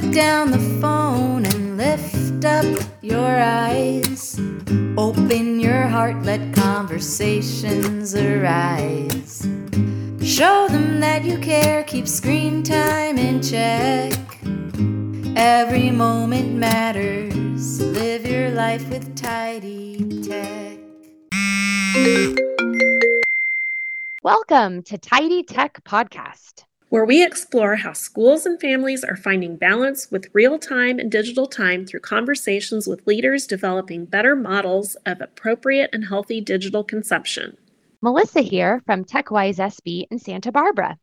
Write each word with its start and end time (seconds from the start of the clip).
Put 0.00 0.14
down 0.14 0.50
the 0.50 0.80
phone 0.80 1.44
and 1.44 1.76
lift 1.76 2.42
up 2.46 2.64
your 3.02 3.38
eyes. 3.38 4.40
Open 4.96 5.60
your 5.60 5.82
heart, 5.82 6.22
let 6.22 6.54
conversations 6.54 8.14
arise. 8.14 9.46
Show 10.22 10.68
them 10.68 11.00
that 11.00 11.22
you 11.24 11.36
care, 11.38 11.84
keep 11.84 12.08
screen 12.08 12.62
time 12.62 13.18
in 13.18 13.42
check. 13.42 14.14
Every 15.36 15.90
moment 15.90 16.54
matters. 16.54 17.82
Live 17.82 18.24
your 18.26 18.52
life 18.52 18.88
with 18.88 19.14
Tidy 19.14 20.22
Tech. 20.22 20.78
Welcome 24.22 24.82
to 24.84 24.96
Tidy 24.96 25.42
Tech 25.42 25.84
Podcast. 25.84 26.64
Where 26.90 27.04
we 27.04 27.24
explore 27.24 27.76
how 27.76 27.92
schools 27.92 28.44
and 28.44 28.60
families 28.60 29.04
are 29.04 29.16
finding 29.16 29.56
balance 29.56 30.10
with 30.10 30.28
real 30.32 30.58
time 30.58 30.98
and 30.98 31.10
digital 31.10 31.46
time 31.46 31.86
through 31.86 32.00
conversations 32.00 32.88
with 32.88 33.06
leaders 33.06 33.46
developing 33.46 34.04
better 34.04 34.34
models 34.34 34.96
of 35.06 35.20
appropriate 35.20 35.88
and 35.92 36.04
healthy 36.04 36.40
digital 36.40 36.82
consumption. 36.82 37.56
Melissa 38.02 38.40
here 38.40 38.82
from 38.86 39.04
TechWise 39.04 39.58
SB 39.58 40.08
in 40.10 40.18
Santa 40.18 40.50
Barbara. 40.50 40.98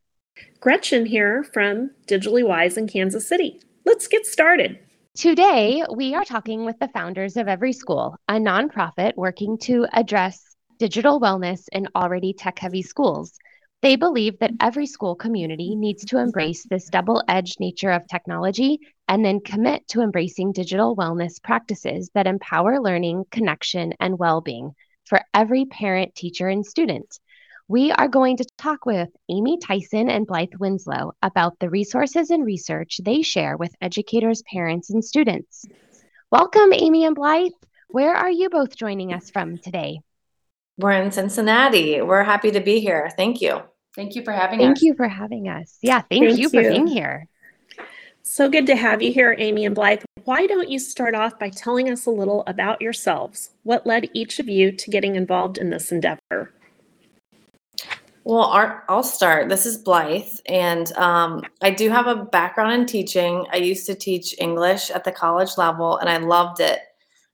Gretchen 0.60 1.06
here 1.06 1.46
from 1.54 1.90
Digitally 2.06 2.46
Wise 2.46 2.76
in 2.76 2.88
Kansas 2.88 3.26
City. 3.26 3.62
Let's 3.86 4.08
get 4.08 4.26
started. 4.26 4.80
Today, 5.16 5.84
we 5.96 6.14
are 6.14 6.26
talking 6.26 6.66
with 6.66 6.78
the 6.80 6.90
founders 6.90 7.38
of 7.38 7.48
Every 7.48 7.72
School, 7.72 8.18
a 8.28 8.34
nonprofit 8.34 9.16
working 9.16 9.58
to 9.60 9.88
address 9.94 10.44
digital 10.80 11.20
wellness 11.22 11.68
in 11.72 11.88
already 11.96 12.34
tech 12.34 12.60
heavy 12.60 12.82
schools. 12.82 13.40
They 13.84 13.96
believe 13.96 14.40
that 14.40 14.54
every 14.60 14.88
school 14.88 15.16
community 15.16 15.76
needs 15.76 16.04
to 16.06 16.18
embrace 16.18 16.66
this 16.66 16.90
double 16.90 17.24
edged 17.28 17.60
nature 17.60 17.92
of 17.92 18.08
technology 18.08 18.80
and 19.08 19.24
then 19.24 19.40
commit 19.40 19.88
to 19.90 20.02
embracing 20.02 20.52
digital 20.52 20.96
wellness 20.96 21.42
practices 21.42 22.10
that 22.16 22.26
empower 22.26 22.82
learning, 22.82 23.26
connection, 23.30 23.94
and 24.00 24.18
well 24.18 24.42
being 24.42 24.72
for 25.06 25.22
every 25.32 25.66
parent, 25.66 26.16
teacher, 26.16 26.48
and 26.48 26.66
student. 26.66 27.20
We 27.68 27.92
are 27.92 28.08
going 28.08 28.38
to 28.38 28.48
talk 28.58 28.86
with 28.88 29.10
Amy 29.30 29.60
Tyson 29.60 30.10
and 30.10 30.26
Blythe 30.26 30.56
Winslow 30.60 31.12
about 31.22 31.60
the 31.60 31.70
resources 31.70 32.32
and 32.32 32.44
research 32.44 33.00
they 33.04 33.22
share 33.22 33.58
with 33.58 33.76
educators, 33.80 34.42
parents, 34.52 34.90
and 34.90 35.06
students. 35.06 35.66
Welcome, 36.32 36.74
Amy 36.74 37.06
and 37.06 37.16
Blythe. 37.16 37.52
Where 37.90 38.16
are 38.16 38.32
you 38.32 38.50
both 38.50 38.76
joining 38.76 39.14
us 39.14 39.30
from 39.30 39.60
today? 39.60 40.00
We're 40.78 40.92
in 40.92 41.12
Cincinnati. 41.12 42.02
We're 42.02 42.24
happy 42.24 42.52
to 42.52 42.60
be 42.60 42.80
here. 42.80 43.10
Thank 43.18 43.42
you. 43.42 43.62
Thank 43.96 44.16
you 44.16 44.24
for 44.24 44.32
having 44.32 44.60
Thank 44.60 44.74
us. 44.74 44.80
Thank 44.80 44.88
you 44.88 44.96
for 44.96 45.08
having 45.08 45.50
us. 45.50 45.78
Yeah, 45.82 46.02
thank, 46.02 46.24
Thank 46.24 46.38
you 46.38 46.50
for 46.50 46.62
being 46.62 46.86
here. 46.86 47.28
So 48.22 48.48
good 48.50 48.68
to 48.68 48.76
have 48.76 49.02
you 49.02 49.12
here, 49.12 49.36
Amy 49.40 49.66
and 49.66 49.74
Blythe. 49.74 50.04
Why 50.26 50.46
don't 50.46 50.70
you 50.70 50.78
start 50.78 51.16
off 51.16 51.40
by 51.40 51.50
telling 51.50 51.90
us 51.90 52.06
a 52.06 52.12
little 52.12 52.44
about 52.46 52.82
yourselves? 52.82 53.52
What 53.64 53.88
led 53.88 54.10
each 54.14 54.38
of 54.40 54.50
you 54.50 54.72
to 54.72 54.92
getting 54.92 55.16
involved 55.16 55.58
in 55.58 55.72
this 55.72 55.92
endeavor? 55.92 56.54
Well, 58.24 58.44
our, 58.44 58.84
I'll 58.90 59.04
start. 59.04 59.48
This 59.48 59.66
is 59.66 59.78
Blythe, 59.78 60.28
and 60.48 60.92
um, 60.98 61.42
I 61.62 61.72
do 61.72 61.90
have 61.90 62.08
a 62.08 62.26
background 62.26 62.74
in 62.74 62.86
teaching. 62.86 63.46
I 63.52 63.58
used 63.58 63.86
to 63.86 63.96
teach 63.96 64.36
English 64.38 64.92
at 64.92 65.06
the 65.06 65.14
college 65.14 65.58
level, 65.58 65.98
and 65.98 66.10
I 66.10 66.18
loved 66.18 66.60
it. 66.60 66.80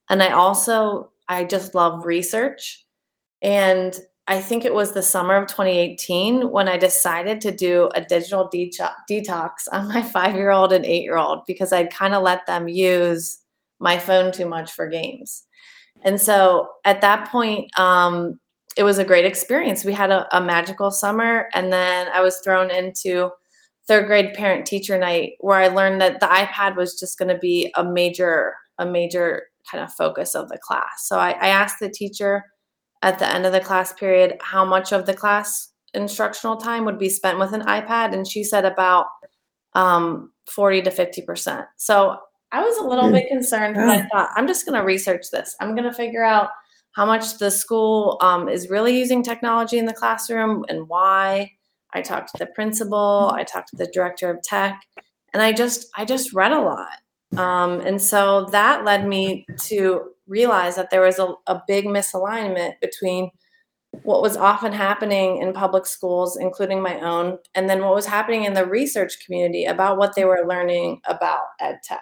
And 0.10 0.22
I 0.22 0.30
also, 0.30 1.12
I 1.28 1.46
just 1.46 1.74
love 1.74 2.06
research. 2.06 2.83
And 3.44 4.00
I 4.28 4.40
think 4.40 4.64
it 4.64 4.74
was 4.74 4.94
the 4.94 5.04
summer 5.04 5.36
of 5.36 5.48
2018 5.48 6.50
when 6.50 6.70
I 6.70 6.78
decided 6.78 7.42
to 7.42 7.52
do 7.52 7.90
a 7.94 8.02
digital 8.02 8.50
deto- 8.54 8.94
detox 9.10 9.68
on 9.72 9.90
my 9.90 10.02
five 10.16 10.36
year 10.36 10.52
old 10.52 10.72
and 10.72 10.86
eight 10.86 11.04
year 11.04 11.18
old 11.18 11.42
because 11.46 11.74
I'd 11.74 11.94
kind 11.94 12.16
of 12.16 12.24
let 12.24 12.46
them 12.48 12.68
use 12.68 13.40
my 13.80 14.00
phone 14.00 14.32
too 14.32 14.48
much 14.48 14.72
for 14.72 14.88
games. 14.88 15.44
And 16.04 16.20
so 16.20 16.70
at 16.86 17.02
that 17.02 17.30
point, 17.30 17.78
um, 17.78 18.40
it 18.78 18.84
was 18.84 18.98
a 18.98 19.04
great 19.04 19.26
experience. 19.26 19.86
We 19.86 19.94
had 19.94 20.10
a, 20.10 20.26
a 20.36 20.42
magical 20.42 20.90
summer, 20.90 21.48
and 21.54 21.72
then 21.72 22.08
I 22.14 22.22
was 22.22 22.40
thrown 22.40 22.72
into 22.72 23.30
third 23.88 24.08
grade 24.08 24.34
parent 24.34 24.66
teacher 24.66 24.98
night 24.98 25.34
where 25.40 25.60
I 25.60 25.68
learned 25.68 26.02
that 26.02 26.20
the 26.20 26.26
iPad 26.26 26.76
was 26.76 27.00
just 27.00 27.20
going 27.20 27.30
to 27.30 27.38
be 27.38 27.72
a 27.76 27.84
major, 27.84 28.56
a 28.80 28.86
major 28.86 29.44
kind 29.70 29.84
of 29.84 29.94
focus 29.94 30.34
of 30.34 30.50
the 30.50 30.58
class. 30.58 31.08
So 31.08 31.20
I, 31.20 31.32
I 31.32 31.48
asked 31.50 31.80
the 31.80 31.90
teacher 31.90 32.46
at 33.04 33.20
the 33.20 33.30
end 33.30 33.46
of 33.46 33.52
the 33.52 33.60
class 33.60 33.94
period 33.94 34.38
how 34.42 34.66
much 34.66 34.92
of 34.92 35.06
the 35.06 35.14
class 35.14 35.70
instructional 35.94 36.58
time 36.58 36.86
would 36.86 36.98
be 36.98 37.10
spent 37.10 37.38
with 37.38 37.54
an 37.54 37.62
iPad, 37.62 38.14
and 38.14 38.28
she 38.28 38.44
said 38.44 38.66
about 38.66 39.06
um, 39.74 40.32
40 40.50 40.82
to 40.84 40.92
50 40.92 41.22
percent. 41.22 41.66
So 41.78 42.18
I 42.52 42.62
was 42.62 42.78
a 42.78 42.88
little 42.88 43.12
bit 43.12 43.28
concerned, 43.28 43.76
but 43.76 43.90
I 43.90 44.08
thought 44.08 44.30
I'm 44.36 44.48
just 44.48 44.66
going 44.66 44.80
to 44.80 44.86
research 44.86 45.26
this. 45.32 45.56
I'm 45.60 45.76
going 45.76 45.90
to 45.90 45.94
figure 45.94 46.24
out 46.24 46.50
how 46.94 47.06
much 47.06 47.38
the 47.40 47.52
school 47.52 48.18
um, 48.22 48.48
is 48.48 48.70
really 48.70 48.98
using 48.98 49.24
technology 49.24 49.78
in 49.78 49.86
the 49.86 49.94
classroom 49.94 50.66
and 50.70 50.88
why. 50.88 51.52
I 51.96 52.02
talked 52.02 52.32
to 52.32 52.40
the 52.40 52.48
principal, 52.48 53.32
I 53.36 53.44
talked 53.44 53.70
to 53.70 53.76
the 53.76 53.92
director 53.94 54.32
of 54.32 54.42
tech, 54.42 54.82
and 55.34 55.44
I 55.44 55.52
just 55.52 55.88
I 55.96 56.06
just 56.06 56.34
read 56.34 56.52
a 56.52 56.62
lot. 56.62 56.98
Um, 57.38 57.82
and 57.82 58.02
so 58.02 58.46
that 58.52 58.84
led 58.84 59.08
me 59.08 59.46
to 59.62 60.12
realize 60.28 60.76
that 60.76 60.90
there 60.90 61.02
was 61.02 61.20
a, 61.20 61.34
a 61.48 61.62
big 61.68 61.86
misalignment 61.86 62.80
between 62.82 63.32
what 64.02 64.22
was 64.22 64.36
often 64.36 64.74
happening 64.74 65.38
in 65.38 65.54
public 65.54 65.86
schools, 65.86 66.38
including 66.38 66.82
my 66.82 67.00
own, 67.00 67.38
and 67.54 67.70
then 67.70 67.82
what 67.82 67.94
was 67.94 68.08
happening 68.08 68.44
in 68.44 68.54
the 68.54 68.66
research 68.66 69.24
community 69.24 69.66
about 69.66 69.98
what 69.98 70.16
they 70.16 70.26
were 70.26 70.46
learning 70.48 71.00
about 71.06 71.44
ed 71.60 71.80
tech. 71.84 72.02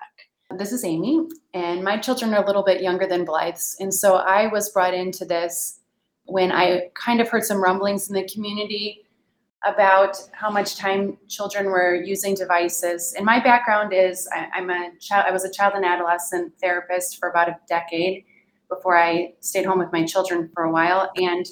This 0.58 0.72
is 0.72 0.84
Amy, 0.84 1.28
and 1.54 1.84
my 1.84 1.98
children 1.98 2.34
are 2.34 2.44
a 2.44 2.48
little 2.48 2.64
bit 2.64 2.82
younger 2.82 3.08
than 3.08 3.26
Blythe's. 3.26 3.76
And 3.80 3.94
so 3.94 4.16
I 4.16 4.48
was 4.48 4.70
brought 4.70 4.94
into 4.94 5.26
this 5.26 5.80
when 6.26 6.52
I 6.52 6.90
kind 6.94 7.20
of 7.20 7.30
heard 7.30 7.44
some 7.44 7.62
rumblings 7.62 8.10
in 8.10 8.16
the 8.16 8.28
community 8.28 9.01
about 9.64 10.18
how 10.32 10.50
much 10.50 10.76
time 10.76 11.18
children 11.28 11.68
were 11.68 11.94
using 11.94 12.34
devices. 12.34 13.14
And 13.16 13.26
my 13.26 13.40
background 13.40 13.94
is 13.94 14.28
I, 14.34 14.48
I'm 14.54 14.70
a 14.70 14.92
child, 15.00 15.26
I 15.28 15.32
was 15.32 15.46
a 15.46 15.52
child 15.52 15.74
and 15.76 15.86
adolescent 15.86 16.54
therapist 16.60 17.20
for 17.20 17.30
about 17.30 17.48
a 17.48 17.58
decade 17.68 18.26
before 18.70 18.98
I 18.98 19.34
stayed 19.40 19.66
home 19.66 19.78
with 19.80 19.92
my 19.92 20.04
children 20.06 20.50
for 20.54 20.64
a 20.64 20.72
while. 20.72 21.12
And 21.16 21.46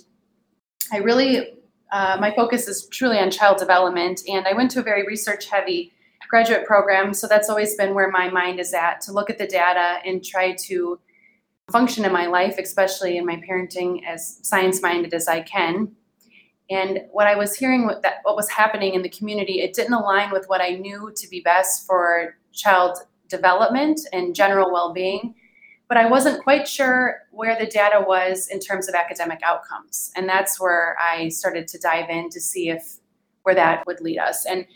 I 0.92 0.97
really, 0.97 1.59
uh, 1.92 2.18
my 2.20 2.34
focus 2.36 2.68
is 2.68 2.88
truly 2.88 3.20
on 3.20 3.30
child 3.30 3.58
development. 3.58 4.22
And 4.28 4.47
I 4.47 4.53
went 4.53 4.72
to 4.72 4.80
a 4.80 4.84
very 4.84 5.06
research 5.06 5.47
heavy 5.47 5.94
graduate 6.30 6.66
program. 6.66 7.14
So 7.14 7.28
that's 7.28 7.50
always 7.50 7.76
been 7.76 7.94
where 7.94 8.09
my 8.09 8.30
mind 8.30 8.59
is 8.59 8.74
at 8.74 9.02
to 9.02 9.12
look 9.12 9.30
at 9.30 9.38
the 9.38 9.47
data 9.47 10.00
and 10.06 10.24
try 10.24 10.56
to 10.68 11.00
function 11.72 12.06
in 12.06 12.12
my 12.12 12.28
life, 12.28 12.58
especially 12.58 13.18
in 13.18 13.26
my 13.26 13.41
parenting, 13.47 14.03
as 14.08 14.40
science 14.44 14.81
minded 14.81 15.14
as 15.14 15.28
I 15.28 15.41
can. 15.41 15.96
And 16.69 17.02
what 17.12 17.28
I 17.28 17.35
was 17.35 17.56
hearing, 17.56 17.85
what, 17.85 18.03
that, 18.03 18.18
what 18.24 18.35
was 18.35 18.50
happening 18.50 18.94
in 18.94 19.02
the 19.02 19.09
community, 19.09 19.62
it 19.62 19.74
didn't 19.74 19.94
align 19.94 20.31
with 20.31 20.46
what 20.47 20.62
I 20.62 20.72
knew 20.72 21.12
to 21.16 21.28
be 21.28 21.41
best 21.41 21.88
for 21.88 22.35
child 22.53 23.00
development 23.28 24.02
and 24.13 24.35
general 24.35 24.72
well 24.72 24.94
being. 24.94 25.35
But 25.88 25.97
I 25.97 26.08
wasn't 26.08 26.44
quite 26.44 26.68
sure 26.68 27.22
where 27.31 27.58
the 27.58 27.66
data 27.66 28.03
was 28.06 28.47
in 28.47 28.59
terms 28.59 28.88
of 28.88 28.94
academic 28.94 29.40
outcomes. 29.44 30.12
And 30.16 30.29
that's 30.29 30.59
where 30.59 30.96
I 31.02 31.29
started 31.29 31.68
to 31.69 31.79
dive 31.79 32.09
in 32.09 32.29
to 32.29 32.40
see 32.40 32.69
if 32.69 32.97
where 33.41 33.56
that 33.56 33.88
would 33.88 34.00
lead 34.02 34.19
us. 34.19 34.46
And 34.46 34.68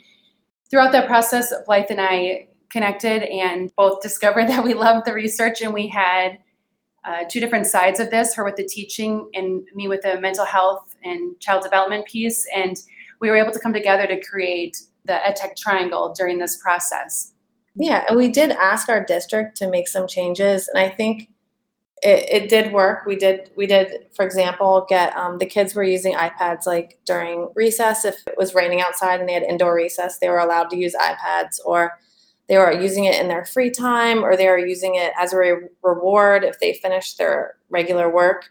throughout 0.71 0.91
that 0.93 1.05
process, 1.05 1.53
Blythe 1.67 1.91
and 1.91 2.01
I 2.01 2.47
connected 2.71 3.21
and 3.23 3.71
both 3.75 4.01
discovered 4.01 4.47
that 4.49 4.63
we 4.63 4.73
loved 4.73 5.05
the 5.05 5.13
research 5.13 5.61
and 5.61 5.73
we 5.73 5.87
had 5.87 6.39
uh, 7.05 7.25
two 7.29 7.39
different 7.39 7.67
sides 7.67 7.99
of 7.99 8.09
this 8.09 8.33
her 8.33 8.43
with 8.43 8.55
the 8.55 8.65
teaching 8.65 9.29
and 9.33 9.67
me 9.75 9.87
with 9.87 10.01
the 10.01 10.19
mental 10.19 10.45
health 10.45 10.92
and 11.03 11.39
child 11.39 11.63
development 11.63 12.05
piece. 12.05 12.45
And 12.55 12.77
we 13.19 13.29
were 13.29 13.37
able 13.37 13.51
to 13.51 13.59
come 13.59 13.73
together 13.73 14.07
to 14.07 14.21
create 14.21 14.77
the 15.05 15.13
EdTech 15.13 15.55
Triangle 15.57 16.13
during 16.17 16.39
this 16.39 16.57
process. 16.57 17.33
Yeah, 17.75 18.05
and 18.07 18.17
we 18.17 18.29
did 18.29 18.51
ask 18.51 18.89
our 18.89 19.03
district 19.03 19.57
to 19.57 19.69
make 19.69 19.87
some 19.87 20.07
changes, 20.07 20.67
and 20.67 20.77
I 20.77 20.89
think 20.89 21.29
it, 22.03 22.27
it 22.29 22.49
did 22.49 22.71
work. 22.71 23.05
We 23.05 23.15
did 23.15 23.49
we 23.55 23.65
did, 23.65 24.07
for 24.15 24.25
example, 24.25 24.85
get 24.87 25.15
um, 25.17 25.39
the 25.39 25.45
kids 25.45 25.73
were 25.73 25.83
using 25.83 26.13
iPads 26.13 26.67
like 26.67 26.99
during 27.05 27.49
recess. 27.55 28.05
If 28.05 28.15
it 28.27 28.35
was 28.37 28.53
raining 28.53 28.81
outside 28.81 29.19
and 29.19 29.27
they 29.27 29.33
had 29.33 29.43
indoor 29.43 29.75
recess, 29.75 30.19
they 30.19 30.29
were 30.29 30.39
allowed 30.39 30.69
to 30.69 30.77
use 30.77 30.93
iPads, 30.93 31.59
or 31.65 31.93
they 32.47 32.57
were 32.57 32.71
using 32.71 33.05
it 33.05 33.19
in 33.19 33.27
their 33.27 33.45
free 33.45 33.71
time, 33.71 34.23
or 34.23 34.37
they 34.37 34.47
were 34.47 34.57
using 34.57 34.95
it 34.95 35.13
as 35.17 35.33
a 35.33 35.37
re- 35.37 35.69
reward 35.81 36.43
if 36.43 36.59
they 36.59 36.73
finished 36.73 37.17
their 37.17 37.55
regular 37.69 38.13
work. 38.13 38.49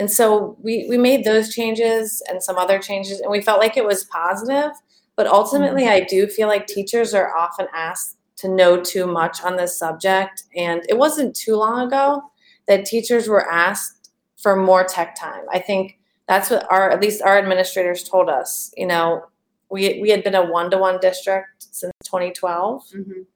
And 0.00 0.10
so 0.10 0.56
we 0.62 0.86
we 0.88 0.98
made 0.98 1.24
those 1.24 1.54
changes 1.54 2.22
and 2.28 2.42
some 2.42 2.56
other 2.56 2.78
changes, 2.78 3.20
and 3.20 3.30
we 3.30 3.42
felt 3.42 3.60
like 3.60 3.76
it 3.76 3.84
was 3.84 4.04
positive. 4.04 4.72
But 5.14 5.26
ultimately, 5.26 5.86
I 5.86 6.00
do 6.00 6.26
feel 6.26 6.48
like 6.48 6.66
teachers 6.66 7.12
are 7.12 7.36
often 7.36 7.66
asked 7.74 8.16
to 8.40 8.48
know 8.48 8.80
too 8.80 9.06
much 9.06 9.42
on 9.44 9.56
this 9.56 9.78
subject. 9.78 10.44
And 10.56 10.82
it 10.88 10.96
wasn't 10.96 11.36
too 11.36 11.56
long 11.56 11.86
ago 11.86 12.22
that 12.66 12.86
teachers 12.86 13.28
were 13.28 13.46
asked 13.50 14.10
for 14.38 14.56
more 14.56 14.82
tech 14.82 15.14
time. 15.14 15.44
I 15.52 15.58
think 15.58 15.98
that's 16.26 16.48
what 16.48 16.66
our, 16.70 16.90
at 16.90 17.02
least 17.02 17.20
our 17.20 17.36
administrators 17.36 18.02
told 18.02 18.30
us. 18.30 18.72
You 18.78 18.86
know, 18.86 19.26
we, 19.70 20.00
we 20.00 20.08
had 20.08 20.24
been 20.24 20.34
a 20.34 20.50
one 20.50 20.70
to 20.70 20.78
one 20.78 20.98
district 21.00 21.66
since 21.70 21.92
2012. 22.04 22.84
Mhm. 22.96 23.26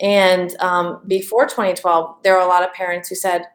And 0.00 0.54
um, 0.60 1.02
before 1.06 1.46
2012, 1.46 2.16
there 2.22 2.34
were 2.34 2.40
a 2.40 2.46
lot 2.46 2.62
of 2.62 2.72
parents 2.74 3.08
who 3.08 3.14
said, 3.14 3.46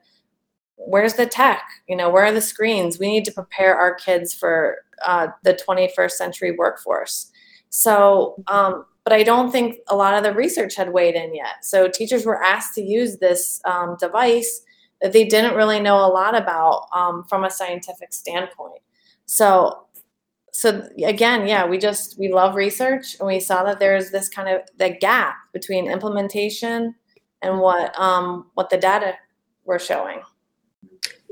Where's 0.78 1.16
the 1.16 1.26
tech? 1.26 1.64
You 1.88 1.96
know, 1.96 2.10
where 2.10 2.26
are 2.26 2.32
the 2.32 2.42
screens? 2.42 3.00
We 3.00 3.08
need 3.08 3.26
to 3.26 3.32
prepare 3.32 3.76
our 3.76 3.96
kids 3.96 4.34
for 4.34 4.80
uh, 5.06 5.28
the 5.44 5.54
21st 5.54 6.12
century 6.12 6.52
workforce. 6.52 7.32
So, 7.70 8.36
um, 8.48 8.86
but 9.04 9.14
I 9.14 9.24
don't 9.24 9.52
think 9.52 9.78
a 9.88 9.96
lot 9.96 10.16
of 10.16 10.24
the 10.24 10.34
research 10.34 10.76
had 10.76 10.92
weighed 10.92 11.16
in 11.16 11.36
yet. 11.36 11.64
So 11.64 11.88
teachers 11.88 12.26
were 12.26 12.42
asked 12.44 12.74
to 12.76 12.82
use 12.82 13.18
this 13.18 13.62
um, 13.66 13.98
device 14.00 14.62
that 15.02 15.14
they 15.14 15.26
didn't 15.26 15.56
really 15.56 15.80
know 15.80 15.98
a 15.98 16.08
lot 16.08 16.36
about 16.36 16.88
um, 16.94 17.24
from 17.26 17.44
a 17.44 17.50
scientific 17.50 18.14
standpoint. 18.14 18.82
So, 19.26 19.86
so 20.52 20.88
again, 21.04 21.48
yeah, 21.48 21.66
we 21.68 21.78
just 21.78 22.18
we 22.18 22.32
love 22.32 22.56
research, 22.56 23.18
and 23.20 23.28
we 23.28 23.40
saw 23.40 23.64
that 23.66 23.80
there's 23.80 24.12
this 24.12 24.30
kind 24.30 24.48
of 24.48 24.62
the 24.78 24.90
gap 24.90 25.36
between 25.54 25.92
implementation 25.92 26.96
and 27.42 27.60
what 27.60 27.98
um, 28.00 28.50
what 28.54 28.70
the 28.70 28.78
data 28.78 29.16
were 29.66 29.80
showing. 29.80 30.22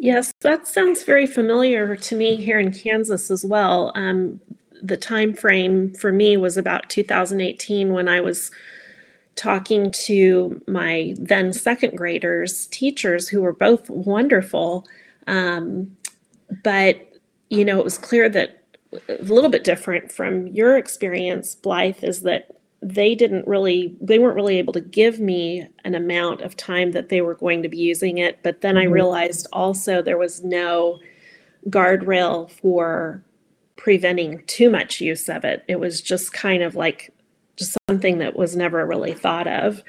Yes, 0.04 0.34
that 0.42 0.68
sounds 0.68 1.04
very 1.04 1.26
familiar 1.26 1.96
to 1.96 2.16
me 2.18 2.36
here 2.36 2.60
in 2.60 2.74
Kansas 2.74 3.32
as 3.32 3.46
well. 3.46 3.94
Um, 3.96 4.42
the 4.82 4.98
time 4.98 5.34
frame 5.34 5.94
for 5.94 6.12
me 6.12 6.36
was 6.36 6.58
about 6.58 6.90
2018 6.90 7.94
when 7.94 8.10
I 8.10 8.20
was 8.20 8.52
talking 9.36 9.92
to 9.92 10.62
my 10.68 11.16
then 11.20 11.54
second 11.54 11.98
graders 11.98 12.68
teachers 12.68 13.30
who 13.30 13.42
were 13.42 13.54
both 13.54 13.90
wonderful 13.90 14.88
um, 15.28 15.96
but 16.64 16.98
you 17.50 17.66
know 17.66 17.80
it 17.80 17.84
was 17.86 17.98
clear 17.98 18.30
that 18.30 18.64
a 19.10 19.24
little 19.24 19.50
bit 19.50 19.64
different 19.64 20.12
from 20.12 20.48
your 20.48 20.78
experience 20.78 21.56
blythe 21.56 22.04
is 22.04 22.22
that 22.24 22.50
they 22.84 23.16
didn't 23.16 23.48
really 23.48 23.96
they 24.02 24.20
weren't 24.20 24.36
really 24.36 24.58
able 24.58 24.74
to 24.74 24.82
give 24.82 25.20
me 25.20 25.66
an 25.86 25.96
amount 25.96 26.42
of 26.42 26.58
time 26.58 26.92
that 26.92 27.10
they 27.10 27.22
were 27.22 27.36
going 27.36 27.64
to 27.64 27.70
be 27.70 27.78
using 27.78 28.18
it. 28.18 28.40
But 28.44 28.62
then 28.62 28.78
i 28.78 28.84
realized 28.84 29.48
also 29.54 30.02
there 30.02 30.18
was 30.18 30.44
no 30.44 31.00
guardrail 31.70 32.52
for 32.52 33.24
preventing 33.78 34.44
too 34.48 34.70
much 34.70 35.00
use 35.00 35.30
of 35.30 35.46
it. 35.46 35.64
It 35.68 35.80
was 35.80 36.02
just 36.02 36.34
kind 36.34 36.62
of 36.62 36.76
like 36.76 37.14
just 37.56 37.78
something 37.90 38.18
that 38.18 38.36
was 38.36 38.56
never 38.56 38.86
really 38.86 39.14
thought 39.14 39.48
of. 39.48 39.82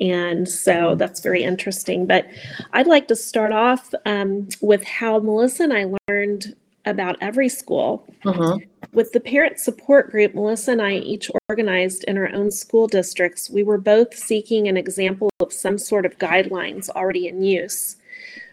And 0.00 0.48
so 0.48 0.94
that's 0.94 1.20
very 1.20 1.42
interesting. 1.44 2.06
But 2.06 2.26
i'd 2.72 2.86
like 2.86 3.08
to 3.08 3.16
start 3.16 3.52
off 3.52 3.92
um, 4.06 4.48
with 4.62 4.84
how 4.84 5.18
melissa 5.18 5.64
and 5.64 5.72
i 5.72 5.86
learned 6.08 6.56
about 6.84 7.20
EverySchool 7.20 8.02
Mhm. 8.24 8.66
with 8.92 9.12
the 9.12 9.20
parent 9.20 9.58
support 9.58 10.10
group, 10.10 10.34
Melissa 10.34 10.72
and 10.72 10.82
I 10.82 10.94
each 10.94 11.30
organized 11.48 12.04
in 12.04 12.18
our 12.18 12.30
own 12.32 12.50
school 12.50 12.86
districts. 12.86 13.48
We 13.48 13.62
were 13.62 13.78
both 13.78 14.16
seeking 14.16 14.68
an 14.68 14.76
example 14.76 15.30
of 15.40 15.52
some 15.52 15.78
sort 15.78 16.06
of 16.06 16.18
guidelines 16.18 16.88
already 16.90 17.28
in 17.28 17.42
use. 17.42 17.96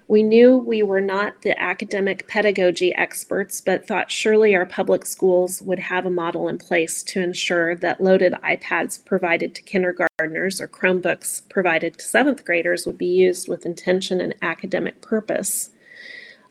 We 0.08 0.24
knew 0.24 0.58
we 0.58 0.82
were 0.82 1.02
not 1.02 1.44
the 1.44 1.60
academic 1.62 2.28
pedagogy 2.28 2.96
experts, 2.96 3.62
but 3.62 3.86
thought 3.86 4.10
surely 4.10 4.56
our 4.56 4.66
public 4.66 5.06
schools 5.06 5.62
would 5.62 5.78
have 5.78 6.04
a 6.04 6.10
model 6.10 6.48
in 6.48 6.58
place 6.58 7.04
to 7.04 7.22
ensure 7.22 7.76
that 7.76 8.02
loaded 8.02 8.34
iPads 8.44 9.06
provided 9.06 9.54
to 9.54 9.62
kindergartners 9.62 10.60
or 10.60 10.68
Chromebooks 10.68 11.48
provided 11.50 12.00
to 12.00 12.04
seventh 12.06 12.44
graders 12.44 12.88
would 12.88 12.98
be 12.98 13.06
used 13.06 13.48
with 13.48 13.68
intention 13.68 14.20
and 14.20 14.34
academic 14.42 15.00
purpose. 15.02 15.70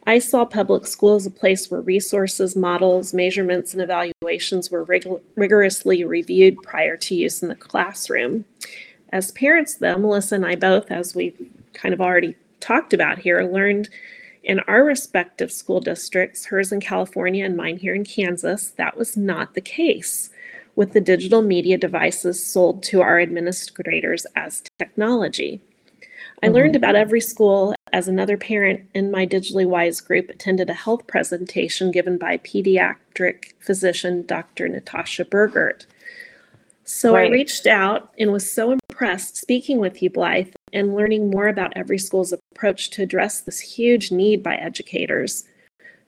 I 0.09 0.21
saw 0.21 0.47
public 0.47 0.87
school 0.87 1.17
as 1.17 1.27
a 1.27 1.31
place 1.31 1.71
where 1.71 1.83
resources, 1.83 2.57
models, 2.57 3.13
measurements, 3.13 3.75
and 3.75 3.83
evaluations 3.83 4.71
were 4.71 4.85
rig- 4.85 5.07
rigorously 5.37 6.03
reviewed 6.03 6.63
prior 6.63 6.97
to 6.97 7.15
use 7.15 7.43
in 7.43 7.51
the 7.51 7.55
classroom. 7.55 8.47
As 9.13 9.33
parents, 9.33 9.75
though, 9.75 9.99
Melissa 9.99 10.37
and 10.37 10.47
I 10.47 10.57
both, 10.57 10.91
as 10.91 11.15
we've 11.15 11.37
kind 11.75 11.93
of 11.93 12.01
already 12.01 12.35
talked 12.59 12.95
about 12.95 13.19
here, 13.19 13.43
learned 13.43 13.91
in 14.43 14.61
our 14.61 14.83
respective 14.83 15.53
school 15.53 15.79
districts, 15.79 16.47
hers 16.47 16.73
in 16.73 16.81
California 16.81 17.45
and 17.45 17.55
mine 17.55 17.77
here 17.77 17.95
in 17.95 18.03
Kansas, 18.03 18.71
that 18.79 18.97
was 18.97 19.15
not 19.15 19.53
the 19.53 19.61
case 19.61 20.31
with 20.75 20.95
the 20.95 21.03
digital 21.03 21.43
media 21.43 21.77
devices 21.77 22.43
sold 22.43 22.83
to 22.85 23.03
our 23.03 23.21
administrators 23.21 24.25
as 24.37 24.63
technology. 24.79 25.61
I 26.43 26.49
learned 26.49 26.75
mm-hmm. 26.75 26.85
about 26.85 26.95
every 26.95 27.21
school 27.21 27.75
as 27.93 28.07
another 28.07 28.37
parent 28.37 28.89
in 28.95 29.11
my 29.11 29.27
digitally 29.27 29.67
wise 29.67 30.01
group 30.01 30.29
attended 30.29 30.71
a 30.71 30.75
health 30.75 31.07
presentation 31.07 31.91
given 31.91 32.19
by 32.19 32.39
pediatric 32.39 33.53
physician 33.61 34.25
Dr. 34.27 34.69
Natasha 34.69 35.25
Burgert. 35.25 35.87
So 36.85 37.17
I 37.17 37.29
reached 37.29 37.67
out 37.67 38.13
and 38.19 38.33
was 38.33 38.51
so 38.51 38.73
impressed 38.73 39.37
speaking 39.37 39.79
with 39.79 40.03
you, 40.03 40.09
Blythe, 40.09 40.55
and 40.73 40.95
learning 40.95 41.31
more 41.31 41.49
about 41.49 41.73
every 41.77 41.99
school's 41.99 42.33
approach 42.33 42.89
to 42.91 43.03
address 43.03 43.41
this 43.41 43.61
huge 43.61 44.11
need 44.11 44.43
by 44.43 44.57
educators. 44.57 45.45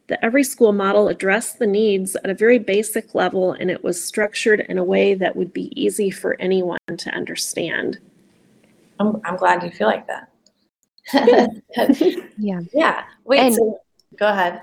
The 0.06 0.25
Every 0.25 0.43
School 0.43 0.73
model 0.73 1.06
addressed 1.06 1.59
the 1.59 1.67
needs 1.67 2.17
at 2.17 2.31
a 2.31 2.35
very 2.35 2.59
basic 2.59 3.15
level, 3.15 3.53
and 3.53 3.71
it 3.71 3.85
was 3.85 4.03
structured 4.03 4.61
in 4.61 4.76
a 4.76 4.83
way 4.83 5.15
that 5.15 5.37
would 5.37 5.53
be 5.53 5.71
easy 5.81 6.11
for 6.11 6.41
anyone 6.41 6.79
to 6.97 7.11
understand. 7.11 7.99
I'm, 9.00 9.20
I'm 9.25 9.37
glad 9.37 9.62
you 9.62 9.70
feel 9.70 9.88
like 9.88 10.06
that. 10.06 10.29
Yeah. 12.38 12.61
yeah. 12.73 13.05
Wait. 13.25 13.41
And- 13.41 13.55
so, 13.55 13.81
go 14.19 14.29
ahead. 14.29 14.62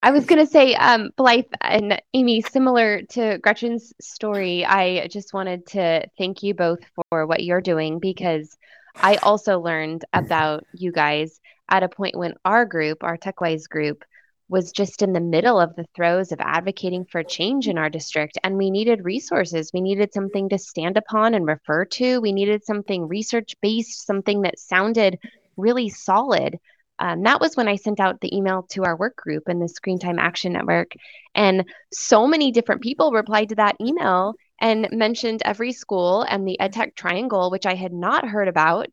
I 0.00 0.12
was 0.12 0.26
going 0.26 0.38
to 0.44 0.50
say, 0.50 0.74
um, 0.74 1.10
Blythe 1.16 1.46
and 1.60 2.00
Amy, 2.14 2.40
similar 2.40 3.02
to 3.02 3.38
Gretchen's 3.38 3.92
story, 4.00 4.64
I 4.64 5.08
just 5.08 5.34
wanted 5.34 5.66
to 5.68 6.06
thank 6.16 6.44
you 6.44 6.54
both 6.54 6.78
for 6.94 7.26
what 7.26 7.42
you're 7.42 7.60
doing 7.60 7.98
because 7.98 8.56
I 8.94 9.16
also 9.16 9.58
learned 9.58 10.04
about 10.12 10.64
you 10.72 10.92
guys 10.92 11.40
at 11.68 11.82
a 11.82 11.88
point 11.88 12.16
when 12.16 12.34
our 12.44 12.64
group, 12.64 13.02
our 13.02 13.18
TechWise 13.18 13.68
group, 13.68 14.04
was 14.48 14.72
just 14.72 15.02
in 15.02 15.12
the 15.12 15.20
middle 15.20 15.60
of 15.60 15.76
the 15.76 15.86
throes 15.94 16.32
of 16.32 16.40
advocating 16.40 17.04
for 17.04 17.22
change 17.22 17.68
in 17.68 17.76
our 17.76 17.90
district. 17.90 18.38
And 18.42 18.56
we 18.56 18.70
needed 18.70 19.04
resources. 19.04 19.72
We 19.72 19.80
needed 19.80 20.12
something 20.12 20.48
to 20.48 20.58
stand 20.58 20.96
upon 20.96 21.34
and 21.34 21.46
refer 21.46 21.84
to. 21.84 22.20
We 22.20 22.32
needed 22.32 22.64
something 22.64 23.06
research 23.06 23.54
based, 23.60 24.06
something 24.06 24.42
that 24.42 24.58
sounded 24.58 25.18
really 25.56 25.88
solid. 25.90 26.58
Um, 26.98 27.22
that 27.22 27.40
was 27.40 27.56
when 27.56 27.68
I 27.68 27.76
sent 27.76 28.00
out 28.00 28.20
the 28.20 28.34
email 28.36 28.64
to 28.70 28.84
our 28.84 28.96
work 28.96 29.16
group 29.16 29.44
and 29.46 29.62
the 29.62 29.68
Screen 29.68 29.98
Time 29.98 30.18
Action 30.18 30.52
Network. 30.52 30.92
And 31.34 31.64
so 31.92 32.26
many 32.26 32.50
different 32.50 32.82
people 32.82 33.12
replied 33.12 33.50
to 33.50 33.54
that 33.56 33.76
email 33.80 34.34
and 34.60 34.88
mentioned 34.90 35.42
every 35.44 35.72
school 35.72 36.22
and 36.22 36.46
the 36.46 36.56
EdTech 36.60 36.96
Triangle, 36.96 37.50
which 37.50 37.66
I 37.66 37.74
had 37.74 37.92
not 37.92 38.26
heard 38.26 38.48
about. 38.48 38.88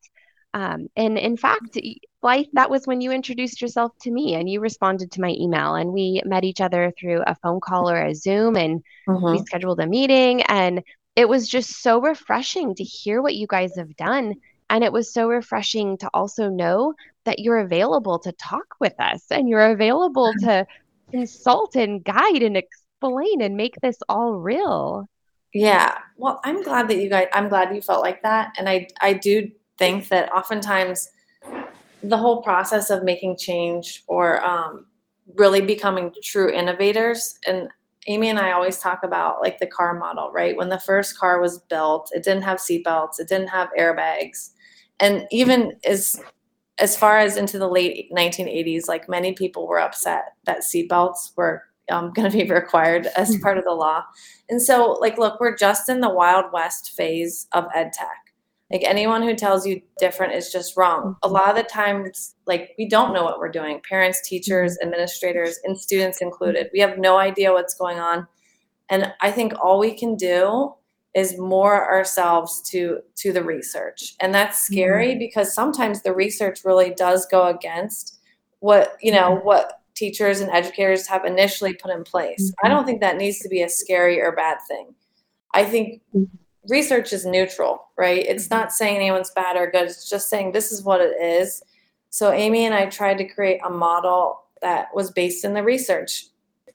Um, 0.55 0.87
and 0.95 1.17
in 1.17 1.35
fact, 1.35 1.77
Blythe, 2.21 2.45
that 2.53 2.69
was 2.69 2.87
when 2.87 3.01
you 3.01 3.11
introduced 3.11 3.61
yourself 3.61 3.91
to 4.03 4.09
me 4.09 4.35
and 4.35 4.49
you 4.49 4.61
responded 4.61 5.11
to 5.11 5.21
my 5.21 5.35
email. 5.37 5.75
And 5.75 5.91
we 5.91 6.21
met 6.25 6.45
each 6.45 6.61
other 6.61 6.93
through 6.97 7.23
a 7.27 7.35
phone 7.43 7.59
call 7.59 7.89
or 7.89 8.01
a 8.01 8.15
Zoom 8.15 8.55
and 8.55 8.81
Mhm. 9.05 9.33
we 9.33 9.45
scheduled 9.45 9.81
a 9.81 9.85
meeting. 9.85 10.43
And 10.43 10.81
it 11.17 11.27
was 11.27 11.49
just 11.49 11.81
so 11.81 11.99
refreshing 11.99 12.73
to 12.75 12.85
hear 12.85 13.21
what 13.21 13.35
you 13.35 13.47
guys 13.47 13.75
have 13.75 13.97
done. 13.97 14.35
And 14.69 14.81
it 14.81 14.93
was 14.93 15.13
so 15.13 15.27
refreshing 15.27 15.97
to 15.97 16.09
also 16.13 16.49
know 16.49 16.93
that 17.25 17.39
you're 17.39 17.59
available 17.59 18.17
to 18.19 18.31
talk 18.31 18.75
with 18.79 18.97
us 18.97 19.25
and 19.29 19.49
you're 19.49 19.71
available 19.71 20.31
to 20.39 20.65
consult 21.11 21.75
and 21.75 22.01
guide 22.01 22.43
and 22.43 22.55
explain 22.55 23.41
and 23.41 23.57
make 23.57 23.75
this 23.81 23.97
all 24.07 24.35
real. 24.35 25.05
Yeah. 25.53 25.97
Well, 26.15 26.39
I'm 26.45 26.63
glad 26.63 26.87
that 26.87 26.97
you 26.97 27.09
guys, 27.09 27.27
I'm 27.33 27.49
glad 27.49 27.75
you 27.75 27.81
felt 27.81 28.01
like 28.01 28.23
that. 28.23 28.55
And 28.57 28.69
I, 28.69 28.87
I 29.01 29.11
do 29.13 29.51
think 29.77 30.07
that 30.09 30.31
oftentimes 30.31 31.09
the 32.03 32.17
whole 32.17 32.41
process 32.41 32.89
of 32.89 33.03
making 33.03 33.37
change 33.37 34.03
or 34.07 34.43
um, 34.45 34.85
really 35.35 35.61
becoming 35.61 36.13
true 36.23 36.51
innovators, 36.51 37.39
and 37.47 37.69
Amy 38.07 38.29
and 38.29 38.39
I 38.39 38.51
always 38.51 38.77
talk 38.77 39.03
about 39.03 39.41
like 39.41 39.57
the 39.59 39.67
car 39.67 39.97
model, 39.97 40.31
right? 40.31 40.55
When 40.55 40.69
the 40.69 40.79
first 40.79 41.17
car 41.17 41.41
was 41.41 41.59
built, 41.59 42.11
it 42.13 42.23
didn't 42.23 42.43
have 42.43 42.59
seatbelts, 42.59 43.19
it 43.19 43.27
didn't 43.27 43.49
have 43.49 43.69
airbags. 43.77 44.51
And 44.99 45.27
even 45.31 45.73
as 45.85 46.21
as 46.77 46.97
far 46.97 47.17
as 47.17 47.37
into 47.37 47.57
the 47.57 47.69
late 47.69 48.11
1980s, 48.11 48.87
like 48.87 49.07
many 49.07 49.33
people 49.33 49.65
were 49.67 49.79
upset 49.79 50.33
that 50.45 50.59
seatbelts 50.59 51.31
were 51.37 51.63
um, 51.89 52.11
going 52.15 52.29
to 52.29 52.37
be 52.37 52.49
required 52.51 53.07
as 53.15 53.37
part 53.37 53.57
of 53.57 53.63
the 53.63 53.71
law. 53.71 54.03
And 54.49 54.61
so, 54.61 54.97
like, 54.99 55.17
look, 55.17 55.39
we're 55.39 55.55
just 55.55 55.89
in 55.89 56.01
the 56.01 56.09
Wild 56.09 56.45
West 56.51 56.91
phase 56.91 57.47
of 57.53 57.65
ed 57.73 57.93
tech. 57.93 58.24
Like, 58.71 58.83
anyone 58.83 59.21
who 59.21 59.35
tells 59.35 59.65
you 59.65 59.81
different 59.99 60.33
is 60.33 60.51
just 60.51 60.75
wrong. 60.75 61.15
A 61.21 61.27
mm-hmm. 61.27 61.35
lot 61.35 61.49
of 61.49 61.55
the 61.55 61.63
times, 61.63 62.35
like, 62.47 62.71
we 62.77 62.87
don't 62.87 63.13
know 63.13 63.23
what 63.23 63.39
we're 63.39 63.51
doing. 63.51 63.81
Parents, 63.87 64.27
teachers, 64.27 64.73
mm-hmm. 64.73 64.87
administrators, 64.87 65.59
and 65.63 65.77
students 65.77 66.17
mm-hmm. 66.17 66.27
included. 66.27 66.69
We 66.73 66.79
have 66.79 66.97
no 66.97 67.17
idea 67.17 67.53
what's 67.53 67.75
going 67.75 67.99
on. 67.99 68.27
And 68.89 69.13
I 69.21 69.31
think 69.31 69.53
all 69.63 69.79
we 69.79 69.97
can 69.97 70.15
do 70.15 70.73
is 71.15 71.39
moor 71.39 71.73
ourselves 71.89 72.61
to 72.69 72.99
to 73.15 73.31
the 73.31 73.41
research. 73.41 74.15
And 74.19 74.35
that's 74.35 74.59
scary 74.59 75.17
because 75.17 75.53
sometimes 75.53 76.01
the 76.01 76.13
research 76.13 76.59
really 76.65 76.93
does 76.93 77.25
go 77.25 77.47
against 77.47 78.19
what 78.59 78.97
you 79.01 79.11
know 79.11 79.39
what 79.43 79.81
teachers 79.95 80.41
and 80.41 80.51
educators 80.51 81.07
have 81.07 81.23
initially 81.23 81.73
put 81.73 81.89
in 81.89 82.03
place. 82.03 82.53
I 82.63 82.67
don't 82.67 82.85
think 82.85 82.99
that 82.99 83.15
needs 83.15 83.39
to 83.39 83.49
be 83.49 83.61
a 83.61 83.69
scary 83.69 84.21
or 84.21 84.35
bad 84.35 84.57
thing. 84.67 84.93
I 85.53 85.63
think 85.63 86.01
research 86.69 87.13
is 87.13 87.25
neutral, 87.25 87.89
right? 87.97 88.25
It's 88.25 88.45
mm-hmm. 88.45 88.55
not 88.55 88.71
saying 88.71 88.95
anyone's 88.95 89.31
bad 89.31 89.57
or 89.57 89.69
good. 89.69 89.83
It's 89.83 90.09
just 90.09 90.29
saying 90.29 90.51
this 90.51 90.71
is 90.71 90.83
what 90.83 91.01
it 91.01 91.21
is. 91.21 91.63
So 92.09 92.31
Amy 92.31 92.65
and 92.65 92.73
I 92.73 92.85
tried 92.85 93.17
to 93.17 93.25
create 93.25 93.59
a 93.65 93.69
model 93.69 94.43
that 94.61 94.87
was 94.95 95.11
based 95.11 95.43
in 95.45 95.53
the 95.53 95.63
research. 95.63 96.27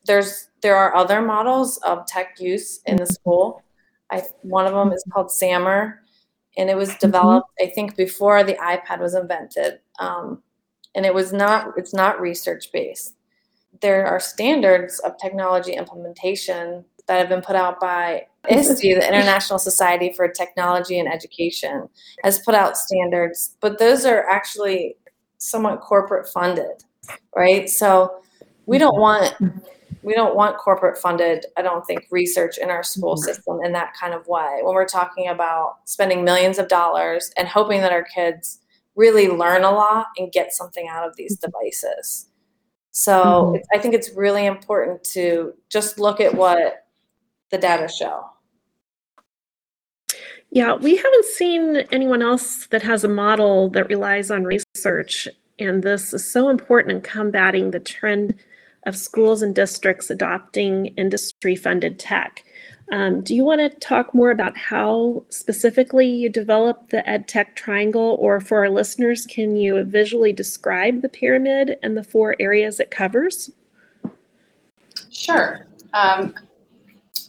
There's 0.05 0.49
there 0.63 0.77
are 0.77 0.95
other 0.95 1.23
models 1.23 1.79
of 1.79 2.07
tech 2.07 2.39
use 2.39 2.81
in 2.87 2.97
the 2.97 3.05
mm-hmm. 3.05 3.13
school. 3.13 3.63
I 4.11 4.23
one 4.43 4.67
of 4.67 4.75
them 4.75 4.93
is 4.93 5.03
mm-hmm. 5.03 5.13
called 5.13 5.29
SAMR, 5.29 5.99
and 6.57 6.71
it 6.71 6.77
was 6.77 6.95
developed 6.97 7.49
I 7.61 7.67
think 7.67 7.97
before 7.97 8.45
the 8.45 8.55
iPad 8.55 9.01
was 9.01 9.15
invented. 9.15 9.81
Um, 9.99 10.43
and 10.95 11.07
it 11.07 11.15
was 11.15 11.33
not 11.33 11.73
it's 11.77 11.95
not 11.95 12.21
research 12.21 12.73
based. 12.73 13.15
There 13.81 14.07
are 14.07 14.21
standards 14.21 14.99
of 15.01 15.17
technology 15.19 15.73
implementation 15.73 16.85
that 17.07 17.19
have 17.19 17.29
been 17.29 17.43
put 17.43 17.57
out 17.57 17.81
by 17.81 18.27
ISTE, 18.49 18.81
the 18.81 19.07
International 19.07 19.59
Society 19.59 20.13
for 20.17 20.29
Technology 20.29 20.99
and 20.99 21.13
Education, 21.13 21.89
has 22.25 22.39
put 22.41 22.55
out 22.55 22.77
standards, 22.77 23.57
but 23.61 23.79
those 23.79 24.05
are 24.07 24.29
actually 24.29 24.97
somewhat 25.39 25.81
corporate 25.81 26.29
funded, 26.29 26.85
right? 27.37 27.69
So 27.69 28.23
we 28.67 28.79
don't 28.79 28.99
want 28.99 29.35
we 30.03 30.15
don't 30.15 30.35
want 30.35 30.57
corporate 30.57 30.97
funded, 30.97 31.45
I 31.59 31.63
don't 31.63 31.85
think, 31.87 32.07
research 32.11 32.57
in 32.57 32.71
our 32.71 32.83
school 32.83 33.17
system 33.19 33.59
in 33.63 33.73
that 33.73 33.93
kind 34.01 34.15
of 34.15 34.27
way. 34.27 34.61
When 34.63 34.75
we're 34.75 34.89
talking 34.89 35.29
about 35.29 35.77
spending 35.85 36.25
millions 36.25 36.59
of 36.59 36.69
dollars 36.69 37.31
and 37.37 37.47
hoping 37.47 37.81
that 37.83 37.93
our 37.93 38.05
kids 38.05 38.61
really 38.97 39.29
learn 39.29 39.63
a 39.63 39.71
lot 39.71 40.07
and 40.17 40.33
get 40.33 40.55
something 40.55 40.89
out 40.89 41.07
of 41.07 41.17
these 41.17 41.37
devices. 41.39 42.29
So 42.93 43.53
Mhm. 43.55 43.63
I 43.75 43.79
think 43.79 43.95
it's 43.95 44.11
really 44.11 44.47
important 44.47 45.05
to 45.13 45.55
just 45.69 45.99
look 45.99 46.21
at 46.21 46.35
what 46.35 46.80
the 47.51 47.59
data 47.59 47.89
show. 47.89 48.31
Yeah, 50.53 50.75
we 50.75 50.97
haven't 50.97 51.25
seen 51.27 51.77
anyone 51.93 52.23
else 52.23 52.67
that 52.69 52.83
has 52.83 53.05
a 53.05 53.09
model 53.09 53.69
that 53.71 53.89
relies 53.89 54.31
on 54.31 54.45
research, 54.45 55.29
and 55.59 55.83
this 55.83 56.13
is 56.13 56.29
so 56.29 56.49
important 56.49 56.93
in 56.97 57.01
combating 57.03 57.71
the 57.71 57.79
trend 57.79 58.35
of 58.87 58.97
schools 58.97 59.43
and 59.43 59.55
districts 59.55 60.11
adopting 60.11 60.87
industry 60.97 61.55
funded 61.55 61.99
tech. 61.99 62.45
Um, 62.91 63.21
do 63.21 63.37
you 63.37 63.45
want 63.45 63.61
to 63.61 63.69
talk 63.79 64.13
more 64.13 64.33
about 64.33 64.57
how 64.57 65.25
specifically 65.29 66.09
you 66.09 66.29
developed 66.29 66.91
the 66.91 67.09
ed 67.09 67.29
tech 67.29 67.55
triangle, 67.55 68.17
or 68.19 68.41
for 68.41 68.59
our 68.59 68.71
listeners, 68.71 69.27
can 69.27 69.55
you 69.55 69.85
visually 69.85 70.33
describe 70.33 71.03
the 71.03 71.09
pyramid 71.09 71.79
and 71.85 71.97
the 71.97 72.03
four 72.03 72.35
areas 72.41 72.81
it 72.81 72.91
covers? 72.91 73.53
Sure. 75.11 75.69
Um, 75.93 76.35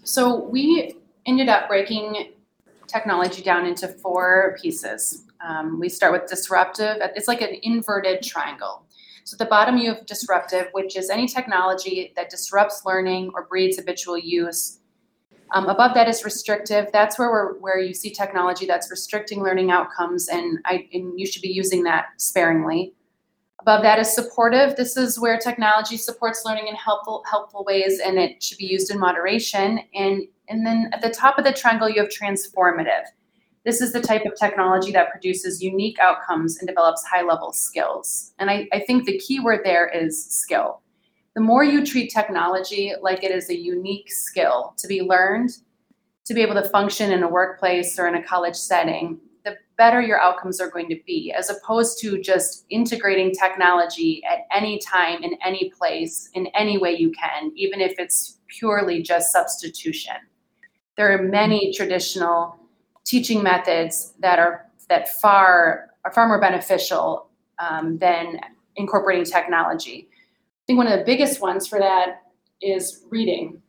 so 0.04 0.44
we 0.44 0.96
ended 1.26 1.50
up 1.50 1.68
breaking 1.68 2.34
technology 2.88 3.42
down 3.42 3.66
into 3.66 3.88
four 3.88 4.58
pieces. 4.62 5.26
Um, 5.46 5.80
we 5.80 5.90
start 5.90 6.12
with 6.12 6.30
disruptive. 6.30 6.98
It's 7.16 7.28
like 7.28 7.42
an 7.42 7.58
inverted 7.64 8.22
triangle. 8.22 8.86
So 9.24 9.36
at 9.36 9.40
the 9.40 9.46
bottom 9.46 9.78
you 9.78 9.94
have 9.94 10.06
disruptive, 10.06 10.68
which 10.74 10.98
is 10.98 11.10
any 11.10 11.28
technology 11.28 12.12
that 12.16 12.30
disrupts 12.30 12.84
learning 12.86 13.32
or 13.34 13.46
breeds 13.46 13.78
habitual 13.78 14.18
use. 14.18 14.80
Um, 15.54 15.68
above 15.68 15.94
that 15.96 16.08
is 16.08 16.24
restrictive. 16.24 16.88
That's 16.94 17.20
where 17.20 17.30
we're, 17.30 17.60
where 17.60 17.80
you 17.80 17.94
see 17.94 18.10
technology 18.10 18.66
that's 18.66 18.90
restricting 18.90 19.44
learning 19.44 19.70
outcomes, 19.70 20.30
and 20.30 20.60
I 20.66 20.88
and 20.94 21.20
you 21.20 21.26
should 21.26 21.42
be 21.42 21.50
using 21.50 21.84
that 21.84 22.06
sparingly. 22.18 22.94
Above 23.62 23.84
that 23.84 24.00
is 24.00 24.14
supportive. 24.14 24.76
This 24.76 24.98
is 24.98 25.20
where 25.20 25.38
technology 25.38 25.96
supports 25.96 26.44
learning 26.46 26.68
in 26.68 26.76
helpful 26.76 27.24
helpful 27.30 27.64
ways, 27.64 28.00
and 28.04 28.18
it 28.18 28.42
should 28.42 28.58
be 28.58 28.66
used 28.66 28.90
in 28.90 29.00
moderation. 29.00 29.82
And 29.94 30.24
and 30.48 30.66
then 30.66 30.90
at 30.94 31.02
the 31.02 31.12
top 31.12 31.38
of 31.38 31.44
the 31.44 31.54
triangle, 31.54 31.88
you 31.88 32.02
have 32.02 32.10
transformative. 32.10 33.06
This 33.64 33.80
is 33.80 33.94
the 33.94 34.02
type 34.02 34.26
of 34.26 34.34
technology 34.36 34.92
that 34.94 35.12
produces 35.12 35.62
unique 35.62 36.00
outcomes 36.00 36.58
and 36.58 36.68
develops 36.68 37.06
high 37.06 37.22
level 37.22 37.54
skills. 37.54 38.34
And 38.40 38.50
I, 38.50 38.68
I 38.74 38.80
think 38.80 39.06
the 39.06 39.20
key 39.20 39.40
word 39.40 39.60
there 39.64 39.88
is 39.88 40.26
skill. 40.26 40.82
The 41.36 41.42
more 41.42 41.64
you 41.64 41.86
treat 41.86 42.12
technology 42.12 42.94
like 43.00 43.24
it 43.24 43.30
is 43.30 43.50
a 43.52 43.56
unique 43.56 44.12
skill 44.12 44.74
to 44.78 44.88
be 44.88 45.02
learned, 45.02 45.52
to 46.26 46.34
be 46.34 46.42
able 46.42 46.56
to 46.56 46.68
function 46.70 47.12
in 47.12 47.22
a 47.22 47.30
workplace 47.30 48.00
or 48.00 48.08
in 48.08 48.16
a 48.16 48.24
college 48.24 48.56
setting, 48.56 49.20
better 49.82 50.00
your 50.00 50.22
outcomes 50.22 50.62
are 50.62 50.70
going 50.70 50.88
to 50.88 51.00
be, 51.08 51.34
as 51.36 51.50
opposed 51.50 52.00
to 52.00 52.22
just 52.22 52.66
integrating 52.70 53.32
technology 53.32 54.22
at 54.32 54.42
any 54.56 54.78
time, 54.78 55.24
in 55.24 55.36
any 55.44 55.72
place, 55.76 56.30
in 56.36 56.46
any 56.54 56.78
way 56.78 56.92
you 56.96 57.12
can, 57.12 57.52
even 57.56 57.82
if 57.82 57.94
it's 57.98 58.38
purely 58.46 59.02
just 59.02 59.32
substitution. 59.32 60.14
There 60.98 61.12
are 61.12 61.24
many 61.24 61.74
traditional 61.74 62.60
teaching 63.06 63.42
methods 63.42 64.14
that 64.20 64.38
are 64.38 64.68
that 64.88 65.20
far 65.20 65.90
are 66.06 66.14
far 66.14 66.28
more 66.28 66.40
beneficial 66.40 67.32
um, 67.58 67.98
than 67.98 68.40
incorporating 68.76 69.26
technology. 69.26 70.10
I 70.12 70.62
think 70.68 70.78
one 70.78 70.86
of 70.86 71.00
the 71.00 71.06
biggest 71.06 71.42
ones 71.42 71.66
for 71.66 71.80
that 71.80 72.22
is 72.62 73.04
reading. 73.10 73.60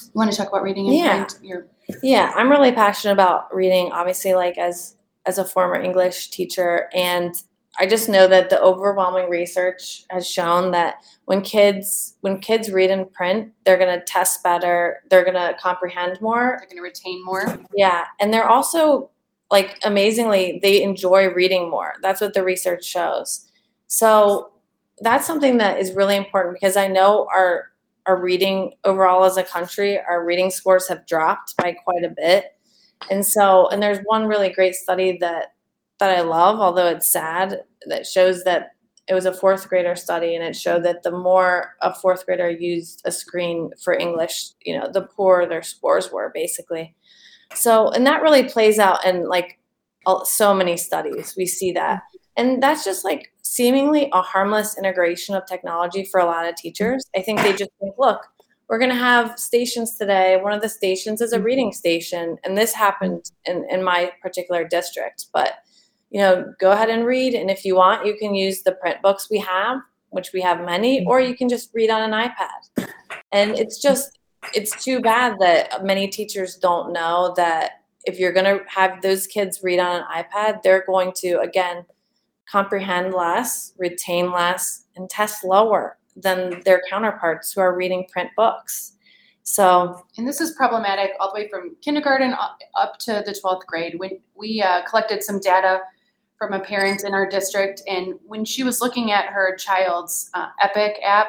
You 0.00 0.10
want 0.14 0.30
to 0.30 0.36
talk 0.38 0.48
about 0.48 0.62
reading? 0.62 0.86
and 0.86 0.96
Yeah. 0.96 1.26
Your 1.42 1.66
Yeah, 2.02 2.32
I'm 2.34 2.48
really 2.48 2.72
passionate 2.72 3.12
about 3.12 3.54
reading. 3.54 3.92
Obviously, 3.92 4.32
like 4.32 4.56
as 4.56 4.96
as 5.26 5.38
a 5.38 5.44
former 5.44 5.80
English 5.80 6.30
teacher, 6.30 6.88
and 6.94 7.34
I 7.78 7.86
just 7.86 8.08
know 8.08 8.28
that 8.28 8.50
the 8.50 8.60
overwhelming 8.60 9.28
research 9.28 10.04
has 10.10 10.28
shown 10.28 10.70
that 10.70 10.96
when 11.24 11.42
kids 11.42 12.14
when 12.20 12.38
kids 12.38 12.70
read 12.70 12.90
in 12.90 13.06
print, 13.06 13.52
they're 13.64 13.78
going 13.78 13.98
to 13.98 14.04
test 14.04 14.42
better, 14.42 15.02
they're 15.10 15.24
going 15.24 15.34
to 15.34 15.56
comprehend 15.60 16.20
more. 16.20 16.58
they're 16.58 16.68
going 16.68 16.76
to 16.76 16.82
retain 16.82 17.24
more. 17.24 17.58
Yeah, 17.74 18.04
and 18.20 18.32
they're 18.32 18.48
also 18.48 19.10
like 19.50 19.78
amazingly 19.84 20.60
they 20.62 20.82
enjoy 20.82 21.28
reading 21.32 21.68
more. 21.68 21.94
That's 22.02 22.20
what 22.20 22.34
the 22.34 22.44
research 22.44 22.84
shows. 22.84 23.50
So 23.88 24.52
that's 25.00 25.26
something 25.26 25.58
that 25.58 25.80
is 25.80 25.92
really 25.92 26.16
important 26.16 26.54
because 26.54 26.76
I 26.76 26.86
know 26.86 27.26
our 27.34 27.70
our 28.06 28.20
reading 28.20 28.74
overall 28.84 29.24
as 29.24 29.36
a 29.36 29.42
country, 29.42 29.98
our 29.98 30.24
reading 30.24 30.50
scores 30.50 30.88
have 30.88 31.06
dropped 31.06 31.56
by 31.56 31.72
quite 31.72 32.04
a 32.04 32.10
bit. 32.10 32.53
And 33.10 33.24
so, 33.24 33.68
and 33.68 33.82
there's 33.82 33.98
one 34.04 34.26
really 34.26 34.50
great 34.50 34.74
study 34.74 35.18
that 35.18 35.54
that 36.00 36.18
I 36.18 36.22
love, 36.22 36.58
although 36.58 36.88
it's 36.88 37.10
sad, 37.10 37.62
that 37.86 38.06
shows 38.06 38.44
that 38.44 38.70
it 39.06 39.14
was 39.14 39.26
a 39.26 39.32
fourth 39.32 39.68
grader 39.68 39.94
study 39.94 40.34
and 40.34 40.44
it 40.44 40.56
showed 40.56 40.82
that 40.84 41.02
the 41.02 41.10
more 41.10 41.74
a 41.82 41.94
fourth 41.94 42.24
grader 42.26 42.50
used 42.50 43.02
a 43.04 43.12
screen 43.12 43.70
for 43.82 43.94
English, 43.94 44.50
you 44.64 44.76
know, 44.78 44.88
the 44.90 45.02
poorer 45.02 45.46
their 45.46 45.62
scores 45.62 46.10
were 46.10 46.30
basically. 46.34 46.94
So, 47.54 47.90
and 47.90 48.06
that 48.06 48.22
really 48.22 48.48
plays 48.48 48.78
out 48.78 49.04
in 49.04 49.28
like 49.28 49.58
so 50.24 50.54
many 50.54 50.76
studies. 50.76 51.34
We 51.36 51.46
see 51.46 51.72
that. 51.72 52.02
And 52.36 52.62
that's 52.62 52.84
just 52.84 53.04
like 53.04 53.32
seemingly 53.42 54.08
a 54.12 54.22
harmless 54.22 54.76
integration 54.76 55.34
of 55.34 55.46
technology 55.46 56.04
for 56.04 56.18
a 56.18 56.26
lot 56.26 56.48
of 56.48 56.56
teachers. 56.56 57.04
I 57.14 57.20
think 57.20 57.40
they 57.40 57.52
just 57.52 57.70
think, 57.80 57.94
look, 57.98 58.20
we're 58.68 58.78
going 58.78 58.90
to 58.90 58.96
have 58.96 59.38
stations 59.38 59.96
today. 59.96 60.38
One 60.40 60.52
of 60.52 60.62
the 60.62 60.68
stations 60.68 61.20
is 61.20 61.32
a 61.32 61.36
mm-hmm. 61.36 61.44
reading 61.44 61.72
station. 61.72 62.36
And 62.44 62.56
this 62.56 62.72
happened 62.72 63.30
mm-hmm. 63.46 63.58
in, 63.58 63.78
in 63.78 63.84
my 63.84 64.12
particular 64.22 64.66
district. 64.66 65.26
But, 65.32 65.54
you 66.10 66.20
know, 66.20 66.52
go 66.60 66.72
ahead 66.72 66.90
and 66.90 67.04
read. 67.04 67.34
And 67.34 67.50
if 67.50 67.64
you 67.64 67.76
want, 67.76 68.06
you 68.06 68.16
can 68.16 68.34
use 68.34 68.62
the 68.62 68.72
print 68.72 69.02
books 69.02 69.28
we 69.30 69.38
have, 69.40 69.78
which 70.10 70.32
we 70.32 70.40
have 70.40 70.64
many, 70.64 71.04
or 71.06 71.20
mm-hmm. 71.20 71.30
you 71.30 71.36
can 71.36 71.48
just 71.48 71.70
read 71.74 71.90
on 71.90 72.02
an 72.02 72.28
iPad. 72.28 72.88
And 73.32 73.58
it's 73.58 73.80
just, 73.80 74.18
it's 74.54 74.82
too 74.82 75.00
bad 75.00 75.36
that 75.40 75.84
many 75.84 76.08
teachers 76.08 76.56
don't 76.56 76.92
know 76.92 77.34
that 77.36 77.72
if 78.04 78.18
you're 78.18 78.32
going 78.32 78.44
to 78.44 78.64
have 78.68 79.02
those 79.02 79.26
kids 79.26 79.60
read 79.62 79.80
on 79.80 80.02
an 80.02 80.04
iPad, 80.14 80.62
they're 80.62 80.84
going 80.86 81.12
to, 81.16 81.40
again, 81.40 81.84
comprehend 82.50 83.14
less, 83.14 83.72
retain 83.78 84.30
less, 84.30 84.84
and 84.96 85.08
test 85.08 85.42
lower 85.44 85.96
than 86.16 86.62
their 86.64 86.82
counterparts 86.88 87.52
who 87.52 87.60
are 87.60 87.76
reading 87.76 88.06
print 88.10 88.30
books. 88.36 88.92
So, 89.42 90.02
And 90.16 90.26
this 90.26 90.40
is 90.40 90.52
problematic 90.52 91.10
all 91.20 91.32
the 91.32 91.40
way 91.42 91.48
from 91.48 91.76
kindergarten 91.82 92.32
up, 92.34 92.98
to 93.00 93.22
the 93.26 93.32
12th 93.32 93.66
grade. 93.66 93.98
When 93.98 94.18
we 94.34 94.62
uh, 94.62 94.82
collected 94.88 95.22
some 95.22 95.38
data 95.38 95.80
from 96.38 96.54
a 96.54 96.60
parent 96.60 97.04
in 97.04 97.12
our 97.12 97.28
district, 97.28 97.82
and 97.86 98.14
when 98.26 98.44
she 98.44 98.62
was 98.64 98.80
looking 98.80 99.12
at 99.12 99.26
her 99.26 99.54
child's 99.56 100.30
uh, 100.34 100.48
Epic 100.62 100.96
app, 101.04 101.28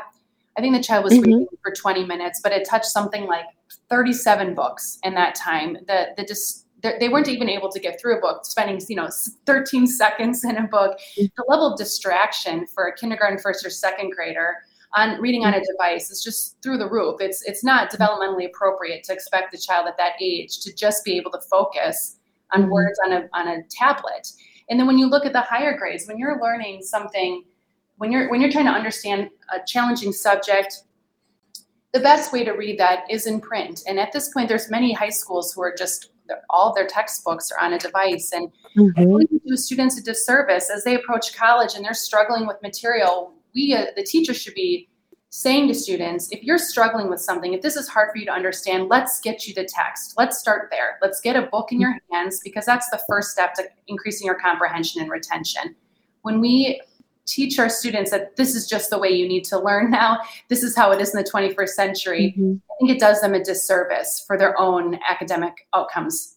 I 0.57 0.61
think 0.61 0.75
the 0.75 0.81
child 0.83 1.03
was 1.03 1.13
Mhm. 1.13 1.25
reading 1.25 1.47
for 1.61 1.73
20 1.73 2.05
minutes, 2.05 2.39
but 2.41 2.53
it 2.53 2.65
touched 2.65 2.85
something 2.85 3.25
like 3.25 3.45
37 3.89 4.55
books 4.55 4.97
in 5.03 5.13
that 5.15 5.35
time. 5.35 5.77
The 5.87 6.13
the 6.15 6.23
dis- 6.23 6.63
they 6.81 6.97
they 6.99 7.09
weren't 7.09 7.27
even 7.27 7.49
able 7.49 7.69
to 7.69 7.79
get 7.79 7.99
through 7.99 8.17
a 8.17 8.21
book, 8.21 8.45
spending 8.45 8.79
you 8.87 8.95
know 8.95 9.09
13 9.45 9.85
seconds 9.87 10.45
in 10.45 10.55
a 10.55 10.65
book. 10.67 10.97
The 11.17 11.29
level 11.49 11.73
of 11.73 11.77
distraction 11.77 12.65
for 12.67 12.85
a 12.85 12.95
kindergarten 12.95 13.37
first 13.39 13.65
or 13.65 13.69
second 13.69 14.11
grader 14.11 14.55
on 14.95 15.19
reading 15.21 15.45
on 15.45 15.53
a 15.53 15.61
device 15.63 16.09
is 16.09 16.23
just 16.23 16.61
through 16.61 16.77
the 16.77 16.89
roof. 16.89 17.19
It's 17.19 17.41
it's 17.43 17.63
not 17.63 17.91
developmentally 17.91 18.47
appropriate 18.47 19.03
to 19.05 19.13
expect 19.13 19.51
the 19.51 19.57
child 19.57 19.87
at 19.87 19.97
that 19.97 20.13
age 20.21 20.59
to 20.61 20.73
just 20.73 21.03
be 21.03 21.17
able 21.17 21.31
to 21.31 21.41
focus 21.49 22.17
on 22.53 22.63
Mhm. 22.65 22.69
words 22.71 22.99
on 23.05 23.11
a 23.11 23.29
on 23.33 23.47
a 23.47 23.63
tablet. 23.69 24.27
And 24.69 24.79
then 24.79 24.87
when 24.87 24.97
you 24.97 25.07
look 25.07 25.25
at 25.25 25.33
the 25.33 25.41
higher 25.41 25.77
grades, 25.77 26.07
when 26.07 26.17
you're 26.17 26.39
learning 26.41 26.81
something, 26.81 27.43
when 27.97 28.11
you're 28.11 28.29
when 28.29 28.41
you're 28.41 28.51
trying 28.51 28.65
to 28.65 28.71
understand 28.71 29.29
a 29.53 29.59
challenging 29.65 30.13
subject, 30.13 30.83
the 31.91 31.99
best 31.99 32.31
way 32.33 32.43
to 32.43 32.51
read 32.51 32.77
that 32.79 33.03
is 33.09 33.27
in 33.27 33.39
print. 33.41 33.83
And 33.87 33.99
at 33.99 34.11
this 34.11 34.29
point, 34.29 34.49
there's 34.49 34.69
many 34.69 34.93
high 34.93 35.09
schools 35.09 35.53
who 35.53 35.61
are 35.61 35.73
just 35.77 36.11
all 36.49 36.73
their 36.73 36.87
textbooks 36.87 37.51
are 37.51 37.63
on 37.63 37.73
a 37.73 37.77
device 37.77 38.31
and 38.33 38.51
Mhm. 38.75 39.29
we 39.29 39.39
do 39.47 39.55
students 39.55 39.99
a 39.99 40.01
disservice 40.01 40.71
as 40.71 40.83
they 40.83 40.95
approach 40.95 41.35
college 41.35 41.75
and 41.75 41.85
they're 41.85 41.93
struggling 41.93 42.47
with 42.47 42.59
material 42.63 43.31
we 43.55 43.73
uh, 43.73 43.85
the 43.95 44.03
teachers 44.03 44.37
should 44.37 44.53
be 44.53 44.89
saying 45.29 45.67
to 45.67 45.73
students 45.73 46.29
if 46.31 46.43
you're 46.43 46.57
struggling 46.57 47.09
with 47.09 47.19
something 47.19 47.53
if 47.53 47.61
this 47.61 47.75
is 47.75 47.87
hard 47.87 48.09
for 48.11 48.17
you 48.17 48.25
to 48.25 48.31
understand 48.31 48.87
let's 48.89 49.19
get 49.19 49.47
you 49.47 49.53
the 49.53 49.65
text 49.65 50.13
let's 50.17 50.37
start 50.37 50.69
there 50.71 50.97
let's 51.01 51.19
get 51.19 51.35
a 51.35 51.43
book 51.47 51.71
in 51.71 51.79
your 51.79 51.97
hands 52.11 52.39
because 52.43 52.65
that's 52.65 52.89
the 52.89 53.01
first 53.09 53.31
step 53.31 53.53
to 53.53 53.63
increasing 53.87 54.25
your 54.25 54.35
comprehension 54.39 55.01
and 55.01 55.09
retention 55.09 55.75
when 56.21 56.39
we 56.39 56.79
teach 57.25 57.57
our 57.57 57.69
students 57.69 58.11
that 58.11 58.35
this 58.35 58.55
is 58.55 58.67
just 58.67 58.91
the 58.91 58.99
way 58.99 59.09
you 59.09 59.27
need 59.27 59.43
to 59.43 59.59
learn 59.59 59.89
now 59.89 60.19
this 60.47 60.63
is 60.63 60.75
how 60.75 60.91
it 60.91 61.01
is 61.01 61.13
in 61.13 61.21
the 61.21 61.29
21st 61.29 61.69
century 61.69 62.35
Mhm. 62.37 62.61
i 62.71 62.73
think 62.79 62.91
it 62.91 62.99
does 62.99 63.19
them 63.19 63.33
a 63.33 63.43
disservice 63.43 64.23
for 64.25 64.37
their 64.37 64.57
own 64.59 64.99
academic 65.09 65.67
outcomes 65.73 66.35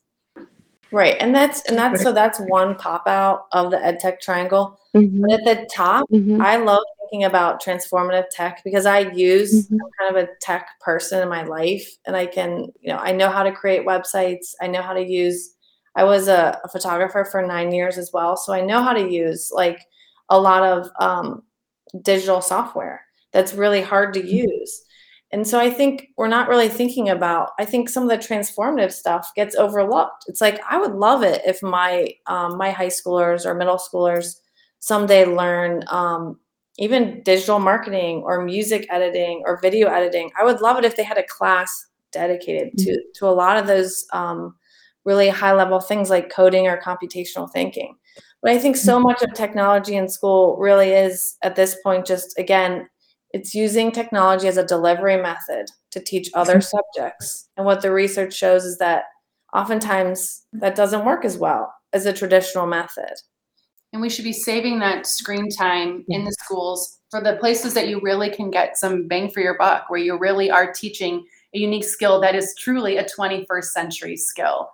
Right. 0.91 1.17
And 1.21 1.35
that's 1.35 1.61
and 1.69 1.77
that's 1.77 2.03
so 2.03 2.13
that's 2.13 2.39
one 2.41 2.75
pop 2.75 3.07
out 3.07 3.47
of 3.53 3.71
the 3.71 3.85
ed 3.85 4.01
tech 4.01 4.21
triangle. 4.21 4.79
Mhm. 4.95 5.21
But 5.21 5.33
at 5.33 5.45
the 5.45 5.67
top, 5.67 6.09
Mhm. 6.11 6.43
I 6.43 6.57
love 6.57 6.83
thinking 7.11 7.25
about 7.25 7.63
transformative 7.63 8.25
tech 8.31 8.63
because 8.65 8.87
I 8.87 9.01
use 9.01 9.69
Mhm. 9.69 9.79
Kind 9.99 10.17
of 10.17 10.25
a 10.25 10.29
tech 10.41 10.69
person 10.81 11.23
in 11.23 11.29
my 11.29 11.43
life 11.45 11.89
and 12.07 12.17
I 12.17 12.27
can, 12.27 12.69
you 12.81 12.93
know, 12.93 12.99
I 12.99 13.13
know 13.13 13.31
how 13.31 13.43
to 13.43 13.53
create 13.53 13.87
websites. 13.87 14.55
I 14.61 14.67
know 14.69 14.83
how 14.83 14.93
to 14.95 15.05
use 15.05 15.55
I 15.97 16.05
was 16.05 16.29
a, 16.29 16.61
a 16.63 16.69
photographer 16.69 17.25
for 17.25 17.43
nine 17.45 17.73
years 17.73 17.99
as 17.99 18.11
well. 18.13 18.37
So 18.37 18.53
I 18.53 18.61
know 18.61 18.83
how 18.83 18.93
to 18.93 19.11
use 19.11 19.51
like 19.53 19.81
a 20.29 20.39
lot 20.39 20.63
of 20.63 20.89
um, 21.01 21.43
digital 22.03 22.41
software 22.41 23.05
that's 23.33 23.55
really 23.55 23.83
hard 23.83 24.15
to 24.15 24.25
use. 24.25 24.83
And 25.33 25.47
so 25.47 25.59
I 25.59 25.71
think 25.71 26.09
we're 26.17 26.29
not 26.29 26.49
really 26.49 26.69
thinking 26.69 27.09
about, 27.11 27.51
I 27.59 27.65
think 27.65 27.89
some 27.91 28.05
of 28.05 28.09
the 28.09 28.17
transformative 28.17 28.93
stuff 28.93 29.31
gets 29.37 29.57
overlooked. 29.57 30.25
It's 30.27 30.41
like, 30.41 30.61
I 30.71 30.79
would 30.79 30.95
love 30.95 31.23
it 31.23 31.43
if 31.45 31.63
my, 31.63 32.15
um, 32.27 32.57
my 32.57 32.71
high 32.71 32.89
schoolers 32.89 33.45
or 33.45 33.55
middle 33.55 33.77
schoolers 33.79 34.37
someday 34.79 35.27
learn 35.27 35.85
um, 35.89 36.39
even 36.79 37.23
digital 37.25 37.59
marketing 37.59 38.23
or 38.25 38.45
music 38.45 38.87
editing 38.91 39.43
or 39.45 39.61
video 39.61 39.89
editing. 39.89 40.31
I 40.39 40.45
would 40.45 40.61
love 40.61 40.79
it 40.79 40.85
if 40.85 40.97
they 40.97 41.03
had 41.03 41.19
a 41.19 41.25
class 41.25 41.87
dedicated 42.13 42.77
to, 42.79 42.91
mm-hmm. 42.91 43.11
to 43.15 43.27
a 43.27 43.35
lot 43.35 43.57
of 43.57 43.67
those 43.67 44.07
um, 44.13 44.55
really 45.05 45.29
high 45.29 45.53
level 45.53 45.81
things 45.81 46.09
like 46.09 46.31
coding 46.31 46.67
or 46.67 46.81
computational 46.81 47.51
thinking. 47.51 47.97
But 48.43 48.53
I 48.53 48.59
think 48.59 48.77
so 48.77 48.95
mm-hmm. 48.95 49.09
much 49.09 49.23
of 49.23 49.35
technology 49.35 49.97
in 49.97 50.09
school 50.09 50.57
really 50.59 50.91
is 50.91 51.37
at 51.43 51.57
this 51.57 51.77
point 51.83 52.07
just 52.07 52.39
again, 52.39 52.89
it's 53.33 53.55
using 53.55 53.91
technology 53.91 54.47
as 54.47 54.57
a 54.57 54.65
delivery 54.65 55.21
method 55.21 55.67
to 55.91 56.01
teach 56.01 56.31
other 56.35 56.59
mm-hmm. 56.59 56.79
subjects. 56.95 57.49
And 57.57 57.67
what 57.67 57.83
the 57.83 57.91
research 57.91 58.35
shows 58.35 58.65
is 58.65 58.79
that 58.79 59.05
oftentimes 59.53 60.45
that 60.53 60.77
doesn't 60.77 61.05
work 61.05 61.25
as 61.25 61.37
well 61.37 61.73
as 61.93 62.07
a 62.07 62.13
traditional 62.13 62.67
method. 62.67 63.15
And 63.93 64.03
we 64.03 64.11
should 64.11 64.25
be 64.25 64.33
saving 64.33 64.79
that 64.81 65.07
screen 65.07 65.49
time 65.49 66.05
in 66.09 66.25
the 66.25 66.33
schools 66.33 66.99
for 67.11 67.23
the 67.23 67.37
places 67.37 67.73
that 67.75 67.89
you 67.89 68.01
really 68.03 68.29
can 68.29 68.51
get 68.51 68.77
some 68.77 69.09
bang 69.09 69.31
for 69.31 69.41
your 69.41 69.57
buck, 69.57 69.89
where 69.89 70.01
you 70.01 70.19
really 70.19 70.51
are 70.51 70.71
teaching 70.73 71.25
a 71.55 71.59
unique 71.59 71.85
skill 71.85 72.21
that 72.21 72.35
is 72.35 72.55
truly 72.59 72.99
a 72.99 73.05
21st 73.09 73.73
century 73.73 74.17
skill. 74.17 74.69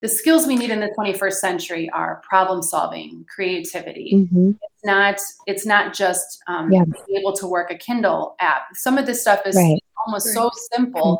The 0.00 0.08
skills 0.08 0.46
we 0.46 0.54
need 0.54 0.70
in 0.70 0.78
the 0.78 0.92
21st 0.96 1.40
century 1.40 1.90
are 1.90 2.22
problem 2.28 2.62
solving, 2.62 3.24
creativity. 3.34 4.12
Mhm. 4.32 4.56
It's 4.62 4.84
not 4.84 5.20
it's 5.48 5.66
not 5.66 5.92
just 5.94 6.38
um, 6.46 6.70
Yeah. 6.70 6.84
being 6.84 7.18
able 7.18 7.32
to 7.32 7.48
work 7.48 7.72
a 7.72 7.76
Kindle 7.76 8.36
app. 8.38 8.66
Some 8.74 8.98
of 8.98 9.06
this 9.06 9.20
stuff 9.22 9.40
is 9.44 9.56
Right. 9.56 9.82
almost 10.06 10.32
so 10.32 10.50
simple. 10.72 11.18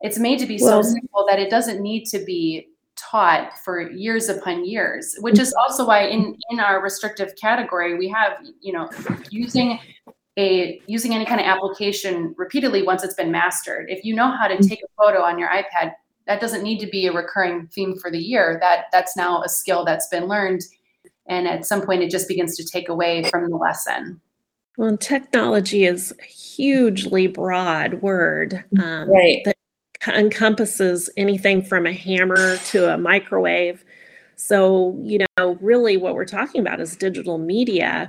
It's 0.00 0.18
made 0.18 0.40
to 0.40 0.46
be 0.46 0.58
Well- 0.60 0.82
so 0.82 0.90
simple 0.90 1.24
that 1.28 1.38
it 1.38 1.50
doesn't 1.50 1.80
need 1.80 2.06
to 2.06 2.18
be 2.18 2.66
taught 2.98 3.58
for 3.64 3.90
years 3.90 4.28
upon 4.28 4.64
years 4.64 5.16
which 5.20 5.38
is 5.38 5.54
also 5.54 5.86
why 5.86 6.02
in 6.02 6.36
in 6.50 6.60
our 6.60 6.82
restrictive 6.82 7.32
category 7.40 7.96
we 7.96 8.08
have 8.08 8.32
you 8.60 8.72
know 8.72 8.90
using 9.30 9.78
a 10.38 10.80
using 10.86 11.14
any 11.14 11.24
kind 11.24 11.40
of 11.40 11.46
application 11.46 12.34
repeatedly 12.38 12.82
once 12.82 13.02
it's 13.02 13.14
been 13.14 13.32
mastered. 13.32 13.90
If 13.90 14.04
you 14.04 14.14
know 14.14 14.30
how 14.30 14.46
to 14.46 14.56
take 14.56 14.80
a 14.82 14.86
photo 14.96 15.20
on 15.22 15.38
your 15.38 15.48
ipad 15.48 15.92
that 16.28 16.40
doesn't 16.40 16.62
need 16.62 16.78
to 16.78 16.86
be 16.86 17.06
a 17.06 17.12
recurring 17.12 17.66
theme 17.68 17.98
for 17.98 18.10
the 18.10 18.18
year. 18.18 18.58
That 18.60 18.84
that's 18.92 19.16
now 19.16 19.42
a 19.42 19.48
skill 19.48 19.84
that's 19.84 20.06
been 20.08 20.26
learned 20.26 20.60
and 21.26 21.48
at 21.48 21.66
some 21.66 21.82
point 21.82 22.02
it 22.02 22.10
just 22.10 22.28
begins 22.28 22.56
to 22.56 22.64
take 22.64 22.88
away 22.88 23.24
from 23.30 23.50
the 23.50 23.56
lesson. 23.56 24.20
Well, 24.76 24.96
technology 24.96 25.86
is 25.86 26.14
a 26.20 26.24
hugely 26.24 27.26
broad 27.26 27.94
word 27.94 28.64
um, 28.78 29.10
Right. 29.10 29.42
that 29.44 29.56
c- 29.56 29.57
encompasses 30.06 31.10
anything 31.16 31.62
from 31.62 31.86
a 31.86 31.92
hammer 31.92 32.56
to 32.58 32.92
a 32.92 32.98
microwave. 32.98 33.84
So, 34.36 34.96
you 35.02 35.24
know, 35.36 35.58
really 35.60 35.96
what 35.96 36.14
we're 36.14 36.24
talking 36.24 36.60
about 36.60 36.80
is 36.80 36.96
digital 36.96 37.38
media. 37.38 38.08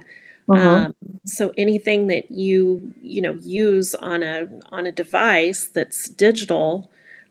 Um, 0.50 0.96
so 1.26 1.54
anything 1.58 2.08
that 2.08 2.32
you, 2.32 2.94
you 3.02 3.22
know, 3.22 3.34
use 3.42 3.94
on 3.96 4.24
a 4.24 4.48
on 4.72 4.88
a 4.88 4.92
device 4.92 5.66
that's 5.68 6.10
digital 6.10 6.90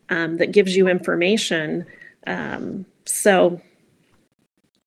um, 0.09 0.37
that 0.37 0.53
gives 0.53 0.77
you 0.77 0.89
information. 0.89 1.85
Um, 2.27 2.87
so, 3.07 3.61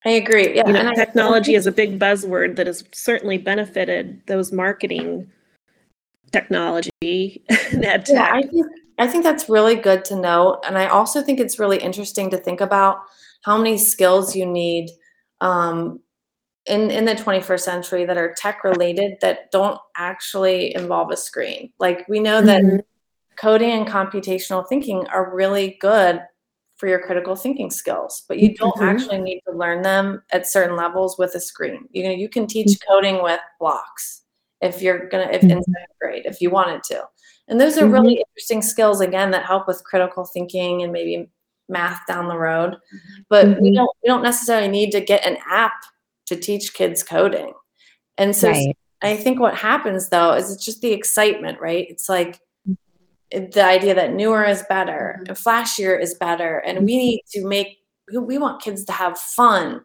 I 0.06 0.12
agree. 0.12 0.56
Yeah. 0.56 0.66
you 0.66 0.74
know, 0.74 0.80
and 0.80 0.90
I- 0.90 0.96
technology 0.96 1.56
is 1.56 1.68
a 1.68 1.72
big 1.72 2.00
buzzword 2.00 2.56
that 2.56 2.68
has 2.68 2.84
certainly 2.92 3.38
benefited 3.38 4.22
those 4.28 4.52
marketing 4.52 5.30
technology 6.32 7.44
that 7.74 8.08
Yeah, 8.10 8.30
I 8.32 8.44
think 8.44 8.66
I 9.00 9.08
think 9.08 9.24
that's 9.24 9.50
really 9.50 9.76
good 9.76 10.06
to 10.06 10.16
note, 10.16 10.62
and 10.66 10.78
I 10.78 10.88
also 10.88 11.22
think 11.22 11.40
it's 11.40 11.60
really 11.60 11.78
interesting 11.78 12.30
to 12.32 12.38
think 12.38 12.62
about 12.62 12.98
how 13.44 13.58
many 13.58 13.78
skills 13.78 14.36
you 14.36 14.46
need 14.46 14.90
um, 15.40 16.00
in 16.68 16.92
in 16.92 17.06
the 17.06 17.16
21st 17.16 17.66
century 17.66 18.06
that 18.06 18.18
are 18.18 18.34
tech 18.38 18.64
related 18.64 19.14
that 19.22 19.52
don't 19.52 19.80
actually 19.98 20.76
involve 20.76 21.12
a 21.12 21.18
screen. 21.18 21.72
Like 21.80 22.08
we 22.08 22.20
know 22.20 22.42
that 22.42 22.62
Mhm. 22.62 22.82
coding 23.38 23.72
and 23.72 23.88
computational 23.88 24.68
thinking 24.68 25.08
are 25.08 25.34
really 25.34 25.78
good 25.82 26.22
for 26.78 26.88
your 26.88 27.00
critical 27.00 27.36
thinking 27.36 27.72
skills, 27.72 28.24
but 28.28 28.40
you 28.40 28.56
don't 28.56 28.76
Mhm. 28.78 28.82
actually 28.90 29.22
need 29.22 29.42
to 29.48 29.54
learn 29.56 29.82
them 29.84 30.22
at 30.32 30.48
certain 30.48 30.76
levels 30.76 31.18
with 31.18 31.34
a 31.36 31.40
screen. 31.40 31.88
You 31.92 32.04
know, 32.04 32.12
you 32.12 32.30
can 32.30 32.46
teach 32.48 32.78
coding 32.88 33.24
with 33.24 33.40
blocks 33.60 34.24
if 34.62 34.82
you're 34.82 35.08
gonna 35.10 35.30
if 35.32 35.44
in 35.44 35.50
Mhm. 35.60 35.64
second 35.64 35.96
grade 36.00 36.26
if 36.26 36.42
you 36.42 36.50
wanted 36.52 36.84
to. 36.86 37.08
And 37.52 37.60
those 37.60 37.78
are 37.78 37.86
really 37.86 38.16
mm-hmm. 38.16 38.22
interesting 38.30 38.62
skills 38.62 39.02
again 39.02 39.32
that 39.32 39.46
help 39.46 39.68
with 39.68 39.84
critical 39.84 40.24
thinking 40.24 40.82
and 40.82 40.92
maybe 40.94 41.30
math 41.68 42.00
down 42.08 42.30
the 42.30 42.38
road. 42.38 42.72
Mm-hmm. 42.72 43.22
But 43.30 43.62
we 43.62 43.72
Mhm. 43.72 43.76
don't 43.76 43.98
we 44.02 44.08
don't 44.08 44.24
necessarily 44.24 44.70
need 44.70 44.92
to 44.92 45.02
get 45.02 45.26
an 45.26 45.38
app 45.48 45.74
to 46.28 46.36
teach 46.38 46.74
kids 46.74 47.04
coding. 47.04 47.54
And 48.18 48.36
so 48.36 48.50
Right. 48.50 48.78
I 49.02 49.18
think 49.18 49.40
what 49.40 49.56
happens 49.56 50.10
though 50.10 50.34
is 50.34 50.52
it's 50.52 50.64
just 50.64 50.82
the 50.82 50.94
excitement, 50.94 51.60
right? 51.60 51.88
It's 51.90 52.08
like 52.08 52.40
mm-hmm. 52.68 53.50
the 53.50 53.66
idea 53.66 53.96
that 53.96 54.14
newer 54.14 54.46
is 54.46 54.64
better 54.70 55.22
and 55.28 55.38
flashier 55.38 56.00
is 56.02 56.16
better, 56.16 56.60
and 56.60 56.86
we 56.86 56.98
need 56.98 57.22
to 57.34 57.46
make 57.46 57.80
we- 58.12 58.18
we 58.20 58.38
want 58.38 58.62
kids 58.62 58.86
to 58.86 58.94
have 58.94 59.18
fun. 59.18 59.82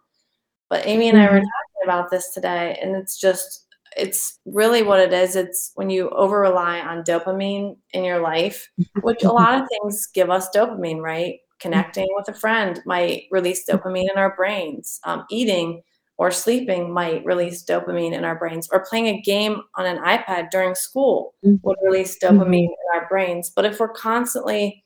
But 0.71 0.87
Amy 0.87 1.09
and 1.09 1.19
I 1.19 1.27
were 1.27 1.41
talking 1.41 1.83
about 1.85 2.11
this 2.11 2.33
today, 2.33 2.79
and 2.81 2.97
it's 2.97 3.19
just 3.19 3.66
it's 3.97 4.39
really 4.45 4.83
what 4.83 5.01
it 5.01 5.13
is. 5.13 5.37
It's 5.37 5.73
when 5.75 5.91
you 5.91 6.11
over 6.11 6.41
rely 6.41 6.81
on 6.81 7.03
dopamine 7.05 7.77
in 7.93 8.05
your 8.05 8.21
life, 8.21 8.69
which 9.03 9.23
a 9.23 9.33
lot 9.33 9.61
of 9.61 9.69
things 9.83 10.07
give 10.13 10.31
us 10.31 10.49
dopamine, 10.55 11.01
right? 11.01 11.37
Connecting 11.59 12.07
with 12.17 12.29
a 12.29 12.35
friend 12.39 12.81
might 12.85 13.25
release 13.31 13.65
dopamine 13.69 14.11
in 14.11 14.17
our 14.19 14.37
brains. 14.37 15.01
Um, 15.05 15.25
eating 15.31 15.83
or 16.19 16.31
sleeping 16.31 16.93
might 16.93 17.25
release 17.27 17.63
dopamine 17.65 18.13
in 18.13 18.25
our 18.25 18.39
brains, 18.39 18.69
or 18.73 18.87
playing 18.89 19.07
a 19.09 19.21
game 19.21 19.61
on 19.75 19.85
an 19.87 19.99
iPad 19.99 20.51
during 20.51 20.75
school 20.75 21.35
Mhm. 21.45 21.61
would 21.63 21.77
release 21.83 22.19
dopamine 22.19 22.65
in 22.69 22.75
our 22.95 23.07
brains. 23.09 23.51
But 23.51 23.67
if 23.67 23.79
we're 23.81 23.89
constantly 23.93 24.83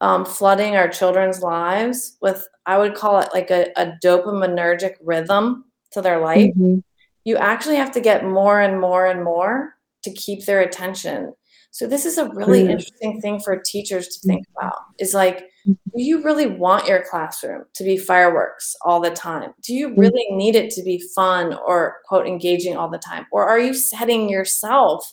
um, 0.00 0.24
flooding 0.24 0.76
our 0.76 0.88
children's 0.88 1.42
lives 1.42 2.16
with, 2.22 2.46
I 2.66 2.78
would 2.78 2.94
call 2.94 3.18
it 3.20 3.28
like 3.34 3.50
a, 3.50 3.70
a 3.76 3.92
dopaminergic 4.02 4.94
rhythm 5.02 5.64
to 5.92 6.00
their 6.00 6.20
life, 6.20 6.54
Mhm. 6.56 6.82
You 7.24 7.36
actually 7.36 7.76
have 7.76 7.92
to 7.92 8.00
get 8.00 8.24
more 8.24 8.60
and 8.60 8.80
more 8.80 9.06
and 9.06 9.22
more 9.24 9.74
to 10.02 10.12
keep 10.12 10.46
their 10.46 10.60
attention. 10.60 11.32
So 11.70 11.86
this 11.86 12.04
is 12.06 12.18
a 12.18 12.28
really 12.30 12.62
Mm. 12.64 12.70
interesting 12.70 13.20
thing 13.20 13.40
for 13.40 13.56
teachers 13.56 14.08
to 14.08 14.26
think 14.26 14.44
about. 14.56 14.74
Is 14.98 15.14
like, 15.14 15.46
do 15.66 15.74
you 16.02 16.22
really 16.22 16.46
want 16.46 16.88
your 16.88 17.04
classroom 17.08 17.64
to 17.74 17.84
be 17.84 17.96
fireworks 17.96 18.74
all 18.82 18.98
the 19.00 19.10
time? 19.10 19.52
Do 19.62 19.74
you 19.74 19.94
really 19.94 20.26
need 20.30 20.56
it 20.56 20.70
to 20.72 20.82
be 20.82 21.02
fun 21.14 21.54
or 21.66 21.98
quote 22.06 22.26
engaging 22.26 22.76
all 22.76 22.88
the 22.88 22.98
time? 22.98 23.26
Or 23.30 23.46
are 23.48 23.58
you 23.58 23.74
setting 23.74 24.28
yourself 24.28 25.12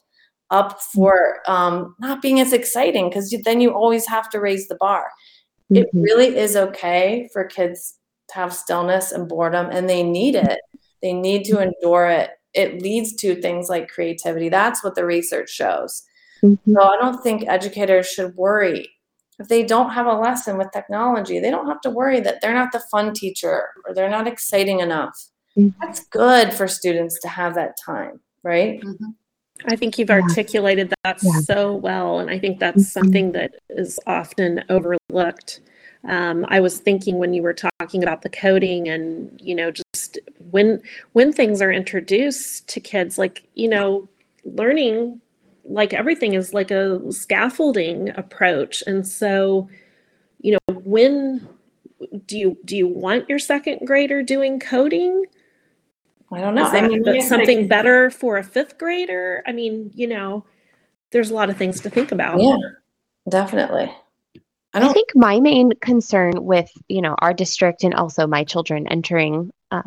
up 0.50 0.82
for 0.82 1.41
um, 1.48 1.93
not 2.00 2.22
being 2.22 2.39
as 2.39 2.54
exciting 2.54 3.10
because 3.10 3.36
then 3.43 3.60
you 3.60 3.74
always 3.74 4.08
have 4.08 4.30
to 4.30 4.39
raise 4.39 4.67
the 4.70 4.76
bar. 4.76 5.12
It 5.70 5.88
Mhm. 5.93 6.04
really 6.04 6.38
is 6.38 6.56
okay 6.56 7.30
for 7.34 7.43
kids 7.43 7.96
to 8.30 8.36
have 8.36 8.54
stillness 8.54 9.12
and 9.12 9.28
boredom, 9.28 9.67
and 9.72 9.89
they 9.89 10.04
need 10.04 10.36
it. 10.36 10.62
They 11.01 11.13
need 11.13 11.43
to 11.45 11.60
endure 11.62 12.07
it. 12.07 12.31
It 12.53 12.81
leads 12.81 13.15
to 13.17 13.36
things 13.36 13.69
like 13.69 13.88
creativity. 13.89 14.49
That's 14.49 14.83
what 14.83 14.95
the 14.95 15.05
research 15.05 15.49
shows. 15.49 16.03
Mhm. 16.43 16.57
So 16.73 16.81
I 16.81 16.97
don't 16.97 17.21
think 17.21 17.47
educators 17.47 18.07
should 18.07 18.36
worry 18.36 18.89
if 19.39 19.47
they 19.47 19.63
don't 19.63 19.91
have 19.91 20.07
a 20.07 20.13
lesson 20.13 20.57
with 20.57 20.71
technology, 20.71 21.39
they 21.39 21.51
don't 21.51 21.67
have 21.67 21.81
to 21.81 21.89
worry 21.89 22.19
that 22.21 22.41
they're 22.41 22.53
not 22.53 22.71
the 22.71 22.81
fun 22.91 23.13
teacher 23.13 23.69
or 23.86 23.93
they're 23.93 24.10
not 24.10 24.27
exciting 24.27 24.79
enough. 24.79 25.15
Mhm. 25.57 25.73
That's 25.81 26.05
good 26.05 26.53
for 26.53 26.67
students 26.67 27.19
to 27.21 27.27
have 27.27 27.55
that 27.55 27.75
time, 27.83 28.19
right? 28.43 28.81
Mhm. 28.81 29.13
I 29.65 29.75
think 29.75 29.97
you've 29.97 30.10
Yeah. 30.10 30.21
articulated 30.21 30.93
that 31.03 31.17
Yeah. 31.21 31.31
so 31.41 31.75
well, 31.75 32.19
and 32.19 32.29
I 32.29 32.39
think 32.39 32.60
that's 32.60 32.83
Mhm. 32.83 32.91
something 32.91 33.31
that 33.33 33.51
is 33.69 33.99
often 34.07 34.63
overlooked. 34.69 35.62
Um, 36.05 36.45
I 36.49 36.60
was 36.60 36.79
thinking 36.79 37.17
when 37.17 37.33
you 37.33 37.41
were 37.41 37.53
talking 37.53 38.03
about 38.03 38.21
the 38.21 38.29
coding 38.29 38.88
and 38.88 39.39
you 39.41 39.55
know 39.55 39.71
just 39.71 40.19
when 40.51 40.81
when 41.13 41.33
things 41.33 41.62
are 41.62 41.71
introduced 41.71 42.67
to 42.69 42.79
kids, 42.79 43.17
like 43.17 43.43
you 43.55 43.67
know, 43.67 44.07
learning 44.43 45.21
like 45.65 45.93
everything 45.93 46.33
is 46.33 46.53
like 46.53 46.71
a 46.71 47.01
scaffolding 47.12 48.10
approach, 48.12 48.83
and 48.88 49.07
so 49.07 49.69
you 50.39 50.53
know 50.53 50.75
when 50.83 51.47
do 52.25 52.38
you 52.38 52.57
do 52.65 52.77
you 52.77 52.88
want 52.88 53.27
your 53.29 53.39
second 53.39 53.86
grader 53.86 54.21
doing 54.21 54.60
coding? 54.60 55.25
I 56.31 56.41
don't 56.41 56.55
know. 56.55 56.69
That 56.69 56.83
I 56.83 56.88
mean, 56.88 57.03
but 57.03 57.21
something 57.23 57.62
like- 57.62 57.69
better 57.69 58.10
for 58.10 58.38
a 58.38 58.43
fifth 58.43 58.77
grader? 58.77 59.43
I 59.47 59.51
mean, 59.51 59.91
you 59.95 60.07
know, 60.07 60.45
there's 61.12 61.31
a 61.31 61.33
lot 61.33 61.49
of 61.49 61.57
things 61.57 61.79
to 61.81 61.89
think 61.89 62.12
about. 62.12 62.41
Yeah, 62.41 62.57
definitely. 63.29 63.91
I 64.77 64.87
I 64.87 64.89
think 64.89 65.09
my 65.15 65.39
main 65.39 65.71
concern 65.81 66.33
with, 66.43 66.69
you 66.87 67.01
know, 67.01 67.15
our 67.17 67.33
district 67.33 67.83
and 67.83 67.93
also 67.93 68.27
my 68.27 68.43
children 68.43 68.87
entering 68.87 69.51
um, 69.71 69.83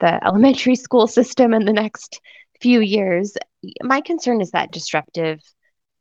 the 0.00 0.24
elementary 0.24 0.76
school 0.76 1.06
system 1.06 1.54
in 1.54 1.64
the 1.64 1.72
next 1.72 2.20
few 2.60 2.80
years, 2.80 3.36
my 3.82 4.00
concern 4.00 4.40
is 4.40 4.52
that 4.52 4.72
disruptive 4.72 5.40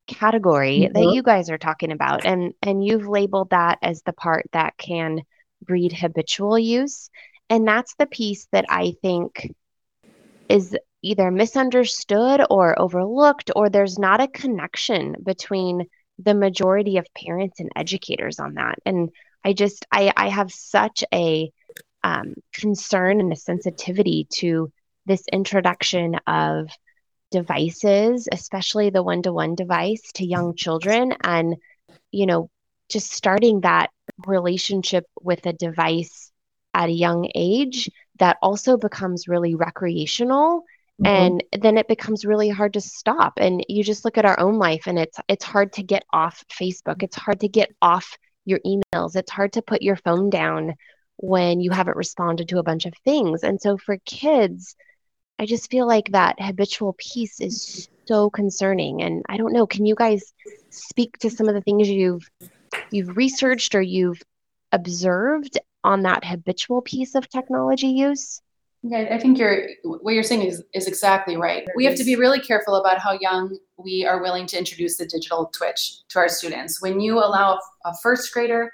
category 0.08 0.90
that 0.94 1.06
Mhm. 1.06 1.14
you 1.14 1.24
guys 1.24 1.50
are 1.50 1.58
talking 1.58 1.92
about. 1.92 2.22
And 2.26 2.54
and 2.62 2.84
you've 2.86 3.08
labeled 3.08 3.50
that 3.52 3.80
as 3.82 4.02
the 4.04 4.14
part 4.14 4.46
that 4.54 4.78
can 4.78 5.22
breed 5.62 5.94
habitual 5.94 6.58
use. 6.60 7.10
And 7.50 7.68
that's 7.68 7.96
the 7.96 8.08
piece 8.08 8.48
that 8.52 8.66
I 8.70 8.94
think 9.02 9.52
is 10.50 10.76
either 11.02 11.32
misunderstood 11.32 12.42
or 12.50 12.80
overlooked, 12.80 13.52
or 13.56 13.70
there's 13.70 13.98
not 14.00 14.22
a 14.22 14.28
connection 14.28 15.16
between 15.24 15.88
the 16.20 16.34
majority 16.34 16.98
of 16.98 17.06
parents 17.16 17.60
and 17.60 17.70
educators 17.76 18.40
on 18.40 18.56
that. 18.56 18.80
And 18.86 19.10
I 19.44 19.54
just, 19.54 19.86
I, 19.92 20.12
I 20.16 20.30
have 20.30 20.52
such 20.52 21.04
a 21.14 21.52
um, 22.04 22.36
concern 22.54 23.20
and 23.20 23.32
a 23.32 23.36
sensitivity 23.36 24.28
to 24.36 24.72
this 25.06 25.24
introduction 25.32 26.16
of 26.28 26.70
devices, 27.32 28.28
especially 28.32 28.90
the 28.90 29.04
one 29.04 29.22
to 29.24 29.34
one 29.34 29.56
device 29.56 30.02
to 30.16 30.26
young 30.26 30.56
children. 30.56 31.14
And, 31.24 31.56
you 32.12 32.26
know, 32.26 32.50
just 32.90 33.12
starting 33.12 33.62
that 33.62 33.90
relationship 34.26 35.06
with 35.22 35.46
a 35.46 35.54
device 35.54 36.32
at 36.74 36.90
a 36.90 36.94
young 36.94 37.30
age 37.36 37.90
that 38.20 38.38
also 38.42 38.78
becomes 38.78 39.28
really 39.28 39.56
recreational 39.56 40.64
Mhm. 41.02 41.08
and 41.08 41.44
then 41.64 41.78
it 41.78 41.88
becomes 41.88 42.26
really 42.26 42.50
hard 42.50 42.74
to 42.74 42.82
stop 42.82 43.34
and 43.38 43.64
you 43.70 43.84
just 43.84 44.04
look 44.04 44.18
at 44.18 44.26
our 44.26 44.40
own 44.40 44.58
life 44.58 44.88
and 44.88 44.98
it's 44.98 45.20
it's 45.28 45.44
hard 45.44 45.74
to 45.74 45.84
get 45.84 46.04
off 46.12 46.44
facebook. 46.50 47.04
It's 47.04 47.16
hard 47.16 47.40
to 47.42 47.48
get 47.48 47.74
off 47.82 48.18
your 48.46 48.60
emails. 48.66 49.16
It's 49.16 49.32
hard 49.32 49.54
to 49.54 49.62
put 49.62 49.82
your 49.82 49.98
phone 49.98 50.30
down 50.30 50.76
when 51.18 51.60
you 51.60 51.72
haven't 51.72 51.98
responded 51.98 52.50
to 52.50 52.60
a 52.60 52.64
bunch 52.64 52.86
of 52.86 52.94
things. 53.04 53.44
And 53.44 53.62
so 53.62 53.78
for 53.78 53.98
kids 54.06 54.76
i 55.40 55.46
just 55.46 55.70
feel 55.70 55.88
like 55.88 56.12
that 56.12 56.40
habitual 56.40 56.96
piece 56.98 57.40
is 57.40 57.90
so 58.08 58.30
concerning 58.30 59.02
and 59.02 59.24
i 59.30 59.38
don't 59.38 59.54
know 59.54 59.68
can 59.68 59.86
you 59.86 59.96
guys 59.96 60.34
speak 60.70 61.18
to 61.20 61.30
some 61.30 61.48
of 61.48 61.54
the 61.56 61.62
things 61.62 61.88
you've 61.90 62.28
you've 62.92 63.16
researched 63.18 63.76
or 63.76 63.82
you've 63.82 64.22
observed 64.72 65.60
on 65.84 66.04
that 66.04 66.26
habitual 66.26 66.82
piece 66.82 67.16
of 67.16 67.30
technology 67.30 67.88
use 67.88 68.42
Yeah, 68.90 69.10
I 69.12 69.18
think 69.18 69.38
you're 69.38 69.68
what 69.84 70.14
you're 70.14 70.24
saying 70.24 70.44
is, 70.44 70.64
is 70.74 70.88
exactly 70.88 71.36
right. 71.36 71.68
We 71.76 71.84
have 71.86 71.96
to 71.96 72.06
be 72.06 72.16
really 72.16 72.40
careful 72.40 72.76
about 72.76 73.00
how 73.00 73.18
young 73.20 73.58
we 73.78 74.06
are 74.06 74.22
willing 74.22 74.46
to 74.48 74.58
introduce 74.58 74.98
the 74.98 75.06
digital 75.06 75.52
twitch 75.54 76.08
to 76.10 76.20
our 76.20 76.30
students. 76.30 76.82
When 76.82 77.02
you 77.02 77.18
allow 77.18 77.60
a 77.84 77.94
first 78.02 78.32
grader 78.32 78.72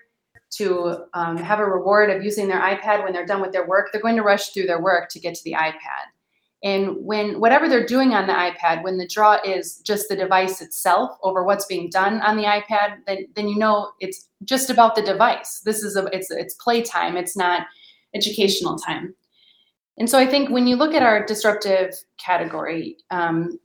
to 0.58 1.06
um, 1.16 1.38
have 1.38 1.60
a 1.60 1.66
reward 1.66 2.12
of 2.12 2.24
using 2.24 2.48
their 2.48 2.62
iPad 2.62 3.04
when 3.04 3.12
they're 3.12 3.26
done 3.26 3.42
with 3.42 3.54
their 3.54 3.66
work, 3.66 3.90
they're 3.92 4.02
going 4.02 4.16
to 4.16 4.22
rush 4.22 4.50
through 4.50 4.68
their 4.68 4.82
work 4.82 5.10
to 5.10 5.20
get 5.20 5.34
to 5.34 5.44
the 5.44 5.54
iPad. 5.54 6.06
And 6.64 6.96
when 6.98 7.40
whatever 7.40 7.68
they're 7.68 7.86
doing 7.86 8.14
on 8.14 8.28
the 8.28 8.34
iPad, 8.34 8.84
when 8.84 8.98
the 8.98 9.08
draw 9.08 9.40
is 9.44 9.78
just 9.80 10.10
the 10.10 10.16
device 10.16 10.62
itself 10.62 11.18
over 11.24 11.44
what's 11.44 11.66
being 11.66 11.90
done 11.90 12.22
on 12.22 12.38
the 12.38 12.44
iPad, 12.44 12.98
then 13.08 13.26
then 13.36 13.48
you 13.48 13.58
know 13.58 13.92
it's 14.00 14.30
just 14.44 14.70
about 14.70 14.96
the 14.96 15.02
device. 15.02 15.62
This 15.66 15.82
is 15.82 15.96
a 15.96 16.06
it's 16.14 16.30
it's 16.30 16.54
playtime. 16.54 17.18
It's 17.18 17.36
not 17.36 17.66
educational 18.14 18.78
time. 18.78 19.16
And 19.98 20.10
so 20.10 20.18
I 20.18 20.26
think 20.26 20.50
when 20.50 20.66
you 20.68 20.76
look 20.76 20.94
at 20.94 21.04
our 21.04 21.26
disruptive 21.26 21.94
category, 22.18 22.98
um, 23.12 23.60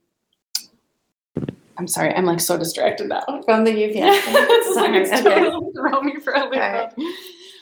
I'm 1.77 1.87
sorry, 1.87 2.13
I'm 2.13 2.25
like 2.25 2.39
so 2.39 2.57
distracted 2.57 3.07
now. 3.07 3.23
From 3.45 3.63
the 3.63 3.71
UPS. 3.71 3.95
it's 4.27 4.75
like 4.75 4.93
it's 4.93 5.11
Okay. 5.11 5.23
totally 5.23 5.71
throw 5.73 6.01
me 6.01 6.19
for 6.19 6.33
a 6.33 6.43
loop. 6.43 6.53
Alright. 6.55 6.93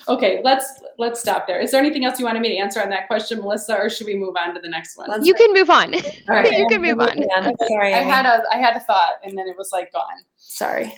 Okay, 0.10 0.42
let's 0.44 0.66
let's 0.98 1.20
stop 1.20 1.46
there. 1.48 1.60
Is 1.60 1.72
there 1.72 1.80
anything 1.82 2.04
else 2.06 2.18
you 2.18 2.26
wanted 2.26 2.42
me 2.42 2.50
to 2.50 2.56
answer 2.58 2.82
on 2.82 2.90
that 2.90 3.08
question, 3.08 3.40
Melissa, 3.40 3.78
or 3.78 3.90
should 3.90 4.08
we 4.08 4.16
move 4.16 4.36
on 4.40 4.56
to 4.56 4.62
the 4.62 4.70
next 4.70 4.98
one? 4.98 5.10
Let's- 5.10 5.26
you 5.28 5.34
can 5.34 5.54
move 5.54 5.70
on 5.70 5.94
All 5.94 6.02
right. 6.30 6.52
you 6.58 6.66
can 6.68 6.82
move 6.82 7.00
on 7.00 7.18
Yeah, 7.18 7.52
Sorry. 7.68 7.94
I 7.94 8.00
had 8.02 8.26
a 8.26 8.44
I 8.52 8.58
had 8.58 8.76
a 8.76 8.80
thought 8.80 9.16
and 9.24 9.38
then 9.38 9.48
it 9.48 9.58
was 9.58 9.72
like 9.72 9.92
gone. 9.94 10.24
Sorry. 10.38 10.94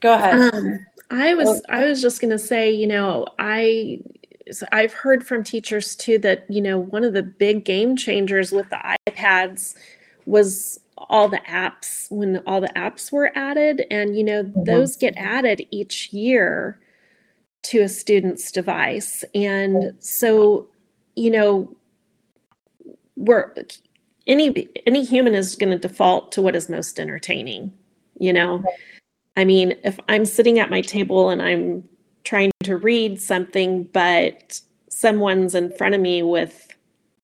Go 0.00 0.14
ahead. 0.14 0.54
Um, 0.54 0.86
I 1.10 1.34
was 1.34 1.62
I 1.68 1.84
was 1.84 2.02
just 2.02 2.20
gonna 2.20 2.38
say, 2.38 2.70
you 2.72 2.86
know, 2.86 3.26
I 3.38 4.00
so 4.02 4.21
I've 4.72 4.92
heard 4.92 5.26
from 5.26 5.44
teachers 5.44 5.94
too 5.94 6.18
that 6.18 6.44
you 6.48 6.60
know 6.60 6.78
one 6.78 7.04
of 7.04 7.12
the 7.12 7.22
big 7.22 7.64
game 7.64 7.96
changers 7.96 8.52
with 8.52 8.68
the 8.70 8.96
iPads 9.08 9.74
was 10.26 10.78
all 10.96 11.28
the 11.28 11.40
apps 11.48 12.10
when 12.10 12.38
all 12.46 12.60
the 12.60 12.72
apps 12.76 13.10
were 13.10 13.32
added, 13.34 13.84
and 13.90 14.16
you 14.16 14.24
know 14.24 14.44
mm-hmm. 14.44 14.64
those 14.64 14.96
get 14.96 15.14
added 15.16 15.66
each 15.70 16.12
year 16.12 16.80
to 17.62 17.80
a 17.80 17.88
student's 17.88 18.50
device, 18.50 19.24
and 19.34 19.94
so 20.00 20.68
you 21.16 21.30
know 21.30 21.74
we're 23.16 23.54
any 24.26 24.68
any 24.86 25.04
human 25.04 25.34
is 25.34 25.56
going 25.56 25.72
to 25.72 25.78
default 25.78 26.32
to 26.32 26.42
what 26.42 26.56
is 26.56 26.68
most 26.68 26.98
entertaining, 27.00 27.72
you 28.18 28.32
know. 28.32 28.62
I 29.36 29.44
mean, 29.44 29.74
if 29.82 29.98
I'm 30.08 30.24
sitting 30.26 30.58
at 30.58 30.70
my 30.70 30.82
table 30.82 31.30
and 31.30 31.40
I'm 31.40 31.84
trying 32.24 32.51
to 32.62 32.76
read 32.76 33.20
something, 33.20 33.84
but 33.92 34.60
someone's 34.88 35.54
in 35.54 35.72
front 35.72 35.94
of 35.94 36.00
me 36.00 36.22
with 36.22 36.68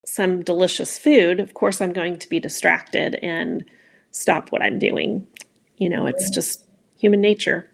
some 0.05 0.43
delicious 0.43 0.99
food, 0.99 1.39
of 1.39 1.55
course 1.55 1.81
I'm 1.81 1.93
going 1.93 2.19
to 2.19 2.29
be 2.29 2.41
distracted 2.41 3.17
and 3.17 3.65
stop 4.11 4.51
what 4.51 4.63
I'm 4.63 4.79
doing. 4.79 5.27
You 5.77 5.89
know, 5.89 6.07
it's 6.07 6.31
just 6.31 6.65
human 6.97 7.21
nature. 7.21 7.71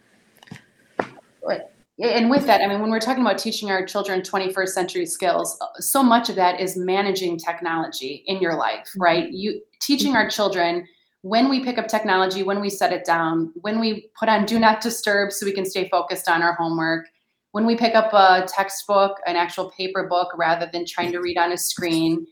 Yeah, 1.97 2.09
And 2.09 2.29
with 2.29 2.45
that, 2.47 2.61
I 2.61 2.67
mean, 2.67 2.81
when 2.81 2.91
we're 2.91 2.99
talking 2.99 3.23
about 3.23 3.39
teaching 3.39 3.71
our 3.71 3.87
children 3.87 4.21
21st 4.21 4.69
century 4.69 5.07
skills, 5.07 5.57
so 5.79 6.03
much 6.03 6.29
of 6.29 6.35
that 6.35 6.59
is 6.59 6.77
managing 6.77 7.39
technology 7.39 8.25
in 8.27 8.41
your 8.41 8.57
life, 8.57 8.89
mm-hmm. 8.89 9.03
right? 9.03 9.31
You 9.31 9.61
teaching 9.81 10.09
mm-hmm. 10.09 10.17
our 10.17 10.29
children 10.29 10.89
when 11.23 11.49
we 11.49 11.63
pick 11.63 11.79
up 11.79 11.87
technology, 11.87 12.43
when 12.43 12.61
we 12.61 12.69
set 12.69 12.93
it 12.93 13.05
down, 13.05 13.53
when 13.61 13.79
we 13.79 14.11
put 14.19 14.29
on 14.29 14.45
do 14.45 14.59
not 14.59 14.81
disturb 14.81 15.33
so 15.33 15.47
we 15.47 15.53
can 15.53 15.65
stay 15.65 15.89
focused 15.89 16.29
on 16.29 16.43
our 16.43 16.55
homework, 16.55 17.07
when 17.55 17.67
we 17.67 17.77
pick 17.77 17.95
up 17.95 18.13
a 18.13 18.45
textbook, 18.49 19.21
an 19.29 19.37
actual 19.37 19.71
paper 19.71 20.09
book 20.09 20.33
rather 20.37 20.69
than 20.73 20.85
trying 20.85 21.13
to 21.13 21.21
read 21.21 21.39
on 21.39 21.53
a 21.53 21.57
screen. 21.57 22.27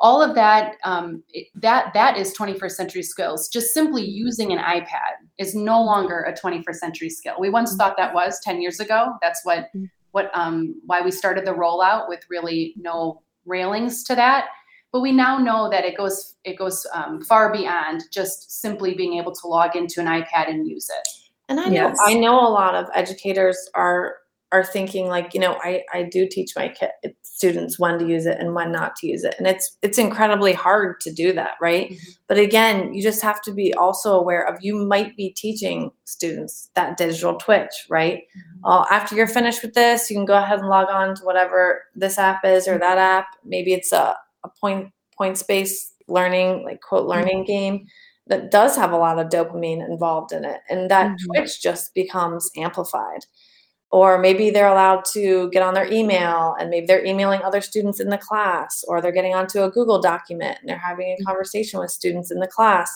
All 0.00 0.22
of 0.22 0.36
that, 0.36 0.76
um, 0.84 1.24
it- 1.32 1.48
that 1.56 1.92
that 1.94 2.16
is 2.16 2.32
21st 2.32 2.76
century 2.76 3.02
skills. 3.02 3.48
Just 3.48 3.74
simply 3.74 4.04
using 4.04 4.52
an 4.52 4.60
iPad 4.60 5.14
is 5.36 5.56
no 5.56 5.82
longer 5.82 6.20
a 6.20 6.32
21st 6.32 6.78
century 6.78 7.10
skill. 7.10 7.34
We 7.40 7.50
once 7.50 7.74
thought 7.74 7.96
that 7.96 8.14
was 8.14 8.38
10 8.44 8.62
years 8.62 8.78
ago. 8.78 9.14
That's 9.20 9.44
what 9.44 9.68
what 10.12 10.30
um, 10.32 10.80
why 10.86 11.00
we 11.00 11.10
started 11.10 11.44
the 11.44 11.54
rollout 11.54 12.08
with 12.08 12.20
really 12.30 12.72
no 12.76 13.20
railings 13.46 14.04
to 14.04 14.14
that. 14.14 14.44
But 14.92 15.00
we 15.00 15.10
now 15.10 15.38
know 15.38 15.70
that 15.70 15.84
it 15.84 15.96
goes 15.96 16.36
it 16.44 16.56
goes 16.56 16.86
um, 16.94 17.20
far 17.22 17.52
beyond 17.52 18.04
just 18.12 18.60
simply 18.60 18.94
being 18.94 19.14
able 19.14 19.32
to 19.32 19.48
log 19.48 19.74
into 19.74 19.98
an 19.98 20.06
iPad 20.06 20.48
and 20.48 20.68
use 20.68 20.88
it. 20.88 21.08
And 21.48 21.58
I 21.58 21.64
know 21.64 21.72
Yes. 21.88 21.98
I 22.06 22.14
know 22.14 22.38
a 22.38 22.48
lot 22.48 22.76
of 22.76 22.88
educators 22.94 23.58
are 23.74 24.21
are 24.52 24.64
thinking 24.64 25.06
like, 25.08 25.34
you 25.34 25.40
know, 25.40 25.54
I 25.62 25.82
I 25.92 26.02
do 26.04 26.28
teach 26.28 26.52
my 26.56 26.68
kid, 26.68 26.90
students 27.22 27.78
when 27.78 27.98
to 27.98 28.06
use 28.06 28.26
it 28.26 28.38
and 28.38 28.54
when 28.54 28.70
not 28.72 28.94
to 28.96 29.06
use 29.06 29.24
it. 29.24 29.34
And 29.38 29.46
it's 29.46 29.76
it's 29.82 29.98
incredibly 29.98 30.52
hard 30.52 31.00
to 31.00 31.12
do 31.12 31.32
that, 31.32 31.52
right? 31.60 31.90
Mhm. 31.90 31.98
But 32.28 32.38
again, 32.38 32.94
you 32.94 33.02
just 33.02 33.22
have 33.22 33.40
to 33.42 33.52
be 33.52 33.74
also 33.74 34.14
aware 34.18 34.44
of 34.46 34.58
you 34.62 34.76
might 34.76 35.16
be 35.16 35.30
teaching 35.30 35.90
students 36.04 36.70
that 36.74 36.96
digital 36.96 37.36
twitch, 37.36 37.86
right? 37.90 38.22
Uh, 38.64 38.84
after 38.90 39.14
you're 39.16 39.26
finished 39.26 39.62
with 39.62 39.74
this, 39.74 40.10
you 40.10 40.16
can 40.16 40.24
go 40.26 40.36
ahead 40.36 40.60
and 40.60 40.68
log 40.68 40.88
on 40.88 41.14
to 41.16 41.24
whatever 41.24 41.82
this 41.94 42.18
app 42.18 42.44
is 42.44 42.68
or 42.68 42.78
that 42.78 42.98
app. 42.98 43.26
Maybe 43.44 43.72
it's 43.72 43.92
a, 43.92 44.16
a 44.44 44.48
point 44.60 44.90
points 45.16 45.42
based 45.42 45.94
learning, 46.08 46.64
like 46.64 46.80
quote 46.80 47.06
learning 47.08 47.44
game. 47.44 47.86
that 48.28 48.52
does 48.52 48.76
have 48.76 48.92
a 48.92 48.96
lot 48.96 49.18
of 49.18 49.28
dopamine 49.28 49.84
involved 49.86 50.30
in 50.32 50.44
it 50.44 50.60
and 50.70 50.88
that 50.88 51.10
Mhm. 51.10 51.16
twitch 51.26 51.60
just 51.60 51.92
becomes 51.92 52.48
amplified 52.56 53.26
or 53.92 54.18
maybe 54.18 54.48
they're 54.48 54.68
allowed 54.68 55.04
to 55.04 55.50
get 55.50 55.62
on 55.62 55.74
their 55.74 55.90
email 55.92 56.56
and 56.58 56.70
maybe 56.70 56.86
they're 56.86 57.04
emailing 57.04 57.42
other 57.42 57.60
students 57.60 58.00
in 58.00 58.08
the 58.08 58.18
class 58.18 58.82
or 58.88 59.00
they're 59.00 59.12
getting 59.12 59.34
onto 59.34 59.62
a 59.62 59.70
google 59.70 60.00
document 60.00 60.56
and 60.60 60.68
they're 60.68 60.78
having 60.78 61.10
a 61.10 61.12
mm-hmm. 61.12 61.24
conversation 61.24 61.78
with 61.78 61.90
students 61.90 62.30
in 62.30 62.40
the 62.40 62.46
class. 62.46 62.90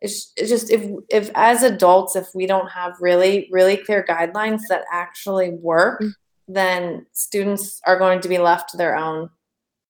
It's, 0.00 0.32
it's 0.36 0.48
just 0.48 0.70
if 0.70 0.90
if 1.10 1.30
as 1.34 1.62
adults 1.62 2.16
if 2.16 2.28
we 2.34 2.46
don't 2.46 2.68
have 2.70 2.94
really 3.00 3.48
really 3.52 3.76
clear 3.76 4.04
guidelines 4.08 4.62
that 4.68 4.84
actually 4.90 5.50
work 5.50 6.00
mm. 6.00 6.12
then 6.48 7.06
students 7.12 7.80
are 7.86 7.98
going 7.98 8.20
to 8.20 8.28
be 8.28 8.38
left 8.38 8.70
to 8.70 8.76
their 8.76 8.96
own 8.96 9.28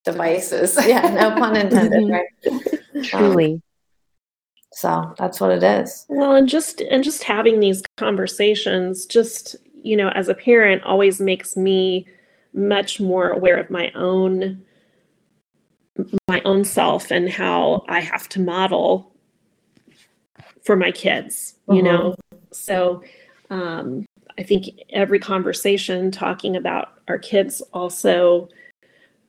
devices. 0.04 0.78
Yeah 0.86 1.08
no 1.08 1.30
pun 1.30 1.56
intended 1.64 2.02
Mhm. 2.02 2.10
right? 2.10 2.26
Um, 2.94 3.02
Truly. 3.02 3.62
so 4.72 5.14
that's 5.18 5.40
what 5.40 5.50
it 5.50 5.62
is. 5.62 6.04
Well, 6.10 6.34
and 6.34 6.46
just 6.48 6.82
and 6.82 7.02
just 7.02 7.22
having 7.22 7.60
these 7.60 7.82
conversations, 7.96 9.06
just 9.06 9.56
you 9.82 9.96
know, 9.96 10.08
as 10.10 10.28
a 10.28 10.34
parent, 10.34 10.82
always 10.84 11.20
makes 11.20 11.56
me 11.56 12.06
much 12.54 13.00
more 13.00 13.30
aware 13.30 13.56
of 13.56 13.70
my 13.70 13.90
own 13.94 14.62
my 16.28 16.40
own 16.44 16.64
self 16.64 17.10
and 17.10 17.28
how 17.28 17.84
I 17.88 18.00
have 18.00 18.28
to 18.30 18.40
model 18.40 19.12
for 20.64 20.76
my 20.76 20.90
kids. 20.90 21.54
You 21.68 21.82
Mhm. 21.82 21.84
know, 21.84 22.14
so 22.52 23.02
um, 23.50 24.06
I 24.38 24.42
think 24.42 24.66
every 24.90 25.18
conversation 25.18 26.10
talking 26.10 26.56
about 26.56 26.88
our 27.08 27.18
kids 27.18 27.60
also 27.72 28.48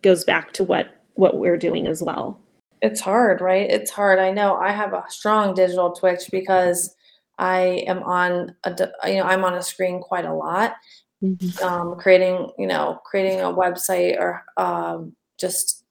goes 0.02 0.24
back 0.24 0.54
to 0.54 0.64
what 0.64 1.02
what 1.16 1.38
we're 1.38 1.58
doing 1.58 1.88
as 1.88 2.02
well. 2.02 2.40
it's 2.82 3.00
hard 3.00 3.40
right 3.40 3.70
it's 3.72 3.90
hard 3.92 4.20
i 4.20 4.30
know 4.30 4.56
i 4.58 4.70
have 4.70 4.92
a 4.94 5.04
strong 5.08 5.54
digital 5.54 5.92
twitch 5.94 6.24
because 6.32 6.94
i 7.40 7.84
am 7.88 8.04
on 8.04 8.56
a 8.66 8.72
you 9.08 9.16
know 9.16 9.24
i'm 9.24 9.44
on 9.46 9.56
a 9.56 9.62
screen 9.64 10.00
quite 10.02 10.26
a 10.26 10.34
lot 10.34 10.76
Mhm. 11.24 11.62
um, 11.64 11.96
creating 11.98 12.52
you 12.60 12.68
know 12.68 13.00
creating 13.06 13.42
a 13.42 13.46
website 13.46 14.18
or 14.20 14.44
um, 14.58 15.16
just 15.40 15.86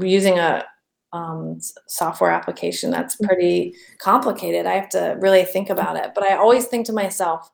using 0.00 0.38
a 0.38 0.64
um, 1.12 1.58
software 1.88 2.30
application 2.30 2.90
that's 2.90 3.16
pretty 3.16 3.74
complicated. 3.98 4.66
I 4.66 4.74
have 4.74 4.88
to 4.90 5.16
really 5.20 5.44
think 5.44 5.70
about 5.70 5.96
it 5.96 6.12
but 6.14 6.24
i 6.24 6.36
always 6.36 6.66
think 6.66 6.86
to 6.86 6.92
myself 6.92 7.50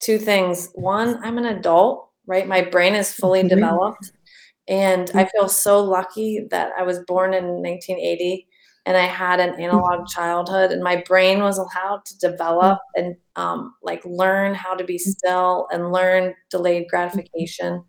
two 0.00 0.18
things. 0.18 0.70
One 0.74 1.20
i'm 1.24 1.38
an 1.38 1.46
adult 1.46 2.10
right? 2.26 2.46
My 2.48 2.62
brain 2.62 2.94
is 2.94 3.12
fully 3.12 3.42
Mhm. 3.44 3.48
developed 3.50 4.12
and 4.68 5.10
i 5.16 5.24
feel 5.26 5.48
so 5.48 5.82
lucky 5.84 6.46
that 6.50 6.72
i 6.78 6.82
was 6.84 7.00
born 7.00 7.34
in 7.34 7.62
1980 7.62 8.47
and 8.88 8.98
i 8.98 9.06
had 9.06 9.40
an 9.40 9.60
analog 9.60 10.08
childhood 10.08 10.72
and 10.72 10.82
my 10.82 10.96
brain 11.08 11.40
was 11.42 11.58
allowed 11.58 12.04
to 12.06 12.18
develop 12.18 12.80
and 12.96 13.16
um, 13.36 13.74
like 13.84 14.04
learn 14.06 14.54
how 14.54 14.74
to 14.74 14.84
be 14.84 14.98
still 14.98 15.68
and 15.72 15.92
learn 15.92 16.34
delayed 16.50 16.88
gratification 16.90 17.84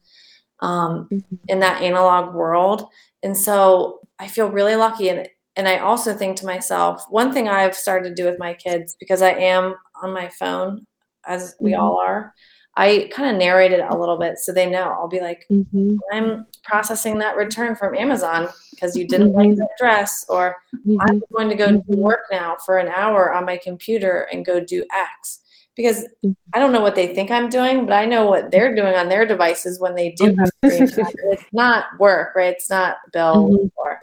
um, 0.61 1.11
in 1.47 1.59
that 1.59 1.81
analog 1.81 2.35
world 2.35 2.85
and 3.23 3.35
so 3.37 3.99
i 4.19 4.27
feel 4.27 4.49
really 4.49 4.75
lucky 4.75 5.09
and 5.09 5.27
and 5.55 5.67
i 5.67 5.77
also 5.77 6.13
think 6.13 6.37
to 6.37 6.45
myself 6.45 7.03
one 7.09 7.31
thing 7.33 7.47
i've 7.49 7.75
started 7.75 8.09
to 8.09 8.15
do 8.15 8.25
with 8.29 8.39
my 8.39 8.53
kids 8.53 8.95
because 8.99 9.21
i 9.21 9.31
am 9.31 9.75
on 10.03 10.13
my 10.13 10.29
phone 10.29 10.85
as 11.25 11.55
we 11.59 11.71
Mhm. 11.73 11.79
all 11.79 11.99
are 11.99 12.33
i 12.79 13.09
kind 13.11 13.29
of 13.29 13.37
narrate 13.37 13.71
it 13.71 13.83
a 13.87 13.97
little 13.97 14.17
bit 14.17 14.37
so 14.37 14.51
they 14.53 14.67
know 14.69 14.85
i'll 14.97 15.07
be 15.07 15.19
like 15.19 15.45
Mhm. 15.51 15.97
i'm 16.13 16.47
processing 16.63 17.17
that 17.19 17.35
return 17.35 17.75
from 17.75 17.95
amazon 17.95 18.47
because 18.71 18.95
you 18.95 19.05
didn't 19.07 19.33
like 19.33 19.49
Mhm. 19.49 19.57
that 19.57 19.69
dress 19.77 20.25
or 20.29 20.55
Mhm. 20.87 20.97
i'm 21.01 21.21
going 21.33 21.49
to 21.49 21.55
go 21.55 21.67
do 21.71 21.81
Mhm. 21.89 21.97
work 21.97 22.23
now 22.31 22.55
for 22.65 22.77
an 22.77 22.87
hour 22.87 23.33
on 23.33 23.45
my 23.45 23.57
computer 23.57 24.27
and 24.31 24.45
go 24.45 24.59
do 24.59 24.83
x 24.91 25.39
because 25.75 26.07
i 26.53 26.59
don't 26.59 26.71
know 26.71 26.81
what 26.81 26.95
they 26.95 27.07
think 27.15 27.29
i'm 27.31 27.49
doing 27.49 27.85
but 27.85 27.93
i 27.93 28.05
know 28.05 28.25
what 28.27 28.49
they're 28.51 28.73
doing 28.75 28.95
on 28.95 29.09
their 29.09 29.25
devices 29.25 29.79
when 29.79 29.93
they 29.95 30.09
do 30.11 30.33
have 30.37 30.49
screen 30.63 30.87
time. 30.87 31.13
it's 31.31 31.43
not 31.53 31.85
work 31.99 32.33
right 32.35 32.53
it's 32.55 32.69
not 32.69 32.97
bills 33.13 33.51
Mhm. 33.59 33.71
or 33.75 34.01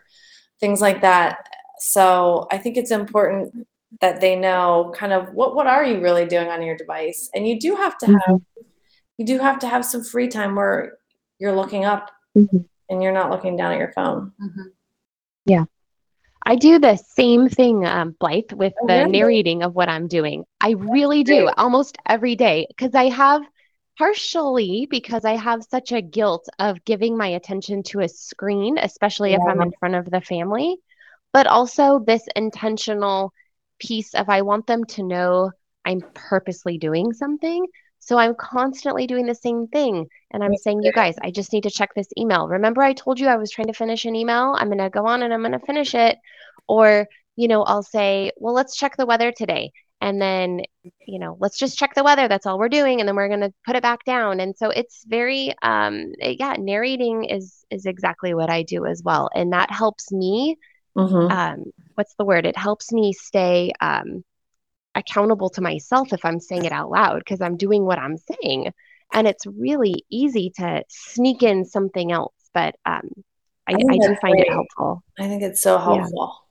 things 0.61 0.81
like 0.81 1.01
that 1.01 1.39
so 1.79 2.47
i 2.51 2.59
think 2.59 2.77
it's 2.77 2.91
important 2.91 3.67
that 4.01 4.21
they 4.21 4.35
know 4.37 4.93
kind 4.97 5.13
of 5.13 5.33
what 5.35 5.55
what 5.57 5.67
are 5.67 5.85
you 5.85 6.01
really 6.01 6.27
doing 6.27 6.49
on 6.49 6.61
your 6.63 6.77
device 6.77 7.31
and 7.35 7.47
you 7.49 7.59
do 7.59 7.75
have 7.77 7.97
to 7.99 8.07
have 8.07 8.41
you 9.19 9.27
do 9.27 9.39
have 9.39 9.59
to 9.61 9.69
have 9.69 9.85
some 9.85 10.03
free 10.05 10.29
time 10.29 10.55
where 10.55 10.99
you're 11.39 11.55
looking 11.55 11.85
up 11.85 12.11
Mhm. 12.37 12.65
and 12.89 13.03
you're 13.03 13.13
not 13.13 13.31
looking 13.31 13.57
down 13.57 13.73
at 13.73 13.79
your 13.79 13.93
phone 13.93 14.33
Mhm. 14.41 14.73
I 16.49 16.55
do 16.55 16.79
the 16.79 16.95
same 16.97 17.49
thing, 17.49 17.85
um, 17.85 18.15
Blythe, 18.21 18.53
with 18.53 18.73
Oh, 18.81 18.87
the 18.87 18.99
really? 18.99 19.11
narrating 19.11 19.65
of 19.65 19.75
what 19.75 19.89
I'm 19.89 20.07
doing. 20.07 20.45
I 20.61 20.71
really 20.79 21.25
do 21.25 21.51
almost 21.57 21.99
every 22.09 22.37
day 22.37 22.67
because 22.69 22.95
I 22.95 23.09
have, 23.09 23.43
partially 23.99 24.87
because 24.89 25.25
I 25.25 25.35
have 25.35 25.65
such 25.65 25.91
a 25.91 26.01
guilt 26.01 26.49
of 26.61 26.85
giving 26.85 27.17
my 27.17 27.27
attention 27.27 27.83
to 27.85 28.01
a 28.01 28.09
screen, 28.09 28.79
especially 28.79 29.35
if 29.35 29.43
I'm 29.43 29.61
in 29.61 29.73
front 29.81 29.97
of 29.97 30.09
the 30.09 30.21
family, 30.21 30.77
but 31.33 31.49
also 31.49 31.99
this 31.99 32.23
intentional 32.37 33.33
piece 33.81 34.15
of 34.15 34.29
I 34.29 34.43
want 34.43 34.69
them 34.69 34.85
to 34.85 35.03
know 35.03 35.51
I'm 35.85 36.03
purposely 36.15 36.79
doing 36.79 37.13
something. 37.13 37.67
So 38.07 38.19
I'm 38.19 38.35
constantly 38.37 39.07
doing 39.07 39.27
the 39.27 39.35
same 39.35 39.67
thing. 39.69 40.07
And 40.33 40.45
I'm 40.45 40.57
saying, 40.57 40.83
you 40.83 40.93
guys, 40.93 41.17
I 41.23 41.31
just 41.33 41.53
need 41.53 41.65
to 41.65 41.71
check 41.71 41.91
this 41.95 42.09
email. 42.19 42.49
Remember, 42.49 42.83
I 42.83 42.93
told 42.95 43.21
you 43.21 43.29
I 43.29 43.37
was 43.37 43.51
trying 43.51 43.69
to 43.69 43.75
finish 43.75 44.05
an 44.07 44.17
email? 44.17 44.57
I'm 44.59 44.69
going 44.69 44.79
to 44.79 44.91
go 44.91 45.07
on 45.07 45.23
and 45.23 45.35
I'm 45.35 45.41
going 45.43 45.53
to 45.53 45.67
finish 45.67 45.95
it. 45.95 46.19
Or, 46.69 47.07
you 47.37 47.49
know, 47.49 47.63
I'll 47.65 47.83
say, 47.83 48.33
well, 48.37 48.55
let's 48.55 48.77
check 48.77 48.97
the 48.97 49.07
weather 49.07 49.33
today. 49.33 49.73
And 50.01 50.21
then, 50.21 50.63
you 51.07 51.19
know, 51.19 51.37
let's 51.41 51.59
just 51.59 51.79
check 51.79 51.95
the 51.95 52.05
weather. 52.05 52.29
That's 52.29 52.47
all 52.47 52.59
we're 52.59 52.69
doing. 52.69 53.01
And 53.01 53.09
then 53.09 53.17
we're 53.17 53.29
going 53.29 53.41
to 53.41 53.53
put 53.67 53.77
it 53.77 53.83
back 53.83 54.05
down. 54.05 54.41
And 54.41 54.57
so 54.57 54.71
it's 54.71 55.05
very, 55.07 55.55
um, 55.63 56.13
yeah, 56.21 56.55
narrating 56.59 57.25
is 57.25 57.65
is 57.71 57.87
exactly 57.87 58.35
what 58.35 58.51
I 58.51 58.63
do 58.63 58.87
as 58.87 59.03
well. 59.05 59.31
And 59.35 59.53
that 59.53 59.71
helps 59.71 60.13
me 60.13 60.57
Mhm. 60.97 61.31
um, 61.31 61.65
what's 61.95 62.15
the 62.17 62.25
word? 62.25 62.47
It 62.47 62.57
helps 62.57 62.93
me 62.93 63.13
stay 63.13 63.73
um, 63.81 64.25
accountable 64.97 65.51
to 65.51 65.61
myself 65.61 66.13
if 66.13 66.25
I'm 66.25 66.41
saying 66.41 66.65
it 66.65 66.73
out 66.73 66.91
loud 66.91 67.19
because 67.21 67.41
I'm 67.41 67.57
doing 67.57 67.85
what 67.85 67.99
I'm 67.99 68.17
saying. 68.17 68.73
And 69.13 69.29
it's 69.29 69.47
really 69.47 70.05
easy 70.11 70.51
to 70.59 70.83
sneak 70.89 71.43
in 71.45 71.65
something 71.65 72.11
else, 72.11 72.35
but 72.53 72.75
um, 72.85 73.09
I, 73.69 73.73
I 73.75 73.77
I 73.95 73.99
do 73.99 74.17
find 74.21 74.39
it 74.41 74.49
helpful. 74.49 75.03
i 75.19 75.27
think 75.29 75.43
it's 75.43 75.61
so 75.63 75.79
helpful 75.79 76.43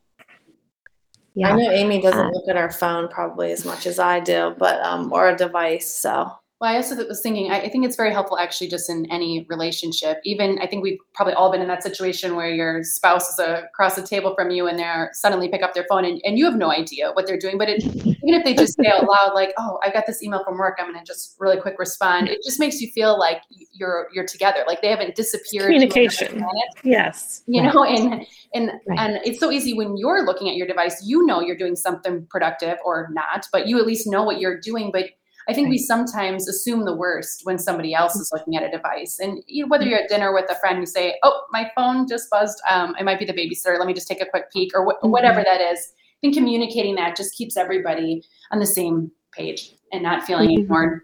Yeah. 1.35 1.49
i 1.49 1.55
know 1.57 1.69
amy 1.71 2.01
doesn't 2.01 2.27
Uh, 2.27 2.31
look 2.31 2.47
at 2.49 2.55
her 2.55 2.69
phone 2.71 3.07
probably 3.09 3.51
as 3.51 3.65
much 3.65 3.85
as 3.87 3.99
i 3.99 4.19
do 4.19 4.55
but 4.57 4.81
um 4.81 5.11
or 5.13 5.29
a 5.29 5.35
device 5.37 5.89
so 5.89 6.31
Well, 6.61 6.71
I 6.71 6.77
also 6.77 6.95
was 7.05 7.21
thinking, 7.21 7.51
I 7.51 7.61
I 7.63 7.69
think 7.69 7.85
it's 7.85 7.97
very 7.97 8.13
helpful 8.13 8.37
actually 8.39 8.69
just 8.69 8.89
in 8.89 9.05
any 9.11 9.45
relationship. 9.49 10.19
Even 10.23 10.57
I 10.61 10.67
think 10.67 10.83
we've 10.83 10.97
probably 11.13 11.33
all 11.33 11.51
been 11.51 11.61
in 11.61 11.67
that 11.67 11.83
situation 11.83 12.35
where 12.37 12.49
your 12.49 12.81
spouse 12.83 13.29
is 13.29 13.39
across 13.39 13.95
the 13.95 14.03
table 14.07 14.33
from 14.35 14.51
you 14.51 14.67
and 14.67 14.79
they're 14.79 15.09
suddenly 15.13 15.49
pick 15.49 15.63
up 15.63 15.73
their 15.73 15.85
phone 15.89 16.05
and, 16.05 16.21
and 16.23 16.37
you 16.37 16.45
have 16.45 16.55
no 16.55 16.71
idea 16.71 17.11
what 17.11 17.27
they're 17.27 17.37
doing. 17.37 17.57
But 17.57 17.67
it, 17.69 17.83
even 17.83 18.17
if 18.33 18.45
they 18.45 18.53
just 18.53 18.77
say 18.77 18.87
out 18.87 19.03
loud, 19.05 19.33
like, 19.33 19.53
oh, 19.57 19.79
I 19.83 19.89
got 19.91 20.05
this 20.07 20.23
email 20.23 20.45
from 20.45 20.57
work, 20.57 20.77
I'm 20.79 20.91
going 20.91 20.97
to 20.97 21.05
just 21.05 21.35
really 21.39 21.59
quick 21.59 21.75
respond, 21.77 22.29
it 22.29 22.39
just 22.41 22.57
makes 22.59 22.79
you 22.79 22.89
feel 22.91 23.19
like 23.19 23.41
you're 23.73 24.07
you're 24.13 24.25
together. 24.25 24.63
Like 24.65 24.81
they 24.81 24.89
haven't 24.89 25.15
disappeared. 25.15 25.65
Communication. 25.65 26.41
Yes. 26.83 27.43
you 27.47 27.61
Right. 27.61 27.73
know 27.73 27.83
and 27.83 28.25
and 28.53 28.71
Right. 28.87 28.99
and 28.99 29.19
it's 29.25 29.41
so 29.41 29.51
easy 29.51 29.73
when 29.73 29.97
you're 29.97 30.25
looking 30.25 30.47
at 30.49 30.55
your 30.55 30.67
device 30.67 31.03
you 31.05 31.25
know 31.25 31.41
you're 31.41 31.57
doing 31.57 31.75
something 31.75 32.25
productive 32.29 32.77
or 32.85 33.09
not 33.11 33.45
but 33.51 33.67
you 33.67 33.77
at 33.77 33.85
least 33.85 34.07
know 34.07 34.23
what 34.23 34.39
you're 34.39 34.59
doing 34.59 34.91
but 34.93 35.05
i 35.47 35.53
think 35.53 35.69
we 35.69 35.77
sometimes 35.77 36.47
assume 36.47 36.85
the 36.85 36.95
worst 36.95 37.41
when 37.43 37.57
somebody 37.57 37.93
else 37.93 38.15
is 38.15 38.27
mm-hmm. 38.27 38.37
looking 38.37 38.55
at 38.55 38.63
a 38.63 38.71
device. 38.71 39.19
And 39.19 39.43
you 39.47 39.63
know, 39.63 39.69
whether 39.69 39.83
mm-hmm. 39.83 39.91
you're 39.91 39.99
at 40.01 40.09
dinner 40.09 40.33
with 40.33 40.49
a 40.49 40.55
friend 40.55 40.79
you 40.79 40.85
say 40.85 41.17
oh 41.23 41.41
my 41.51 41.69
phone 41.75 42.07
just 42.07 42.29
buzzed. 42.29 42.61
Um, 42.69 42.95
it 42.99 43.03
might 43.03 43.19
be 43.19 43.25
the 43.25 43.33
babysitter. 43.33 43.77
Let 43.77 43.87
me 43.87 43.93
just 43.93 44.07
take 44.07 44.21
a 44.21 44.25
quick 44.25 44.51
peek 44.51 44.71
or 44.75 44.85
wh- 44.85 45.03
whatever 45.05 45.41
mm-hmm. 45.41 45.59
that 45.59 45.73
is. 45.73 45.79
I 45.79 46.17
think 46.21 46.35
communicating 46.35 46.95
that 46.95 47.15
just 47.15 47.35
keeps 47.35 47.57
everybody 47.57 48.23
on 48.51 48.59
the 48.59 48.65
same 48.65 49.11
page 49.31 49.75
and 49.91 50.01
not 50.01 50.23
feeling 50.23 50.59
ignored. 50.59 51.01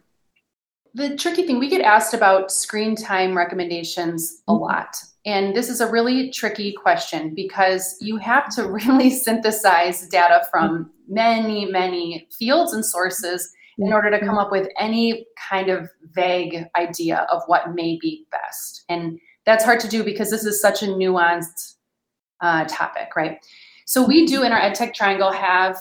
The 0.94 1.16
tricky 1.16 1.46
thing 1.46 1.60
we 1.60 1.70
get 1.70 1.82
asked 1.82 2.14
about 2.14 2.52
screen 2.52 2.96
time 2.96 3.38
recommendations 3.38 4.42
a 4.48 4.54
lot. 4.54 4.98
And 5.26 5.56
this 5.56 5.70
is 5.70 5.80
a 5.80 5.90
really 5.90 6.32
tricky 6.32 6.74
question 6.74 7.34
because 7.36 7.96
you 8.02 8.18
have 8.18 8.54
to 8.56 8.68
really 8.68 9.10
synthesize 9.10 10.08
data 10.08 10.46
from 10.50 10.90
many 11.08 11.66
many 11.66 12.28
fields 12.38 12.74
and 12.74 12.86
sources 12.86 13.54
in 13.82 13.92
order 13.92 14.10
to 14.12 14.20
come 14.20 14.38
up 14.38 14.52
with 14.52 14.68
any 14.80 15.26
kind 15.50 15.70
of 15.70 15.90
vague 16.14 16.66
idea 16.76 17.28
of 17.32 17.42
what 17.48 17.74
may 17.74 17.98
be 18.02 18.26
best 18.32 18.84
and 18.90 19.20
that's 19.46 19.66
hard 19.66 19.80
to 19.80 19.88
do 19.88 20.04
because 20.04 20.30
this 20.30 20.46
is 20.46 20.62
such 20.62 20.84
a 20.84 20.88
nuanced 20.88 21.76
uh, 22.42 22.64
topic 22.66 23.16
right 23.16 23.46
so 23.86 24.06
we 24.06 24.26
do 24.26 24.44
in 24.44 24.52
our 24.52 24.60
edtech 24.60 24.94
triangle 24.94 25.32
have 25.32 25.78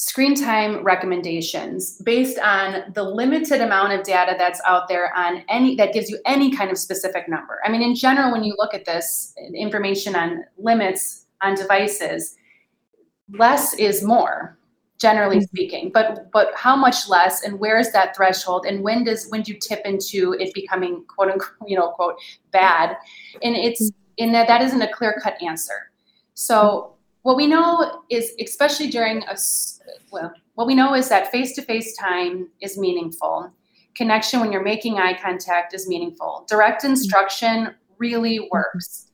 screen 0.00 0.34
time 0.34 0.82
recommendations 0.82 1.98
based 1.98 2.38
on 2.38 2.84
the 2.94 3.02
limited 3.02 3.60
amount 3.60 3.92
of 3.92 4.02
data 4.02 4.34
that's 4.38 4.58
out 4.64 4.88
there 4.88 5.14
on 5.14 5.44
any 5.50 5.76
that 5.76 5.92
gives 5.92 6.08
you 6.08 6.18
any 6.24 6.50
kind 6.56 6.70
of 6.70 6.78
specific 6.78 7.28
number. 7.28 7.58
I 7.66 7.70
mean, 7.70 7.82
in 7.82 7.94
general, 7.94 8.32
when 8.32 8.42
you 8.42 8.54
look 8.56 8.72
at 8.72 8.86
this 8.86 9.34
information 9.54 10.16
on 10.16 10.42
limits 10.56 11.26
on 11.42 11.54
devices, 11.54 12.34
less 13.28 13.74
is 13.74 14.02
more. 14.02 14.56
Generally 15.00 15.38
Mhm. 15.38 15.48
speaking. 15.48 15.90
But 15.92 16.30
but 16.30 16.52
how 16.54 16.76
much 16.76 17.08
less, 17.08 17.42
and 17.42 17.58
where 17.58 17.78
is 17.78 17.92
that 17.92 18.14
threshold, 18.14 18.66
and 18.66 18.82
when 18.82 19.04
does 19.04 19.28
when 19.28 19.42
do 19.42 19.52
you 19.52 19.58
tip 19.58 19.80
into 19.84 20.34
it 20.38 20.52
becoming 20.54 21.04
quote 21.08 21.30
unquote 21.30 21.56
you 21.66 21.76
know 21.78 21.88
quote 21.88 22.16
bad? 22.52 22.96
And 23.42 23.56
it's 23.56 23.90
in 24.18 24.32
that 24.32 24.46
that 24.48 24.62
isn't 24.62 24.82
a 24.82 24.92
clear 24.92 25.18
cut 25.22 25.40
answer. 25.42 25.90
So 26.34 26.94
what 27.22 27.36
we 27.36 27.46
know 27.46 28.02
is, 28.10 28.34
especially 28.40 28.88
during 28.88 29.22
a 29.24 29.36
well, 30.10 30.32
what 30.54 30.66
we 30.66 30.74
know 30.74 30.94
is 30.94 31.08
that 31.08 31.30
face 31.30 31.54
to 31.54 31.62
face 31.62 31.96
time 31.96 32.48
is 32.60 32.78
meaningful. 32.78 33.50
Connection 33.94 34.40
when 34.40 34.52
you're 34.52 34.62
making 34.62 34.98
eye 34.98 35.14
contact 35.14 35.74
is 35.74 35.88
meaningful. 35.88 36.46
Direct 36.48 36.84
instruction 36.84 37.74
really 37.98 38.48
works. 38.50 39.08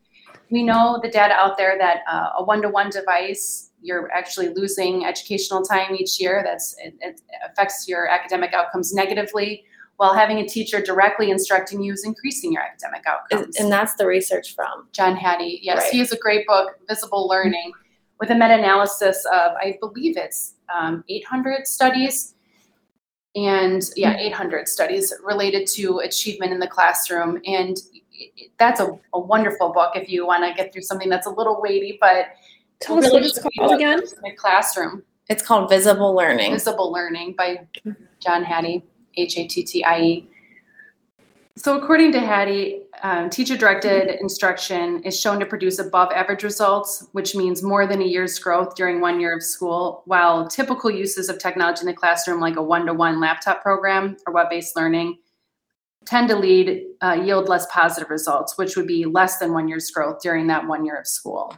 We 0.51 0.63
know 0.63 1.01
the 1.03 1.09
data 1.09 1.35
out 1.35 1.57
there 1.57 1.77
that 1.79 2.03
uh, 2.09 2.31
a 2.39 2.45
one 2.45 2.63
to 2.63 2.69
one 2.69 2.91
device, 2.91 3.66
you're 3.87 4.11
actually 4.13 4.49
losing 4.55 5.07
educational 5.07 5.63
time 5.63 5.95
each 5.95 6.21
year. 6.21 6.43
That's 6.45 6.75
it, 6.83 6.95
it 7.01 7.21
affects 7.49 7.87
your 7.89 8.09
academic 8.09 8.53
outcomes 8.53 8.93
negatively. 8.93 9.65
While 9.97 10.13
having 10.13 10.39
a 10.39 10.47
teacher 10.47 10.83
directly 10.83 11.31
instructing 11.31 11.83
you 11.83 11.95
is 11.95 12.05
increasing 12.05 12.53
your 12.53 12.63
academic 12.63 13.05
outcomes. 13.07 13.57
And 13.57 13.73
that's 13.73 13.95
the 13.95 14.07
research 14.07 14.55
from. 14.55 14.89
John 14.93 15.17
Hattie. 15.17 15.61
Yes, 15.63 15.85
Right. 15.85 15.93
he 15.93 15.99
has 16.01 16.13
a 16.13 16.19
great 16.19 16.47
book, 16.47 16.79
Visible 16.87 17.27
Learning, 17.27 17.73
with 18.21 18.29
a 18.31 18.35
meta-analysis 18.35 19.25
of 19.33 19.53
I 19.53 19.79
believe 19.81 20.19
it's 20.19 20.55
um, 20.75 21.03
800 21.09 21.67
studies, 21.67 22.35
and 23.35 23.83
yeah, 23.97 24.17
800 24.19 24.69
studies 24.69 25.13
related 25.25 25.67
to 25.69 25.99
achievement 26.01 26.53
in 26.53 26.59
the 26.59 26.67
classroom, 26.69 27.41
and 27.47 27.77
that's 28.59 28.81
a, 28.81 28.99
a 29.15 29.21
wonderful 29.21 29.71
book 29.73 29.93
if 29.95 30.09
you 30.09 30.27
want 30.27 30.43
to 30.45 30.55
get 30.55 30.73
through 30.73 30.83
something 30.83 31.09
that's 31.09 31.27
a 31.27 31.31
little 31.31 31.61
weighty, 31.61 31.99
but 32.01 32.29
Tell 32.81 32.99
us 32.99 33.13
what 33.13 33.25
it's 33.25 33.39
called 33.39 33.75
again. 33.75 34.01
in 34.01 34.23
the 34.23 34.33
classroom. 34.37 35.03
It's 35.29 35.43
called 35.43 35.69
Visible 35.69 36.15
Learning. 36.15 36.53
Visible 36.53 36.93
Learning 36.93 37.35
by 37.37 37.67
John 38.21 38.45
Hattie, 38.45 38.85
H 39.17 39.37
A 39.39 39.47
T 39.47 39.63
T 39.65 39.85
I 39.85 40.01
E. 40.01 40.29
So, 41.59 41.79
according 41.79 42.13
to 42.13 42.21
Hattie, 42.21 42.83
um, 43.03 43.31
teacher 43.31 43.57
directed 43.57 44.21
instruction 44.21 45.03
is 45.05 45.19
shown 45.19 45.41
to 45.41 45.47
produce 45.47 45.79
above 45.79 46.13
average 46.13 46.43
results, 46.43 47.09
which 47.13 47.35
means 47.35 47.63
more 47.63 47.87
than 47.87 48.03
a 48.03 48.05
year's 48.05 48.39
growth 48.39 48.75
during 48.75 49.01
one 49.01 49.21
year 49.21 49.35
of 49.35 49.43
school, 49.43 50.03
while 50.05 50.47
typical 50.47 50.91
uses 50.91 51.31
of 51.31 51.39
technology 51.39 51.81
in 51.81 51.87
the 51.87 51.95
classroom, 51.95 52.41
like 52.41 52.57
a 52.57 52.63
one 52.63 52.85
to 52.87 52.93
one 52.93 53.21
laptop 53.21 53.63
program 53.63 54.19
or 54.27 54.35
web 54.35 54.51
based 54.51 54.77
learning, 54.77 55.19
tend 56.05 56.29
to 56.29 56.37
lead 56.37 56.85
uh, 57.03 57.19
yield 57.25 57.49
less 57.49 57.67
positive 57.73 58.11
results, 58.11 58.59
which 58.59 58.77
would 58.77 58.87
be 58.87 59.07
less 59.07 59.39
than 59.39 59.55
one 59.55 59.67
year's 59.67 59.91
growth 59.91 60.21
during 60.21 60.47
that 60.47 60.67
one 60.67 60.85
year 60.85 60.97
of 60.97 61.07
school. 61.07 61.57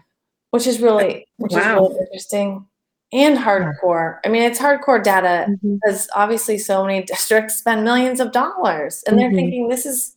Which 0.51 0.67
is 0.67 0.81
really 0.81 1.27
which 1.39 1.53
Wow. 1.53 1.85
is 1.85 1.91
really 1.91 2.01
interesting 2.07 2.67
and 3.13 3.39
hardcore. 3.39 4.19
I 4.25 4.29
mean, 4.29 4.43
it's 4.43 4.59
hardcore 4.59 5.03
data 5.03 5.47
Mhm. 5.49 5.79
because 5.83 6.09
obviously 6.15 6.59
so 6.59 6.85
many 6.85 7.03
districts 7.03 7.57
spend 7.57 7.85
millions 7.85 8.21
of 8.21 8.33
dollars, 8.33 9.03
and 9.07 9.19
they're 9.19 9.31
Mhm. 9.31 9.35
thinking 9.37 9.69
this 9.69 9.87
is 9.87 10.15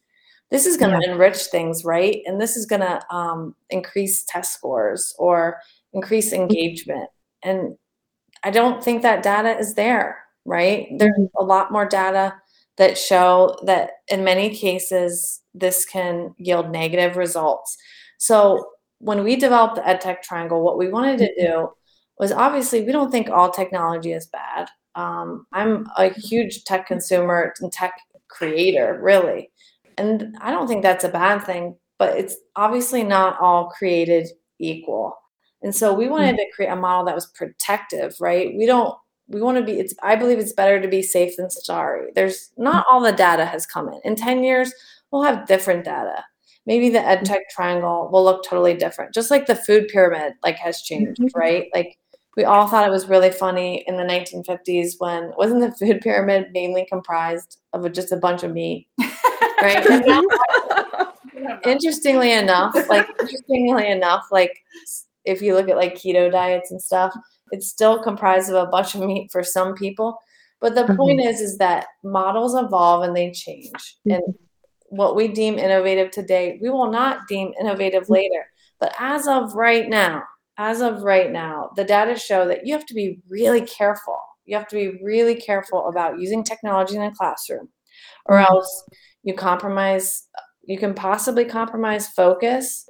this 0.49 0.65
is 0.65 0.75
going 0.75 0.91
to 0.99 1.09
enrich 1.09 1.45
things, 1.45 1.85
right? 1.85 2.21
And 2.25 2.41
this 2.41 2.57
is 2.57 2.65
going 2.65 2.81
to 2.81 2.99
um, 3.09 3.55
increase 3.69 4.25
test 4.25 4.51
scores 4.51 5.15
or 5.17 5.61
increase 5.93 6.33
engagement. 6.33 7.09
And 7.41 7.77
I 8.43 8.51
don't 8.51 8.83
think 8.83 9.01
that 9.03 9.23
data 9.23 9.57
is 9.57 9.75
there, 9.75 10.17
right? 10.43 10.89
There's 10.97 11.17
a 11.39 11.43
lot 11.45 11.71
more 11.71 11.85
data 11.85 12.35
that 12.75 12.97
show 12.97 13.57
that 13.63 13.91
in 14.09 14.25
many 14.25 14.53
cases 14.53 15.39
this 15.53 15.85
can 15.85 16.35
yield 16.37 16.69
negative 16.69 17.15
results. 17.15 17.77
So 18.17 18.71
when 19.01 19.23
we 19.23 19.35
developed 19.35 19.75
the 19.75 19.81
EdTech 19.81 20.21
Triangle, 20.21 20.61
what 20.61 20.77
we 20.77 20.89
wanted 20.89 21.17
to 21.19 21.25
mm-hmm. 21.25 21.45
do 21.45 21.69
was 22.19 22.31
obviously 22.31 22.83
we 22.83 22.91
don't 22.91 23.11
think 23.11 23.29
all 23.29 23.49
technology 23.49 24.13
is 24.13 24.27
bad. 24.27 24.69
Um, 24.95 25.47
I'm 25.51 25.87
a 25.97 26.09
huge 26.09 26.63
tech 26.65 26.87
consumer 26.87 27.53
and 27.59 27.71
tech 27.71 27.99
creator, 28.27 28.99
really. 29.01 29.51
And 29.97 30.35
I 30.39 30.51
don't 30.51 30.67
think 30.67 30.83
that's 30.83 31.03
a 31.03 31.09
bad 31.09 31.43
thing, 31.43 31.75
but 31.97 32.17
it's 32.17 32.37
obviously 32.55 33.03
not 33.03 33.39
all 33.39 33.69
created 33.69 34.29
equal. 34.59 35.15
And 35.63 35.75
so 35.75 35.93
we 35.93 36.07
wanted 36.07 36.35
mm-hmm. 36.35 36.37
to 36.37 36.51
create 36.55 36.69
a 36.69 36.75
model 36.75 37.05
that 37.05 37.15
was 37.15 37.27
protective, 37.27 38.15
right? 38.19 38.55
We 38.55 38.65
don't 38.65 38.95
we 39.27 39.41
want 39.41 39.57
to 39.57 39.63
be 39.63 39.79
it's 39.79 39.93
I 40.03 40.15
believe 40.15 40.39
it's 40.39 40.53
better 40.53 40.81
to 40.81 40.87
be 40.87 41.01
safe 41.01 41.37
than 41.37 41.49
sorry. 41.49 42.11
There's 42.15 42.51
not 42.57 42.85
mm-hmm. 42.85 42.95
all 42.95 43.01
the 43.01 43.11
data 43.11 43.45
has 43.45 43.65
come 43.65 43.87
in. 43.89 43.99
In 44.03 44.15
10 44.15 44.43
years, 44.43 44.71
we'll 45.11 45.23
have 45.23 45.47
different 45.47 45.85
data. 45.85 46.23
Maybe 46.65 46.89
the 46.89 46.99
mm-hmm. 46.99 47.23
EdTech 47.23 47.41
triangle 47.49 48.09
will 48.11 48.23
look 48.23 48.43
totally 48.43 48.75
different. 48.75 49.13
Just 49.13 49.31
like 49.31 49.47
the 49.47 49.55
food 49.55 49.87
pyramid 49.87 50.33
like 50.43 50.57
has 50.57 50.81
changed, 50.81 51.21
Mhm. 51.21 51.29
right? 51.35 51.69
Like 51.73 51.97
we 52.37 52.43
all 52.45 52.67
thought 52.67 52.87
it 52.87 52.91
was 52.91 53.09
really 53.09 53.31
funny 53.31 53.83
in 53.87 53.97
the 53.97 54.03
1950s 54.03 54.95
when 54.99 55.31
wasn't 55.37 55.61
the 55.61 55.71
food 55.85 56.01
pyramid 56.01 56.47
mainly 56.53 56.85
comprised 56.89 57.59
of 57.73 57.83
a, 57.83 57.89
just 57.89 58.11
a 58.11 58.17
bunch 58.17 58.43
of 58.43 58.51
meat, 58.51 58.87
right? 59.61 60.05
Now 60.05 60.21
interestingly 61.65 62.31
enough, 62.31 62.75
like 62.89 63.07
interestingly 63.19 63.89
enough, 63.89 64.25
like 64.31 64.57
if 65.25 65.41
you 65.41 65.55
look 65.55 65.69
at 65.69 65.77
like 65.77 65.95
keto 65.95 66.31
diets 66.31 66.71
and 66.71 66.81
stuff, 66.81 67.13
it's 67.51 67.67
still 67.67 68.01
comprised 68.01 68.49
of 68.49 68.55
a 68.55 68.69
bunch 68.69 68.95
of 68.95 69.01
meat 69.01 69.31
for 69.31 69.43
some 69.43 69.75
people. 69.75 70.17
But 70.59 70.75
the 70.75 70.85
point 70.95 71.19
mm-hmm. 71.19 71.29
is, 71.29 71.41
is 71.41 71.57
that 71.57 71.87
models 72.03 72.55
evolve 72.55 73.03
and 73.03 73.15
they 73.15 73.31
change. 73.31 73.97
And 74.05 74.21
mm-hmm. 74.21 74.43
What 74.91 75.15
we 75.15 75.29
deem 75.29 75.57
innovative 75.57 76.11
today, 76.11 76.59
we 76.61 76.69
will 76.69 76.91
not 76.91 77.27
deem 77.27 77.53
innovative 77.59 78.09
later. 78.09 78.45
But 78.79 78.93
as 78.99 79.25
of 79.25 79.53
right 79.55 79.87
now, 79.89 80.23
as 80.57 80.81
of 80.81 81.01
right 81.01 81.31
now, 81.31 81.71
the 81.77 81.85
data 81.85 82.17
show 82.19 82.45
that 82.47 82.67
you 82.67 82.73
have 82.73 82.85
to 82.87 82.93
be 82.93 83.19
really 83.29 83.61
careful. 83.61 84.19
You 84.45 84.57
have 84.57 84.67
to 84.67 84.75
be 84.75 84.99
really 85.01 85.35
careful 85.35 85.87
about 85.87 86.19
using 86.19 86.43
technology 86.43 86.97
in 86.97 87.03
a 87.03 87.15
classroom, 87.15 87.69
or 88.25 88.39
else 88.39 88.83
you 89.23 89.33
compromise. 89.33 90.27
You 90.63 90.77
can 90.77 90.93
possibly 90.93 91.45
compromise 91.45 92.07
focus, 92.09 92.87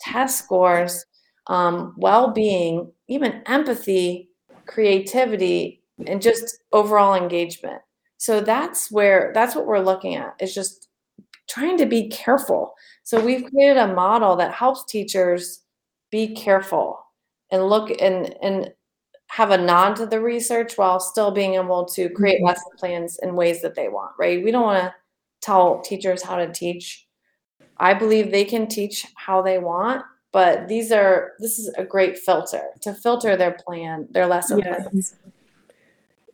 test 0.00 0.38
scores, 0.38 1.04
um, 1.46 1.94
well-being, 1.96 2.90
even 3.08 3.42
empathy, 3.46 4.30
creativity, 4.66 5.82
and 6.06 6.20
just 6.20 6.58
overall 6.72 7.14
engagement. 7.14 7.80
So 8.16 8.40
that's 8.40 8.90
where 8.90 9.30
that's 9.34 9.54
what 9.54 9.66
we're 9.66 9.78
looking 9.78 10.16
at. 10.16 10.34
Is 10.40 10.52
just 10.52 10.88
trying 11.48 11.76
to 11.78 11.86
be 11.86 12.08
careful. 12.08 12.74
So 13.02 13.22
we've 13.22 13.44
created 13.50 13.76
a 13.76 13.94
model 13.94 14.36
that 14.36 14.52
helps 14.52 14.84
teachers 14.84 15.62
be 16.10 16.34
careful 16.34 16.98
and 17.50 17.68
look 17.68 17.90
and 18.00 18.34
and 18.42 18.72
have 19.28 19.50
a 19.50 19.58
nod 19.58 19.96
to 19.96 20.06
the 20.06 20.20
research 20.20 20.78
while 20.78 21.00
still 21.00 21.30
being 21.30 21.54
able 21.54 21.84
to 21.86 22.08
create 22.10 22.40
Mhm. 22.40 22.46
lesson 22.46 22.72
plans 22.78 23.18
in 23.22 23.34
ways 23.34 23.62
that 23.62 23.74
they 23.74 23.88
want, 23.88 24.12
right? 24.18 24.44
We 24.44 24.50
don't 24.50 24.62
want 24.62 24.82
to 24.84 24.94
tell 25.40 25.80
teachers 25.80 26.22
how 26.22 26.36
to 26.36 26.52
teach. 26.52 27.06
I 27.78 27.94
believe 27.94 28.30
they 28.30 28.44
can 28.44 28.68
teach 28.68 29.06
how 29.16 29.42
they 29.42 29.58
want, 29.58 30.04
but 30.32 30.68
these 30.68 30.92
are 30.92 31.32
this 31.40 31.58
is 31.58 31.68
a 31.76 31.84
great 31.84 32.18
filter 32.18 32.62
to 32.82 32.94
filter 32.94 33.36
their 33.36 33.52
plan, 33.52 34.06
their 34.10 34.26
lesson 34.26 34.58
Yes. 34.58 34.82
plans. 34.82 35.14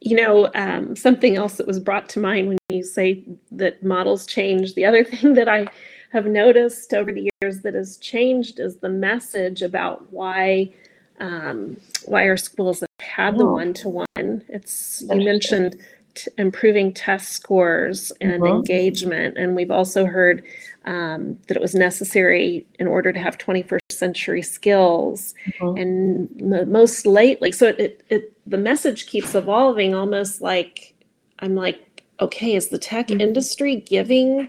You 0.00 0.16
know, 0.16 0.50
um, 0.54 0.96
something 0.96 1.36
else 1.36 1.54
that 1.56 1.66
was 1.66 1.78
brought 1.78 2.08
to 2.10 2.20
mind 2.20 2.48
when 2.48 2.58
you 2.80 2.84
say 2.86 3.22
that 3.52 3.82
models 3.82 4.26
change. 4.26 4.74
The 4.74 4.84
other 4.86 5.04
thing 5.12 5.34
that 5.34 5.48
I 5.48 5.66
have 6.12 6.26
noticed 6.26 6.92
over 6.94 7.12
the 7.12 7.30
years 7.42 7.60
that 7.60 7.74
has 7.74 7.96
changed 7.98 8.58
is 8.58 8.76
the 8.78 8.88
message 8.88 9.62
about 9.62 10.12
why 10.12 10.72
um, 11.20 11.76
why 12.06 12.26
our 12.26 12.38
schools 12.38 12.80
have 12.80 12.88
had 13.06 13.36
the 13.38 13.44
Oh. 13.44 13.52
one 13.52 13.74
to 13.74 13.88
one. 13.90 14.42
It's 14.48 15.02
you 15.10 15.16
mentioned 15.32 15.76
t- 16.14 16.30
improving 16.38 16.94
test 16.94 17.32
scores 17.32 18.10
and 18.22 18.42
Mhm. 18.42 18.48
engagement, 18.56 19.36
and 19.36 19.54
we've 19.54 19.70
also 19.70 20.06
heard 20.06 20.42
um, 20.86 21.38
that 21.46 21.58
it 21.58 21.60
was 21.60 21.74
necessary 21.74 22.66
in 22.78 22.86
order 22.86 23.12
to 23.12 23.18
have 23.18 23.36
21st 23.36 23.80
century 23.92 24.40
skills 24.40 25.34
Mhm. 25.60 25.78
and 25.80 26.52
m- 26.54 26.72
most 26.72 27.04
lately 27.04 27.52
so 27.52 27.66
it, 27.66 27.78
it, 27.78 28.00
it 28.08 28.32
the 28.46 28.56
message 28.56 29.06
keeps 29.06 29.34
evolving 29.34 29.94
almost 29.94 30.40
like 30.40 30.94
i'm 31.40 31.54
like 31.54 31.78
okay 32.20 32.54
is 32.54 32.68
the 32.68 32.78
tech 32.78 33.08
Mm-hmm. 33.08 33.20
industry 33.20 33.76
giving 33.76 34.48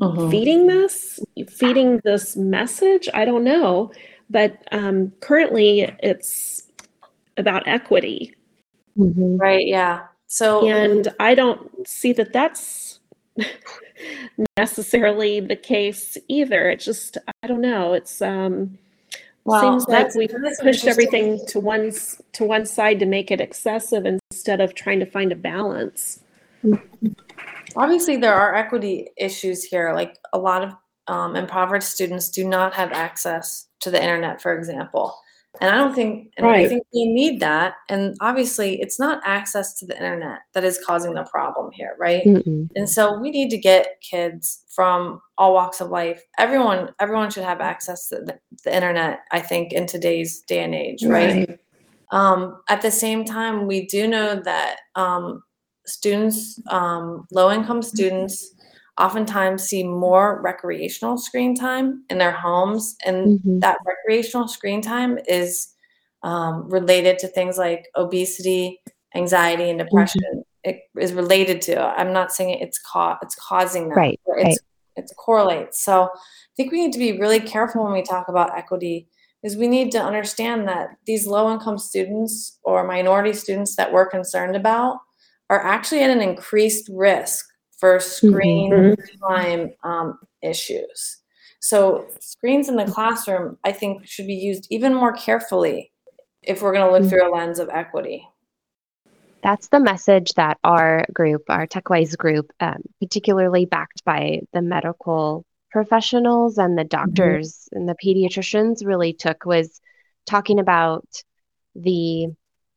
Mhm. 0.00 0.30
feeding 0.30 0.66
this 0.66 1.20
feeding 1.48 2.00
this 2.04 2.36
message 2.36 3.08
i 3.14 3.24
don't 3.24 3.44
know 3.44 3.90
but 4.28 4.58
um, 4.72 5.12
currently 5.20 5.82
it's 6.00 6.64
about 7.36 7.66
equity 7.66 8.34
Mhm. 8.98 9.38
Right, 9.38 9.66
yeah. 9.66 10.06
So 10.26 10.66
and 10.66 11.08
i 11.20 11.34
don't 11.34 11.86
see 11.86 12.12
that 12.14 12.32
that's 12.32 13.00
necessarily 14.58 15.40
the 15.40 15.56
case 15.56 16.18
either 16.28 16.70
it 16.70 16.80
just 16.80 17.18
i 17.42 17.46
don't 17.46 17.60
know 17.60 17.92
it's 17.92 18.20
um 18.22 18.76
Well, 19.44 19.60
seems 19.60 19.86
like 19.88 20.14
we've 20.14 20.34
pushed 20.62 20.86
everything 20.86 21.38
to 21.48 21.60
one 21.60 21.92
to 22.32 22.44
one 22.44 22.66
side 22.66 22.98
to 23.00 23.06
make 23.06 23.30
it 23.30 23.40
excessive 23.40 24.04
instead 24.46 24.60
of 24.60 24.76
trying 24.76 25.00
to 25.00 25.06
find 25.06 25.32
a 25.32 25.36
balance. 25.36 26.20
obviously 27.74 28.16
there 28.16 28.34
are 28.34 28.54
equity 28.54 29.08
issues 29.18 29.64
here 29.64 29.92
like 29.92 30.16
a 30.32 30.38
lot 30.38 30.62
of 30.62 30.72
um, 31.08 31.34
impoverished 31.36 31.88
students 31.88 32.30
do 32.30 32.46
not 32.48 32.72
have 32.72 32.92
access 32.92 33.66
to 33.80 33.90
the 33.90 34.00
internet 34.00 34.40
for 34.40 34.56
example 34.56 35.14
And 35.60 35.70
I 35.70 35.76
don't 35.78 35.94
think, 35.94 36.32
and 36.36 36.46
I 36.46 36.68
think 36.68 36.82
we 36.92 37.06
need 37.06 37.40
that. 37.40 37.74
And 37.88 38.14
obviously, 38.20 38.80
it's 38.80 38.98
not 38.98 39.22
access 39.24 39.78
to 39.78 39.86
the 39.86 39.96
internet 39.96 40.40
that 40.52 40.64
is 40.64 40.78
causing 40.84 41.14
the 41.14 41.24
problem 41.24 41.70
here, 41.72 41.96
right? 41.98 42.24
Mm-mm. 42.26 42.68
And 42.76 42.88
so 42.88 43.18
we 43.18 43.30
need 43.30 43.48
to 43.50 43.58
get 43.58 44.00
kids 44.02 44.62
from 44.68 45.20
all 45.38 45.54
walks 45.54 45.80
of 45.80 45.88
life. 45.90 46.22
Everyone, 46.38 46.90
everyone 47.00 47.30
should 47.30 47.44
have 47.44 47.60
access 47.60 48.08
to 48.08 48.16
the, 48.16 48.38
the 48.64 48.74
internet. 48.74 49.20
I 49.32 49.40
think 49.40 49.72
in 49.72 49.86
today's 49.86 50.42
day 50.42 50.62
and 50.62 50.74
age, 50.74 51.02
right? 51.04 51.58
Um, 52.10 52.60
at 52.68 52.82
the 52.82 52.90
same 52.90 53.24
time, 53.24 53.66
we 53.66 53.86
do 53.86 54.06
know 54.06 54.40
that 54.40 54.76
um, 54.94 55.42
students, 55.86 56.60
um, 56.70 57.26
low 57.32 57.50
income 57.50 57.82
students, 57.82 58.54
oftentimes 58.98 59.64
see 59.64 59.82
more 59.82 60.40
recreational 60.42 61.18
screen 61.18 61.54
time 61.54 62.04
in 62.08 62.18
their 62.18 62.32
homes, 62.32 62.96
and 63.04 63.40
Mhm. 63.40 63.60
that 63.60 63.78
recreational 63.86 64.48
screen 64.48 64.80
time 64.80 65.18
is 65.28 65.72
um, 66.22 66.68
related 66.68 67.18
to 67.20 67.28
things 67.28 67.58
like 67.58 67.86
obesity, 67.94 68.80
anxiety, 69.14 69.70
and 69.70 69.78
depression. 69.78 70.42
It 70.64 70.80
is 70.98 71.12
related 71.12 71.60
to. 71.62 71.80
I'm 71.80 72.12
not 72.12 72.32
saying 72.32 72.58
it's 72.60 72.78
ca- 72.80 73.18
it's 73.22 73.36
causing 73.36 73.90
that. 73.90 73.96
Right, 73.96 74.20
It's 74.48 74.58
it 74.96 75.16
correlates. 75.16 75.84
So 75.84 76.04
I 76.04 76.08
think 76.56 76.72
we 76.72 76.80
need 76.80 76.92
to 76.94 76.98
be 76.98 77.18
really 77.20 77.38
careful 77.38 77.84
when 77.84 77.92
we 77.92 78.02
talk 78.02 78.28
about 78.28 78.56
equity 78.56 79.08
is 79.42 79.56
we 79.56 79.68
need 79.68 79.92
to 79.92 80.02
understand 80.02 80.66
that 80.68 80.90
these 81.06 81.26
low 81.26 81.52
income 81.52 81.78
students 81.78 82.58
or 82.64 82.86
minority 82.86 83.32
students 83.32 83.76
that 83.76 83.92
we're 83.92 84.08
concerned 84.08 84.56
about 84.56 84.98
are 85.50 85.62
actually 85.62 86.02
at 86.02 86.10
an 86.10 86.20
increased 86.20 86.88
risk 86.92 87.46
for 87.78 88.00
screen 88.00 88.96
time 89.28 89.70
um, 89.84 90.18
issues. 90.42 91.18
So 91.60 92.06
screens 92.20 92.68
in 92.68 92.76
the 92.76 92.86
classroom, 92.86 93.58
I 93.64 93.72
think, 93.72 94.06
should 94.06 94.26
be 94.26 94.34
used 94.34 94.66
even 94.70 94.94
more 94.94 95.12
carefully 95.12 95.92
if 96.42 96.62
we're 96.62 96.72
going 96.72 96.86
to 96.86 96.92
look 96.92 97.08
through 97.08 97.28
a 97.28 97.34
lens 97.34 97.58
of 97.58 97.68
equity. 97.68 98.26
That's 99.42 99.68
the 99.68 99.80
message 99.80 100.32
that 100.34 100.58
our 100.64 101.04
group, 101.12 101.42
our 101.48 101.66
TechWise 101.66 102.16
group, 102.16 102.50
um, 102.60 102.82
particularly 103.00 103.64
backed 103.64 104.04
by 104.04 104.40
the 104.52 104.62
medical 104.62 105.44
professionals 105.76 106.56
and 106.56 106.78
the 106.78 106.84
mm-hmm. 106.84 107.04
doctors 107.04 107.68
and 107.72 107.86
the 107.86 107.94
pediatricians, 108.02 108.86
really 108.86 109.12
took 109.12 109.44
was 109.44 109.78
talking 110.24 110.58
about 110.58 111.06
the 111.74 112.28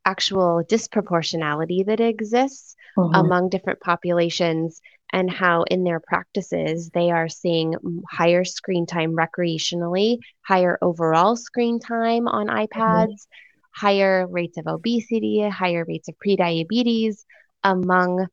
actual 0.04 0.62
disproportionality 0.68 1.86
that 1.86 1.98
exists 1.98 2.76
uh-huh. 2.98 3.18
among 3.18 3.48
different 3.48 3.80
populations 3.80 4.82
and 5.14 5.30
how 5.30 5.62
in 5.62 5.82
their 5.82 5.98
practices 5.98 6.90
they 6.90 7.10
are 7.10 7.30
seeing 7.30 7.74
higher 8.06 8.44
screen 8.44 8.84
time 8.84 9.16
recreationally, 9.16 10.18
higher 10.42 10.76
overall 10.82 11.36
screen 11.36 11.80
time 11.80 12.28
on 12.28 12.48
mm-hmm. 12.48 12.80
iPads, 12.80 13.28
higher 13.72 14.26
rates 14.26 14.58
of 14.58 14.66
obesity, 14.66 15.48
higher 15.48 15.86
rates 15.88 16.10
of 16.10 16.16
prediabetes 16.22 17.24
among 17.64 18.26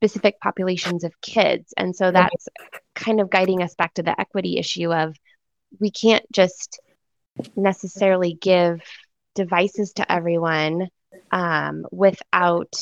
specific 0.00 0.40
populations 0.40 1.04
of 1.04 1.20
kids. 1.20 1.72
And 1.76 1.94
so 1.94 2.10
that's 2.10 2.48
kind 2.94 3.20
of 3.20 3.30
guiding 3.30 3.62
us 3.62 3.74
back 3.74 3.94
to 3.94 4.02
the 4.02 4.18
equity 4.20 4.58
issue 4.58 4.92
of 4.92 5.16
we 5.80 5.90
can't 5.90 6.24
just 6.32 6.80
necessarily 7.56 8.34
give 8.34 8.80
devices 9.34 9.92
to 9.94 10.12
everyone 10.12 10.88
um, 11.30 11.86
without 11.90 12.72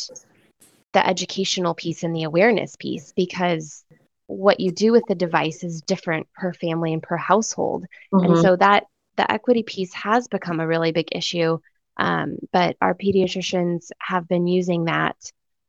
the 0.93 1.07
educational 1.07 1.75
piece 1.75 2.03
and 2.03 2.15
the 2.15 2.25
awareness 2.25 2.77
piece 2.77 3.13
because 3.15 3.85
what 4.27 4.61
you 4.61 4.71
do 4.73 4.93
with 4.93 5.05
the 5.07 5.15
device 5.15 5.63
is 5.65 5.83
different 5.83 6.27
per 6.35 6.53
family 6.53 6.93
and 6.93 7.03
per 7.03 7.17
household 7.17 7.85
and 8.13 8.37
Mhm. 8.37 8.43
so 8.43 8.57
that 8.57 8.85
the 9.17 9.31
equity 9.31 9.63
piece 9.63 9.93
has 9.95 10.29
become 10.29 10.61
a 10.61 10.67
really 10.67 10.93
big 10.93 11.09
issue 11.13 11.59
um, 11.97 12.39
but 12.53 12.77
our 12.81 12.95
pediatricians 12.95 13.91
have 13.99 14.27
been 14.29 14.47
using 14.47 14.85
that 14.85 15.17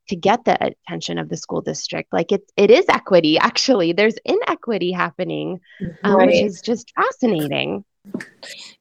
to 0.07 0.15
get 0.15 0.43
the 0.45 0.57
attention 0.63 1.17
of 1.17 1.29
the 1.29 1.37
school 1.37 1.61
district 1.61 2.11
like 2.11 2.31
it, 2.31 2.41
it 2.57 2.71
is 2.71 2.85
equity 2.89 3.37
actually 3.37 3.93
there's 3.93 4.15
inequity 4.25 4.91
happening 4.91 5.59
um, 6.03 6.15
which 6.25 6.41
is 6.41 6.61
just 6.61 6.91
fascinating 6.95 7.83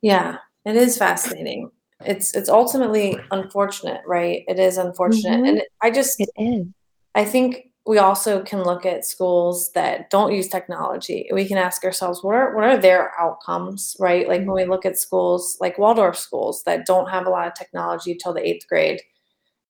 Yeah, 0.02 0.38
it 0.64 0.76
is 0.76 0.98
fascinating. 0.98 1.70
It's 2.04 2.34
it's 2.34 2.48
ultimately 2.48 3.18
unfortunate, 3.30 4.00
right? 4.06 4.42
It 4.48 4.58
is 4.58 4.78
unfortunate, 4.78 5.40
Mhm. 5.40 5.48
and 5.48 5.62
I 5.82 5.90
just 5.90 6.20
it 6.20 6.30
is 6.36 6.66
I 7.14 7.24
think 7.24 7.66
we 7.86 7.98
also 7.98 8.42
can 8.42 8.62
look 8.62 8.86
at 8.86 9.04
schools 9.04 9.72
that 9.72 10.10
don't 10.10 10.32
use 10.32 10.48
technology. 10.48 11.28
We 11.32 11.46
can 11.46 11.58
ask 11.58 11.84
ourselves, 11.84 12.22
what 12.22 12.34
are 12.34 12.54
what 12.54 12.64
are 12.64 12.78
their 12.78 13.12
outcomes, 13.18 13.96
right? 13.98 14.28
Like 14.28 14.40
when 14.42 14.54
we 14.54 14.64
look 14.64 14.86
at 14.86 14.98
schools 14.98 15.56
like 15.60 15.78
Waldorf 15.78 16.16
schools 16.16 16.62
that 16.64 16.86
don't 16.86 17.10
have 17.10 17.26
a 17.26 17.30
lot 17.30 17.48
of 17.48 17.54
technology 17.54 18.14
till 18.14 18.32
the 18.32 18.46
eighth 18.46 18.66
grade, 18.68 19.00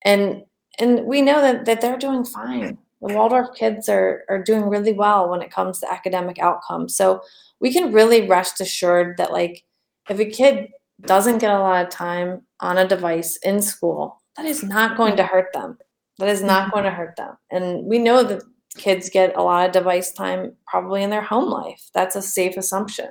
and 0.05 0.43
and 0.81 1.07
we 1.07 1.23
know 1.23 1.41
that 1.43 1.67
that 1.67 1.81
they're 1.81 1.99
doing 1.99 2.25
fine. 2.25 2.79
The 3.03 3.09
Waldorf 3.15 3.55
kids 3.57 3.89
are 3.89 4.25
are 4.29 4.43
doing 4.43 4.69
really 4.69 4.93
well 4.93 5.31
when 5.31 5.43
it 5.43 5.51
comes 5.53 5.81
to 5.81 5.93
academic 5.93 6.39
outcomes. 6.41 6.97
So 6.97 7.23
we 7.61 7.73
can 7.73 7.93
really 7.93 8.29
rest 8.29 8.61
assured 8.61 9.17
that 9.19 9.33
like 9.33 9.65
if 10.09 10.19
a 10.21 10.27
kid 10.27 10.69
doesn't 11.07 11.39
get 11.39 11.51
a 11.55 11.61
lot 11.61 11.85
of 11.85 11.91
time 11.91 12.43
on 12.61 12.79
a 12.79 12.89
device 12.89 13.37
in 13.39 13.63
school, 13.63 14.21
that 14.37 14.47
is 14.47 14.63
not 14.63 14.97
going 14.97 15.17
to 15.17 15.25
hurt 15.25 15.53
them. 15.55 15.79
That 16.19 16.29
is 16.29 16.43
not 16.43 16.73
going 16.73 16.85
to 16.85 16.91
hurt 16.91 17.17
them. 17.17 17.37
And 17.51 17.85
we 17.87 17.99
know 17.99 18.23
that 18.25 18.43
kids 18.77 19.11
get 19.11 19.37
a 19.37 19.43
lot 19.43 19.67
of 19.67 19.73
device 19.73 20.13
time 20.13 20.57
probably 20.67 21.03
in 21.03 21.11
their 21.11 21.23
home 21.23 21.51
life. 21.51 21.91
That's 21.95 22.17
a 22.17 22.23
safe 22.23 22.57
assumption. 22.57 23.11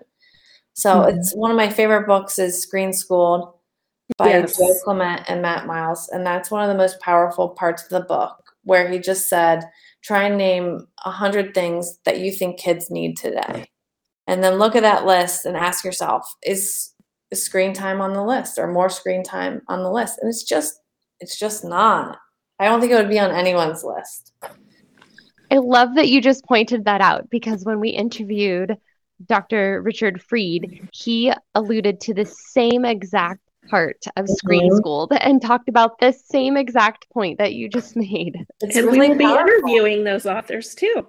So 0.74 1.02
Mhm. 1.02 1.18
it's 1.18 1.34
one 1.36 1.52
of 1.52 1.58
my 1.58 1.70
favorite 1.70 2.08
books 2.08 2.40
is 2.40 2.62
Screen 2.62 2.94
Schooled 2.94 3.54
by 4.18 4.30
Yes. 4.30 4.58
Joe 4.58 4.74
Clement 4.84 5.24
and 5.28 5.42
Matt 5.42 5.66
Miles. 5.66 6.10
And 6.10 6.26
that's 6.26 6.52
one 6.52 6.64
of 6.64 6.70
the 6.70 6.82
most 6.82 7.00
powerful 7.00 7.50
parts 7.50 7.84
of 7.84 7.90
the 7.90 8.02
book 8.02 8.36
where 8.64 8.90
he 8.90 9.00
just 9.00 9.28
said, 9.28 9.64
try 10.04 10.24
and 10.24 10.38
name 10.38 10.88
a 11.06 11.12
hundred 11.12 11.54
things 11.54 12.00
that 12.06 12.20
you 12.20 12.32
think 12.32 12.60
kids 12.60 12.90
need 12.90 13.18
today. 13.18 13.66
And 14.28 14.44
then 14.44 14.56
look 14.56 14.76
at 14.76 14.84
that 14.84 15.06
list 15.06 15.46
and 15.46 15.58
ask 15.58 15.84
yourself, 15.84 16.36
is, 16.44 16.92
is 17.32 17.44
screen 17.44 17.74
time 17.74 18.02
on 18.02 18.14
the 18.14 18.24
list 18.24 18.60
or 18.60 18.68
more 18.68 18.90
screen 18.90 19.24
time 19.24 19.62
on 19.68 19.84
the 19.84 19.92
list? 19.92 20.20
And 20.22 20.30
it's 20.30 20.44
just, 20.44 20.80
it's 21.20 21.40
just 21.40 21.64
not. 21.64 22.18
I 22.60 22.66
don't 22.66 22.80
think 22.80 22.92
it 22.92 22.96
would 22.96 23.10
be 23.10 23.20
on 23.20 23.32
anyone's 23.32 23.84
list. 23.84 24.34
I 25.52 25.58
love 25.58 25.96
that 25.96 26.10
you 26.10 26.22
just 26.22 26.46
pointed 26.46 26.86
that 26.86 27.02
out 27.02 27.30
because 27.30 27.64
when 27.64 27.80
we 27.80 27.90
interviewed 27.90 28.78
Dr. 29.26 29.82
Richard 29.82 30.22
Freed, 30.22 30.88
he 30.94 31.34
alluded 31.56 32.00
to 32.02 32.14
the 32.14 32.26
same 32.26 32.86
exact 32.86 33.42
part 33.70 34.04
of 34.18 34.28
Screen 34.30 34.72
Mhm. 34.72 34.78
Schooled 34.78 35.12
and 35.14 35.42
talked 35.42 35.70
about 35.70 36.00
this 36.00 36.24
same 36.26 36.58
exact 36.58 37.10
point 37.12 37.38
that 37.38 37.54
you 37.54 37.70
just 37.70 37.96
made. 37.96 38.46
It's 38.62 38.76
and 38.78 38.88
really 38.88 39.00
we 39.00 39.10
will 39.10 39.16
be 39.18 39.26
powerful. 39.26 39.48
interviewing 39.48 40.04
those 40.04 40.26
authors 40.26 40.76
too. 40.76 41.06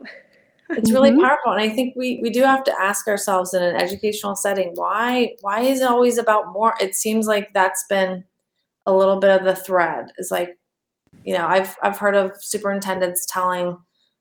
It's 0.71 0.93
really 0.93 1.11
Mhm. 1.11 1.21
powerful, 1.21 1.53
and 1.53 1.61
I 1.61 1.69
think 1.69 1.95
we 1.97 2.21
we 2.23 2.31
do 2.31 2.43
have 2.43 2.63
to 2.65 2.81
ask 2.81 3.09
ourselves 3.09 3.55
in 3.55 3.63
an 3.63 3.75
educational 3.77 4.37
setting 4.37 4.71
why 4.77 5.35
why 5.41 5.63
is 5.63 5.81
it 5.81 5.91
always 5.91 6.17
about 6.17 6.53
more? 6.53 6.75
It 6.81 6.95
seems 6.95 7.27
like 7.27 7.53
that's 7.53 7.85
been 7.89 8.25
a 8.87 8.93
little 8.95 9.19
bit 9.19 9.31
of 9.31 9.45
the 9.45 9.57
thread. 9.57 10.13
It's 10.17 10.31
like, 10.31 10.57
you 11.25 11.35
know, 11.35 11.47
I've 11.47 11.77
I've 11.83 11.99
heard 11.99 12.15
of 12.15 12.33
superintendents 12.41 13.27
telling 13.27 13.77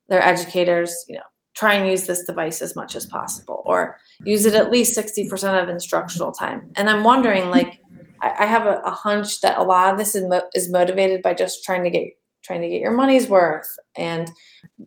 their 0.08 0.24
educators, 0.24 1.06
you 1.08 1.18
know, 1.18 1.24
try 1.54 1.76
and 1.76 1.88
use 1.88 2.08
this 2.08 2.24
device 2.24 2.64
as 2.64 2.76
much 2.76 2.96
as 2.96 3.06
possible, 3.06 3.62
or 3.66 4.00
use 4.24 4.48
it 4.48 4.56
at 4.56 4.72
least 4.72 4.96
sixty 4.96 5.30
percent 5.30 5.56
of 5.56 5.70
instructional 5.70 6.32
time. 6.32 6.72
And 6.78 6.90
I'm 6.90 7.04
wondering, 7.04 7.52
like, 7.52 7.80
I, 8.22 8.34
I 8.40 8.46
have 8.46 8.66
a, 8.66 8.82
a 8.86 8.92
hunch 8.92 9.42
that 9.42 9.58
a 9.58 9.64
lot 9.64 9.92
of 9.92 9.98
this 10.00 10.16
is 10.16 10.28
mo- 10.28 10.50
is 10.54 10.72
motivated 10.72 11.22
by 11.22 11.34
just 11.34 11.64
trying 11.64 11.84
to 11.84 11.90
get 11.90 12.08
trying 12.44 12.62
to 12.62 12.70
get 12.70 12.82
your 12.82 12.92
money's 12.92 13.28
worth 13.28 13.68
and 13.96 14.32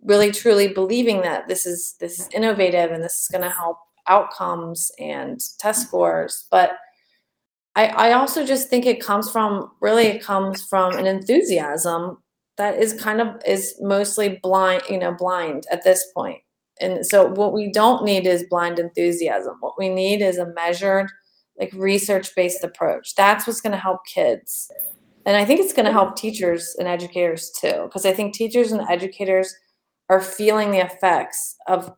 really 0.05 0.33
truly 0.33 0.69
believing 0.69 1.21
that 1.23 1.49
this 1.49 1.67
is 1.67 1.95
this 2.01 2.19
is 2.19 2.29
innovative 2.33 2.91
and 2.91 3.03
this 3.03 3.21
is 3.23 3.29
going 3.31 3.43
to 3.43 3.51
help 3.51 3.79
outcomes 4.09 4.91
and 4.99 5.41
test 5.59 5.87
scores. 5.87 6.47
But 6.51 6.73
I, 7.75 7.87
I 7.87 8.13
also 8.13 8.45
just 8.45 8.69
think 8.69 8.85
it 8.87 9.01
comes 9.01 9.31
from 9.31 9.71
really 9.81 10.07
it 10.07 10.23
comes 10.23 10.63
from 10.65 10.97
an 10.97 11.07
enthusiasm 11.07 12.19
that 12.59 12.79
is 12.79 12.93
kind 13.01 13.21
of 13.21 13.29
is 13.47 13.75
mostly 13.81 14.41
blind 14.43 14.83
you 14.91 14.99
know 14.99 15.13
blind 15.13 15.65
at 15.71 15.85
this 15.85 16.05
point. 16.15 16.41
And 16.81 17.07
so 17.07 17.27
what 17.29 17.53
we 17.53 17.71
don't 17.71 18.05
need 18.05 18.27
is 18.27 18.45
blind 18.51 18.79
enthusiasm. 18.79 19.57
What 19.61 19.75
we 19.79 19.89
need 19.89 20.21
is 20.21 20.39
a 20.39 20.53
measured 20.55 21.09
like 21.59 21.73
research 21.75 22.35
based 22.35 22.65
approach. 22.65 23.15
That's 23.15 23.47
what's 23.47 23.61
going 23.61 23.73
to 23.73 23.79
help 23.79 24.01
kids. 24.07 24.71
And 25.25 25.37
i 25.37 25.45
think 25.45 25.61
it's 25.61 25.73
going 25.73 25.87
to 25.87 25.93
help 25.93 26.17
teachers 26.17 26.75
and 26.81 26.89
educators 26.89 27.53
too 27.61 27.85
because 27.85 28.05
i 28.05 28.13
think 28.13 28.35
teachers 28.35 28.73
and 28.73 28.81
educators 28.91 29.55
are 30.09 30.21
feeling 30.21 30.73
the 30.73 30.85
effects 30.85 31.55
of 31.69 31.93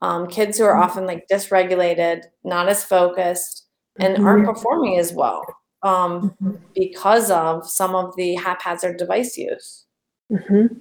um, 0.00 0.26
kids 0.26 0.58
who 0.58 0.64
are 0.64 0.76
often 0.76 1.06
like 1.06 1.26
dysregulated 1.30 2.22
not 2.42 2.68
as 2.68 2.82
focused 2.82 3.66
and 4.00 4.24
aren't 4.24 4.46
performing 4.46 4.98
as 4.98 5.12
well 5.12 5.44
um, 5.82 6.34
because 6.74 7.30
of 7.30 7.68
some 7.68 7.94
of 7.94 8.14
the 8.16 8.34
haphazard 8.34 8.96
device 8.96 9.36
use. 9.36 9.86
Mhm. 10.32 10.80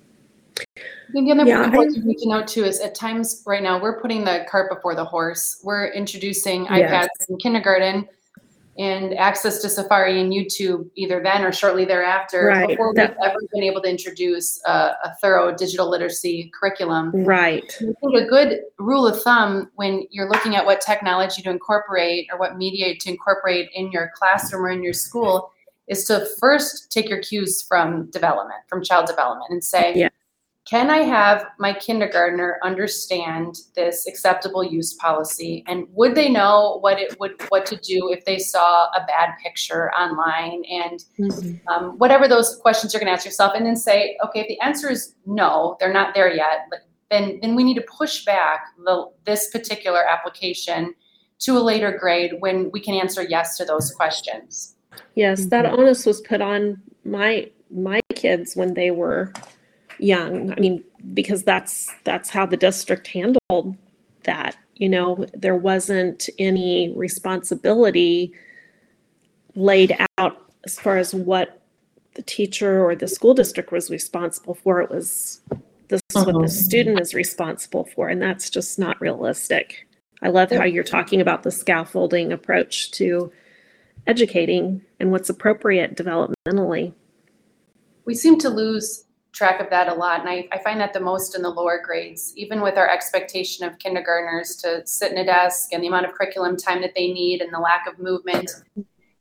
I 0.60 1.12
think 1.12 1.28
the 1.28 1.32
other 1.32 1.46
Yeah, 1.46 1.66
important 1.66 2.04
thing 2.04 2.16
to 2.20 2.30
note 2.30 2.48
too 2.48 2.64
is 2.64 2.80
at 2.80 2.96
times 2.96 3.44
right 3.46 3.62
now 3.62 3.82
we're 3.82 4.02
putting 4.02 4.24
the 4.24 4.46
cart 4.50 4.72
before 4.74 4.96
the 4.96 5.06
horse. 5.06 5.60
We're 5.64 5.88
introducing 5.88 6.66
Yes. 6.66 7.08
iPads 7.08 7.30
in 7.30 7.38
kindergarten, 7.38 8.08
and 8.80 9.14
access 9.20 9.62
to 9.62 9.70
Safari 9.70 10.20
and 10.20 10.34
YouTube 10.34 10.90
either 10.96 11.22
then 11.22 11.44
or 11.44 11.52
shortly 11.52 11.86
thereafter 11.86 12.48
Right. 12.48 12.68
before 12.70 12.88
we've 12.88 12.96
That- 12.96 13.16
ever 13.24 13.38
been 13.54 13.62
able 13.62 13.82
to 13.84 13.88
introduce 13.90 14.60
a, 14.66 14.96
a 15.04 15.16
thorough 15.22 15.54
digital 15.56 15.88
literacy 15.88 16.52
curriculum. 16.60 17.12
Right. 17.24 17.64
I 17.80 17.94
think 18.02 18.16
a 18.16 18.26
good 18.26 18.62
rule 18.80 19.06
of 19.06 19.22
thumb 19.22 19.70
when 19.76 20.08
you're 20.10 20.28
looking 20.28 20.56
at 20.56 20.66
what 20.66 20.82
technology 20.82 21.44
to 21.44 21.52
incorporate 21.52 22.28
or 22.32 22.40
what 22.40 22.58
media 22.58 22.96
to 22.98 23.10
incorporate 23.12 23.70
in 23.76 23.92
your 23.92 24.10
classroom 24.16 24.66
or 24.66 24.70
in 24.70 24.82
your 24.84 24.94
school 24.94 25.52
is 25.88 26.06
to 26.06 26.26
first 26.40 26.92
take 26.92 27.08
your 27.10 27.20
cues 27.22 27.62
from 27.62 28.10
development, 28.10 28.62
from 28.68 28.84
child 28.84 29.06
development, 29.06 29.52
and 29.52 29.64
say, 29.64 29.94
Yeah. 29.96 30.10
Can 30.74 30.90
I 30.90 31.04
have 31.04 31.46
my 31.60 31.72
kindergartner 31.72 32.58
understand 32.64 33.60
this 33.76 34.08
acceptable 34.08 34.64
use 34.64 34.96
policy? 34.96 35.64
And 35.68 35.86
would 35.92 36.16
they 36.16 36.30
know 36.30 36.80
what 36.82 37.00
it 37.00 37.20
would 37.20 37.34
what 37.50 37.68
to 37.68 37.76
do 37.76 38.12
if 38.12 38.26
they 38.26 38.40
saw 38.40 38.86
a 38.86 39.06
bad 39.06 39.36
picture 39.44 39.92
online 39.94 40.64
and 40.66 41.06
um, 41.68 42.00
whatever 42.00 42.28
those 42.28 42.56
questions 42.56 42.92
you're 42.92 43.00
going 43.00 43.06
to 43.06 43.14
ask 43.14 43.24
yourself, 43.24 43.54
and 43.56 43.68
then 43.68 43.76
say, 43.76 44.18
okay, 44.26 44.40
if 44.40 44.48
the 44.48 44.60
answer 44.62 44.90
is 44.90 45.14
no, 45.28 45.78
they're 45.80 45.94
not 45.94 46.16
there 46.16 46.34
yet, 46.34 46.68
then 47.12 47.38
then 47.44 47.54
we 47.54 47.64
need 47.64 47.76
to 47.76 47.86
push 47.96 48.26
back 48.26 48.62
the, 48.84 49.12
this 49.26 49.52
particular 49.52 50.04
application 50.04 50.96
to 51.42 51.56
a 51.56 51.62
later 51.62 51.96
grade 51.96 52.32
when 52.40 52.72
we 52.72 52.80
can 52.80 52.96
answer 52.96 53.22
yes 53.22 53.58
to 53.58 53.66
those 53.66 53.92
questions. 53.92 54.76
Yes, 55.14 55.46
that 55.52 55.66
Mhm. 55.66 55.78
onus 55.78 56.08
was 56.08 56.20
put 56.22 56.42
on 56.42 56.82
my 57.06 57.52
my 57.70 58.02
kids 58.16 58.56
when 58.56 58.74
they 58.74 58.90
were 58.90 59.32
young. 60.04 60.52
I 60.52 60.56
mean, 60.60 60.84
because 61.14 61.44
that's 61.44 61.92
that's 62.04 62.30
how 62.30 62.46
the 62.46 62.58
district 62.58 63.08
handled 63.08 63.76
that. 64.24 64.58
You 64.76 64.90
know, 64.90 65.26
there 65.34 65.56
wasn't 65.56 66.30
any 66.40 66.94
responsibility 66.96 68.34
laid 69.56 69.96
out 70.18 70.52
as 70.66 70.80
far 70.80 70.98
as 70.98 71.14
what 71.14 71.62
the 72.16 72.22
teacher 72.24 72.84
or 72.84 72.96
the 72.96 73.08
school 73.08 73.34
district 73.34 73.72
was 73.72 73.90
responsible 73.90 74.56
for. 74.56 74.82
It 74.82 74.90
was 74.90 75.42
this 75.88 76.02
is 76.10 76.26
what 76.26 76.34
the 76.34 76.48
Mhm. 76.48 76.50
student 76.50 77.00
is 77.00 77.14
responsible 77.14 77.86
for, 77.86 78.10
and 78.10 78.22
that's 78.22 78.50
just 78.50 78.80
not 78.80 79.00
realistic. 79.00 79.88
I 80.22 80.30
love 80.30 80.50
how 80.50 80.64
you're 80.64 80.84
talking 80.84 81.22
about 81.22 81.44
the 81.44 81.52
scaffolding 81.52 82.32
approach 82.32 82.92
to 82.92 83.32
educating 84.08 84.82
and 85.00 85.12
what's 85.12 85.30
appropriate 85.30 85.96
developmentally. 85.96 86.94
We 88.06 88.16
seem 88.16 88.38
to 88.40 88.50
lose 88.50 89.03
track 89.34 89.60
of 89.60 89.70
that 89.72 89.90
a 89.90 89.94
lot, 89.94 90.20
and 90.20 90.30
I, 90.30 90.48
I 90.52 90.60
find 90.60 90.80
that 90.80 90.94
the 90.94 91.00
most 91.00 91.36
in 91.36 91.42
the 91.42 91.50
lower 91.50 91.82
grades, 91.84 92.34
even 92.36 92.62
with 92.62 92.78
our 92.78 92.90
expectation 92.90 93.66
of 93.66 93.80
kindergartners 93.80 94.56
to 94.58 94.86
sit 94.86 95.12
in 95.12 95.18
a 95.18 95.26
desk 95.26 95.70
and 95.74 95.84
the 95.84 95.88
amount 95.88 96.06
of 96.06 96.14
curriculum 96.14 96.56
time 96.56 96.82
that 96.82 96.94
they 96.96 97.12
need 97.12 97.42
and 97.42 97.52
the 97.52 97.60
lack 97.60 97.88
of 97.88 98.00
movement. 98.00 98.52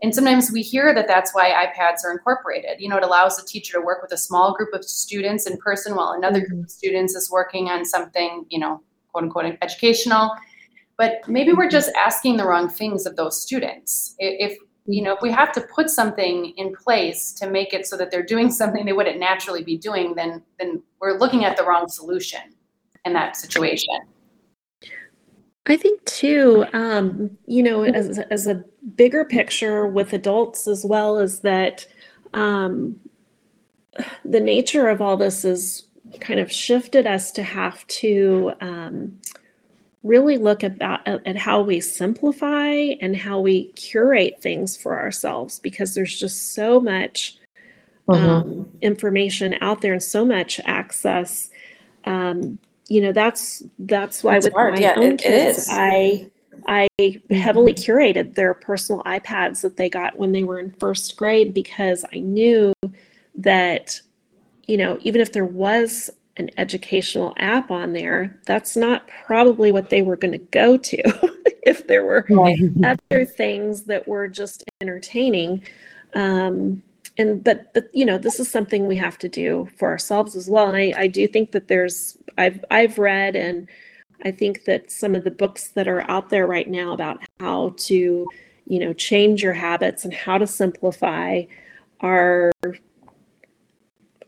And 0.03 0.15
sometimes 0.15 0.51
we 0.51 0.63
hear 0.63 0.93
that 0.95 1.07
that's 1.07 1.33
why 1.33 1.51
iPads 1.51 2.05
are 2.05 2.13
incorporated. 2.13 2.81
You 2.81 2.89
know, 2.89 2.97
it 2.97 3.05
allows 3.05 3.37
the 3.37 3.47
teacher 3.47 3.79
to 3.79 3.81
work 3.81 4.03
with 4.03 4.13
a 4.13 4.19
small 4.19 4.53
group 4.53 4.75
of 4.75 4.85
students 4.85 5.47
in 5.49 5.57
person 5.59 5.95
while 5.95 6.11
another 6.11 6.41
group 6.41 6.53
of 6.53 6.59
mm-hmm. 6.59 6.69
students 6.69 7.15
is 7.15 7.31
working 7.31 7.69
on 7.69 7.85
something, 7.85 8.45
you 8.51 8.59
know, 8.59 8.83
quote 9.13 9.25
unquote 9.25 9.57
educational. 9.63 10.33
But 10.99 11.21
maybe 11.29 11.53
we're 11.53 11.65
mm-hmm. 11.65 11.71
just 11.71 11.93
asking 11.97 12.37
the 12.37 12.45
wrong 12.45 12.69
things 12.69 13.07
of 13.07 13.17
those 13.17 13.41
students. 13.41 14.17
If, 14.19 14.59
you 14.87 15.03
know, 15.03 15.15
if 15.15 15.23
we 15.23 15.31
have 15.31 15.53
to 15.53 15.61
put 15.75 15.91
something 15.91 16.53
in 16.57 16.75
place 16.75 17.33
to 17.35 17.49
make 17.49 17.73
it 17.73 17.87
so 17.87 17.97
that 17.97 18.11
they're 18.11 18.23
doing 18.25 18.51
something 18.61 18.85
they 18.85 18.93
wouldn't 18.93 19.19
naturally 19.19 19.63
be 19.63 19.77
doing, 19.77 20.15
then 20.15 20.43
then 20.59 20.83
we're 21.01 21.19
looking 21.19 21.45
at 21.45 21.57
the 21.57 21.65
wrong 21.65 21.89
solution 21.89 22.41
in 23.05 23.13
that 23.13 23.37
situation. 23.37 23.95
I 25.67 25.77
think 25.77 26.05
too, 26.07 26.65
um, 26.73 27.37
you 27.47 27.63
know, 27.63 27.85
as 27.85 28.19
as 28.19 28.47
a 28.47 28.65
bigger 28.97 29.25
picture 29.25 29.87
with 29.87 30.13
adults 30.13 30.67
as 30.67 30.85
well, 30.85 31.19
is 31.19 31.41
that 31.41 31.87
um, 32.35 32.97
the 34.25 34.41
nature 34.41 34.89
of 34.89 35.01
all 35.01 35.17
this 35.17 35.45
is 35.45 35.87
kind 36.21 36.41
of 36.41 36.51
shifted 36.51 37.07
us 37.07 37.31
to 37.33 37.43
have 37.43 37.87
to 37.87 38.53
um, 38.61 39.19
really 40.03 40.37
look 40.37 40.65
at 40.65 40.79
that 40.79 41.07
at 41.07 41.37
how 41.37 41.63
we 41.63 41.81
simplify 41.81 42.71
and 43.01 43.17
how 43.17 43.41
we 43.41 43.67
curate 43.73 44.41
things 44.43 44.77
for 44.77 44.99
ourselves 44.99 45.61
because 45.61 45.95
there's 45.95 46.19
just 46.19 46.55
so 46.55 46.81
much 46.81 47.39
um, 48.09 48.69
information 48.81 49.55
out 49.61 49.81
there 49.81 49.93
and 49.93 50.03
so 50.03 50.25
much 50.25 50.61
access. 50.65 51.51
Um, 52.05 52.59
you 52.89 53.01
know, 53.01 53.13
that's 53.13 53.63
that's 53.79 54.25
why 54.25 54.37
It's 54.37 54.47
with 54.47 54.55
hard. 54.55 54.75
my 54.75 54.81
Yeah, 54.81 54.95
own 54.97 55.13
it- 55.13 55.13
it 55.13 55.19
kids, 55.21 55.59
is. 55.59 55.69
I 55.71 56.29
I 56.67 56.89
heavily 57.31 57.75
curated 57.75 58.35
their 58.35 58.55
personal 58.55 59.03
iPads 59.05 59.63
that 59.63 59.77
they 59.77 59.89
got 59.89 60.19
when 60.19 60.33
they 60.33 60.45
were 60.45 60.59
in 60.59 60.71
first 60.73 61.17
grade 61.17 61.55
because 61.55 62.05
I 62.13 62.19
knew 62.19 62.73
that, 63.37 64.01
you 64.67 64.77
know, 64.77 64.99
even 65.01 65.21
if 65.21 65.33
there 65.33 65.45
was 65.47 66.11
an 66.37 66.51
educational 66.57 67.35
app 67.37 67.71
on 67.71 67.93
there, 67.93 68.39
that's 68.47 68.77
not 68.77 69.07
probably 69.27 69.71
what 69.71 69.91
they 69.91 70.03
were 70.03 70.17
going 70.17 70.33
to 70.33 70.39
go 70.39 70.77
to 70.77 71.03
if 71.63 71.87
there 71.87 72.05
were 72.05 72.27
other 72.85 73.25
things 73.25 73.83
that 73.85 74.07
were 74.09 74.29
just 74.29 74.65
entertaining. 74.81 75.63
Um, 76.15 76.83
and 77.19 77.45
but 77.45 77.73
but 77.75 77.91
you 77.93 78.07
know 78.07 78.17
this 78.17 78.41
is 78.41 78.51
something 78.51 78.87
we 78.87 78.97
have 78.97 79.19
to 79.19 79.29
do 79.29 79.69
for 79.77 79.91
ourselves 79.91 80.35
as 80.35 80.49
well. 80.49 80.69
And 80.69 80.77
I, 80.77 80.95
I 80.97 81.07
do 81.07 81.29
think 81.29 81.53
that 81.53 81.69
there's 81.69 82.17
I've 82.39 82.65
I've 82.71 82.99
read 82.99 83.37
and 83.37 83.69
I 84.25 84.31
think 84.31 84.65
that 84.65 84.91
some 84.91 85.15
of 85.15 85.25
the 85.25 85.31
books 85.31 85.69
that 85.69 85.89
are 85.89 86.09
out 86.11 86.31
there 86.31 86.47
right 86.47 86.69
now 86.69 86.93
about 86.93 87.21
how 87.41 87.75
to 87.77 88.27
you 88.67 88.79
know 88.79 88.93
change 88.95 89.43
your 89.43 89.53
habits 89.53 90.05
and 90.05 90.15
how 90.15 90.39
to 90.39 90.47
simplify 90.47 91.43
are 92.01 92.53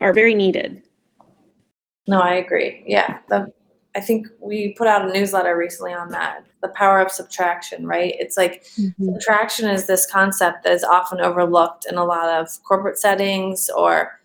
are 0.00 0.12
very 0.12 0.34
needed. 0.34 0.82
No, 2.06 2.20
I 2.20 2.34
agree. 2.34 2.82
Yeah. 2.86 3.18
The, 3.28 3.52
I 3.96 4.00
think 4.00 4.26
we 4.40 4.74
put 4.74 4.88
out 4.88 5.08
a 5.08 5.12
newsletter 5.12 5.56
recently 5.56 5.92
on 5.92 6.10
that. 6.10 6.44
The 6.62 6.68
power 6.70 7.00
of 7.00 7.10
subtraction, 7.10 7.86
right? 7.86 8.14
It's 8.18 8.36
like 8.36 8.66
subtraction 9.00 9.68
is 9.68 9.86
this 9.86 10.06
concept 10.10 10.64
that 10.64 10.72
is 10.72 10.82
often 10.82 11.20
overlooked 11.20 11.86
in 11.88 11.96
a 11.96 12.04
lot 12.04 12.28
of 12.28 12.48
corporate 12.64 12.98
settings 12.98 13.70
or 13.70 14.20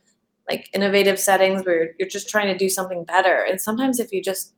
like 0.50 0.70
innovative 0.74 1.20
settings 1.20 1.66
where 1.66 1.92
you're 2.00 2.10
just 2.10 2.30
trying 2.30 2.48
to 2.48 2.58
do 2.58 2.70
something 2.70 3.04
better. 3.04 3.46
And 3.48 3.62
sometimes 3.62 4.00
if 4.00 4.12
you 4.12 4.24
just 4.24 4.54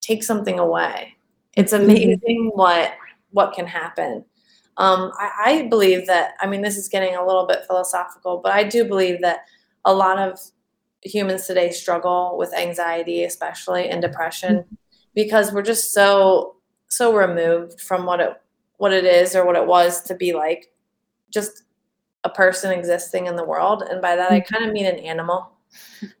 take 0.00 0.24
something 0.24 0.58
away, 0.58 1.14
it's 1.56 1.72
amazing 1.72 2.50
what 2.54 2.92
what 3.30 3.52
can 3.52 3.66
happen. 3.66 4.24
Um, 4.78 5.12
I, 5.18 5.30
I 5.44 5.62
believe 5.68 6.06
that. 6.06 6.34
I 6.40 6.46
mean, 6.46 6.62
this 6.62 6.76
is 6.76 6.88
getting 6.88 7.14
a 7.14 7.26
little 7.26 7.46
bit 7.46 7.64
philosophical, 7.66 8.40
but 8.42 8.52
I 8.52 8.64
do 8.64 8.84
believe 8.84 9.20
that 9.20 9.40
a 9.84 9.92
lot 9.92 10.18
of 10.18 10.40
humans 11.02 11.46
today 11.46 11.70
struggle 11.70 12.36
with 12.38 12.52
anxiety 12.54 13.24
especially 13.24 13.88
and 13.88 14.02
depression 14.02 14.56
mm-hmm. 14.56 14.74
because 15.14 15.52
we're 15.52 15.62
just 15.62 15.92
so 15.92 16.56
so 16.88 17.14
removed 17.14 17.80
from 17.80 18.04
what 18.04 18.20
it 18.20 18.40
what 18.78 18.92
it 18.92 19.04
is 19.04 19.36
or 19.36 19.44
what 19.44 19.56
it 19.56 19.66
was 19.66 20.02
to 20.02 20.14
be 20.14 20.32
like 20.32 20.72
just 21.30 21.64
a 22.24 22.30
person 22.30 22.72
existing 22.72 23.26
in 23.26 23.36
the 23.36 23.44
world. 23.44 23.82
And 23.82 24.00
by 24.00 24.16
that 24.16 24.32
I 24.32 24.40
mm-hmm. 24.40 24.54
kind 24.54 24.66
of 24.66 24.72
mean 24.72 24.86
an 24.86 24.98
animal. 24.98 25.52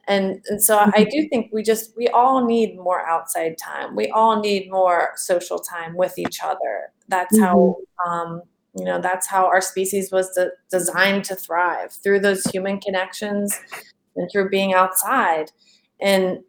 And 0.06 0.42
and 0.48 0.62
so 0.62 0.78
I 0.78 1.04
do 1.04 1.18
mm-hmm. 1.18 1.28
think 1.28 1.50
we 1.52 1.62
just 1.62 1.96
we 1.96 2.08
all 2.08 2.44
need 2.44 2.76
more 2.76 3.06
outside 3.06 3.56
time. 3.56 3.96
We 3.96 4.08
all 4.08 4.40
need 4.40 4.70
more 4.70 5.12
social 5.16 5.58
time 5.58 5.96
with 5.96 6.18
each 6.18 6.40
other. 6.42 6.92
That's 7.08 7.38
how 7.38 7.76
um 8.06 8.42
you 8.76 8.84
know 8.84 9.00
that's 9.00 9.26
how 9.26 9.46
our 9.46 9.60
species 9.60 10.10
was 10.10 10.30
de- 10.32 10.50
designed 10.70 11.24
to 11.24 11.34
thrive 11.34 11.92
through 11.92 12.20
those 12.20 12.44
human 12.44 12.80
connections 12.80 13.58
and 14.18 14.30
through 14.30 14.50
being 14.50 14.74
outside. 14.74 15.50
And 16.00 16.40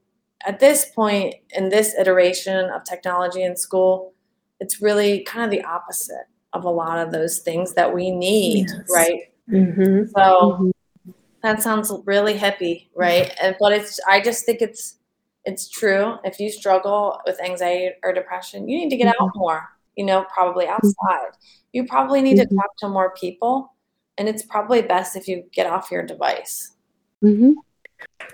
at 0.45 0.59
this 0.59 0.86
point, 0.95 1.36
in 1.51 1.70
this 1.70 1.95
iteration 1.99 2.70
of 2.70 2.84
technology 2.84 3.43
in 3.43 3.55
school, 3.55 4.13
it's 4.59 4.82
really 4.82 5.24
kind 5.24 5.45
of 5.45 5.51
the 5.51 5.63
opposite 5.63 6.28
of 6.53 6.65
a 6.65 6.70
lot 6.70 6.97
of 6.97 7.11
those 7.11 7.39
things 7.39 7.74
that 7.74 7.93
we 7.93 8.11
need, 8.11 8.67
Yes. 8.70 8.88
right? 8.93 9.22
Mm-hmm. 9.49 10.09
So 10.15 10.72
mm-hmm. 11.03 11.11
that 11.43 11.61
sounds 11.61 11.91
really 12.05 12.34
hippie, 12.34 12.88
right? 12.95 13.34
And 13.41 13.55
but 13.59 13.72
it's 13.74 13.99
I 14.07 14.22
just 14.22 14.45
think 14.45 14.61
it's 14.61 14.97
it's 15.45 15.70
true. 15.70 16.15
If 16.24 16.39
you 16.39 16.51
struggle 16.51 17.20
with 17.26 17.41
anxiety 17.41 17.91
or 18.03 18.13
depression, 18.13 18.67
you 18.67 18.78
need 18.78 18.89
to 18.89 18.97
get 18.97 19.07
out 19.07 19.15
mm-hmm. 19.20 19.39
more, 19.39 19.70
you 19.95 20.05
know, 20.05 20.26
probably 20.34 20.65
mm-hmm. 20.65 20.74
outside. 20.74 21.32
You 21.74 21.86
probably 21.86 22.22
need 22.22 22.38
to 22.38 22.45
talk 22.45 22.78
to 22.80 22.89
more 22.89 23.13
people. 23.20 23.74
And 24.17 24.28
it's 24.28 24.43
probably 24.43 24.82
best 24.82 25.15
if 25.15 25.28
you 25.28 25.45
get 25.53 25.65
off 25.65 25.91
your 25.91 26.05
device. 26.05 26.74
Hmm 27.22 27.51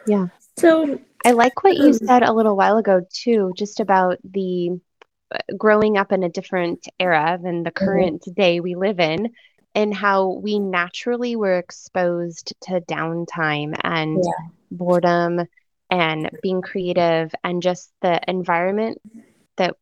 Yeah. 0.06 0.28
So 0.58 1.00
I 1.26 1.32
like 1.32 1.64
what 1.64 1.78
you 1.78 1.94
Um, 1.94 2.00
said 2.06 2.24
a 2.24 2.34
little 2.34 2.56
while 2.56 2.78
ago 2.78 3.02
too, 3.12 3.54
just 3.58 3.80
about 3.80 4.18
the 4.24 4.72
uh, 5.34 5.38
growing 5.58 5.98
up 5.98 6.12
in 6.12 6.24
a 6.24 6.30
different 6.30 6.88
era 7.00 7.40
than 7.42 7.64
the 7.64 7.72
current 7.72 8.24
day 8.36 8.60
we 8.60 8.76
live 8.76 9.00
in, 9.00 9.32
and 9.76 9.94
how 9.94 10.30
we 10.44 10.60
naturally 10.60 11.36
were 11.36 11.58
exposed 11.58 12.54
to 12.64 12.82
downtime 12.82 13.76
and 13.84 14.24
Yeah. 14.24 14.50
boredom 14.72 15.42
and 15.90 16.30
being 16.42 16.62
creative 16.62 17.34
and 17.44 17.62
just 17.62 17.92
the 18.02 18.20
environment 18.28 19.00
that 19.58 19.76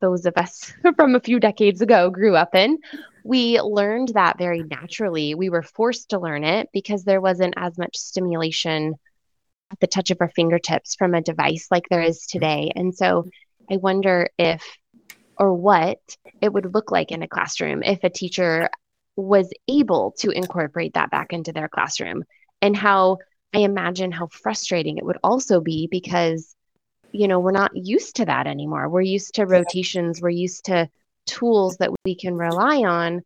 those 0.00 0.26
of 0.26 0.34
us 0.36 0.72
from 0.96 1.14
a 1.14 1.20
few 1.20 1.38
decades 1.40 1.80
ago 1.82 2.10
grew 2.10 2.34
up 2.36 2.54
in 2.54 2.78
we 3.24 3.60
learned 3.60 4.08
that 4.14 4.38
very 4.38 4.62
naturally. 4.62 5.34
We 5.34 5.50
were 5.50 5.62
forced 5.62 6.10
to 6.10 6.18
learn 6.18 6.44
it 6.44 6.68
because 6.72 7.04
there 7.04 7.20
wasn't 7.20 7.54
as 7.56 7.78
much 7.78 7.96
stimulation 7.96 8.94
at 9.70 9.80
the 9.80 9.86
touch 9.86 10.10
of 10.10 10.18
our 10.20 10.28
fingertips 10.28 10.94
from 10.94 11.14
a 11.14 11.22
device 11.22 11.68
like 11.70 11.88
there 11.88 12.02
is 12.02 12.20
mm-hmm. 12.20 12.38
today. 12.38 12.72
And 12.74 12.94
so 12.94 13.28
I 13.70 13.76
wonder 13.76 14.28
if 14.38 14.62
or 15.38 15.54
what 15.54 15.98
it 16.40 16.52
would 16.52 16.74
look 16.74 16.90
like 16.90 17.10
in 17.10 17.22
a 17.22 17.28
classroom 17.28 17.82
if 17.82 18.04
a 18.04 18.10
teacher 18.10 18.68
was 19.16 19.50
able 19.68 20.14
to 20.18 20.30
incorporate 20.30 20.94
that 20.94 21.10
back 21.10 21.32
into 21.32 21.52
their 21.52 21.68
classroom 21.68 22.22
and 22.60 22.76
how 22.76 23.18
I 23.54 23.60
imagine 23.60 24.12
how 24.12 24.28
frustrating 24.28 24.98
it 24.98 25.04
would 25.04 25.18
also 25.22 25.60
be 25.60 25.88
because 25.90 26.54
you 27.12 27.28
know 27.28 27.40
we're 27.40 27.50
not 27.50 27.72
used 27.74 28.16
to 28.16 28.24
that 28.26 28.46
anymore. 28.46 28.88
We're 28.88 29.02
used 29.02 29.34
to 29.34 29.46
rotations, 29.46 30.20
we're 30.20 30.30
used 30.30 30.66
to 30.66 30.88
tools 31.26 31.76
that 31.78 31.90
we 32.04 32.14
can 32.14 32.34
rely 32.34 32.78
on. 32.78 33.22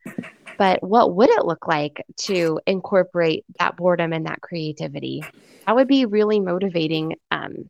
But 0.58 0.82
what 0.82 1.14
would 1.14 1.30
it 1.30 1.44
look 1.44 1.66
like 1.66 2.04
to 2.22 2.60
incorporate 2.66 3.44
that 3.58 3.76
boredom 3.76 4.12
and 4.12 4.26
that 4.26 4.40
creativity? 4.40 5.22
That 5.66 5.76
would 5.76 5.88
be 5.88 6.06
really 6.06 6.40
motivating 6.40 7.16
um, 7.30 7.68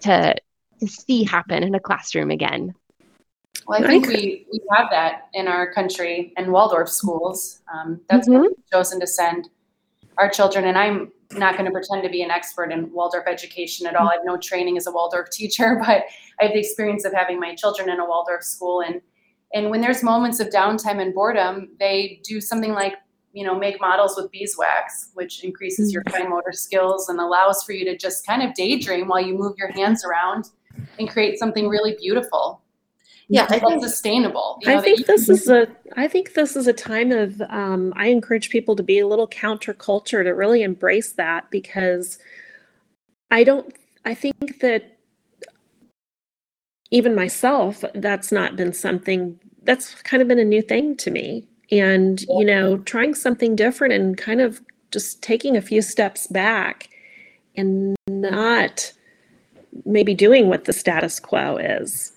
to 0.00 0.34
to 0.80 0.86
see 0.86 1.24
happen 1.24 1.62
in 1.62 1.74
a 1.74 1.80
classroom 1.80 2.30
again. 2.30 2.74
Well, 3.66 3.84
I 3.84 3.86
think 3.86 4.06
we, 4.06 4.46
we 4.50 4.60
have 4.72 4.88
that 4.90 5.28
in 5.34 5.46
our 5.46 5.72
country 5.72 6.32
and 6.36 6.50
Waldorf 6.50 6.88
schools. 6.88 7.60
Um, 7.72 8.00
that's 8.08 8.28
mm-hmm. 8.28 8.40
we've 8.40 8.52
chosen 8.72 8.98
to 9.00 9.06
send 9.06 9.48
our 10.18 10.30
children. 10.30 10.66
And 10.66 10.78
I'm 10.78 11.12
not 11.32 11.54
going 11.54 11.66
to 11.66 11.70
pretend 11.70 12.02
to 12.02 12.08
be 12.08 12.22
an 12.22 12.30
expert 12.30 12.72
in 12.72 12.92
Waldorf 12.92 13.26
education 13.26 13.86
at 13.86 13.94
all. 13.94 14.08
I 14.08 14.14
have 14.14 14.24
no 14.24 14.36
training 14.36 14.76
as 14.76 14.86
a 14.86 14.92
Waldorf 14.92 15.30
teacher, 15.32 15.76
but 15.78 16.04
I 16.40 16.44
have 16.44 16.52
the 16.52 16.58
experience 16.58 17.04
of 17.04 17.12
having 17.12 17.38
my 17.38 17.54
children 17.54 17.90
in 17.90 18.00
a 18.00 18.04
Waldorf 18.04 18.42
school. 18.42 18.80
And 18.80 19.00
and 19.52 19.70
when 19.70 19.80
there's 19.80 20.02
moments 20.02 20.40
of 20.40 20.48
downtime 20.48 21.00
and 21.02 21.12
boredom, 21.12 21.70
they 21.78 22.20
do 22.24 22.40
something 22.40 22.72
like, 22.72 22.94
you 23.32 23.44
know, 23.44 23.58
make 23.58 23.80
models 23.80 24.14
with 24.16 24.30
beeswax, 24.30 25.10
which 25.14 25.44
increases 25.44 25.92
your 25.92 26.02
fine 26.10 26.30
motor 26.30 26.52
skills 26.52 27.08
and 27.08 27.20
allows 27.20 27.62
for 27.64 27.72
you 27.72 27.84
to 27.84 27.96
just 27.96 28.26
kind 28.26 28.42
of 28.42 28.54
daydream 28.54 29.08
while 29.08 29.20
you 29.20 29.36
move 29.36 29.54
your 29.58 29.70
hands 29.72 30.04
around 30.04 30.50
and 30.98 31.08
create 31.08 31.38
something 31.38 31.68
really 31.68 31.96
beautiful. 32.00 32.62
Yeah, 33.28 33.46
I 33.48 33.60
think 33.60 33.80
sustainable. 33.82 34.58
You 34.60 34.70
know, 34.70 34.78
I 34.78 34.80
think 34.80 35.06
this 35.06 35.28
is 35.28 35.48
a 35.48 35.68
I 35.96 36.08
think 36.08 36.34
this 36.34 36.56
is 36.56 36.66
a 36.66 36.72
time 36.72 37.12
of 37.12 37.40
um, 37.42 37.92
I 37.94 38.08
encourage 38.08 38.50
people 38.50 38.74
to 38.74 38.82
be 38.82 38.98
a 38.98 39.06
little 39.06 39.28
counterculture 39.28 40.24
to 40.24 40.30
really 40.30 40.64
embrace 40.64 41.12
that 41.12 41.48
because 41.48 42.18
I 43.30 43.44
don't 43.44 43.72
I 44.04 44.14
think 44.14 44.58
that 44.60 44.98
even 46.90 47.14
myself, 47.14 47.84
that's 47.94 48.32
not 48.32 48.56
been 48.56 48.72
something 48.72 49.38
that's 49.62 49.94
kind 50.02 50.22
of 50.22 50.28
been 50.28 50.38
a 50.38 50.44
new 50.44 50.62
thing 50.62 50.96
to 50.96 51.10
me. 51.10 51.46
And, 51.70 52.22
you 52.22 52.44
know, 52.44 52.78
trying 52.78 53.14
something 53.14 53.54
different 53.54 53.94
and 53.94 54.16
kind 54.16 54.40
of 54.40 54.60
just 54.90 55.22
taking 55.22 55.56
a 55.56 55.62
few 55.62 55.82
steps 55.82 56.26
back 56.26 56.88
and 57.56 57.94
not 58.08 58.92
maybe 59.84 60.14
doing 60.14 60.48
what 60.48 60.64
the 60.64 60.72
status 60.72 61.20
quo 61.20 61.56
is. 61.58 62.12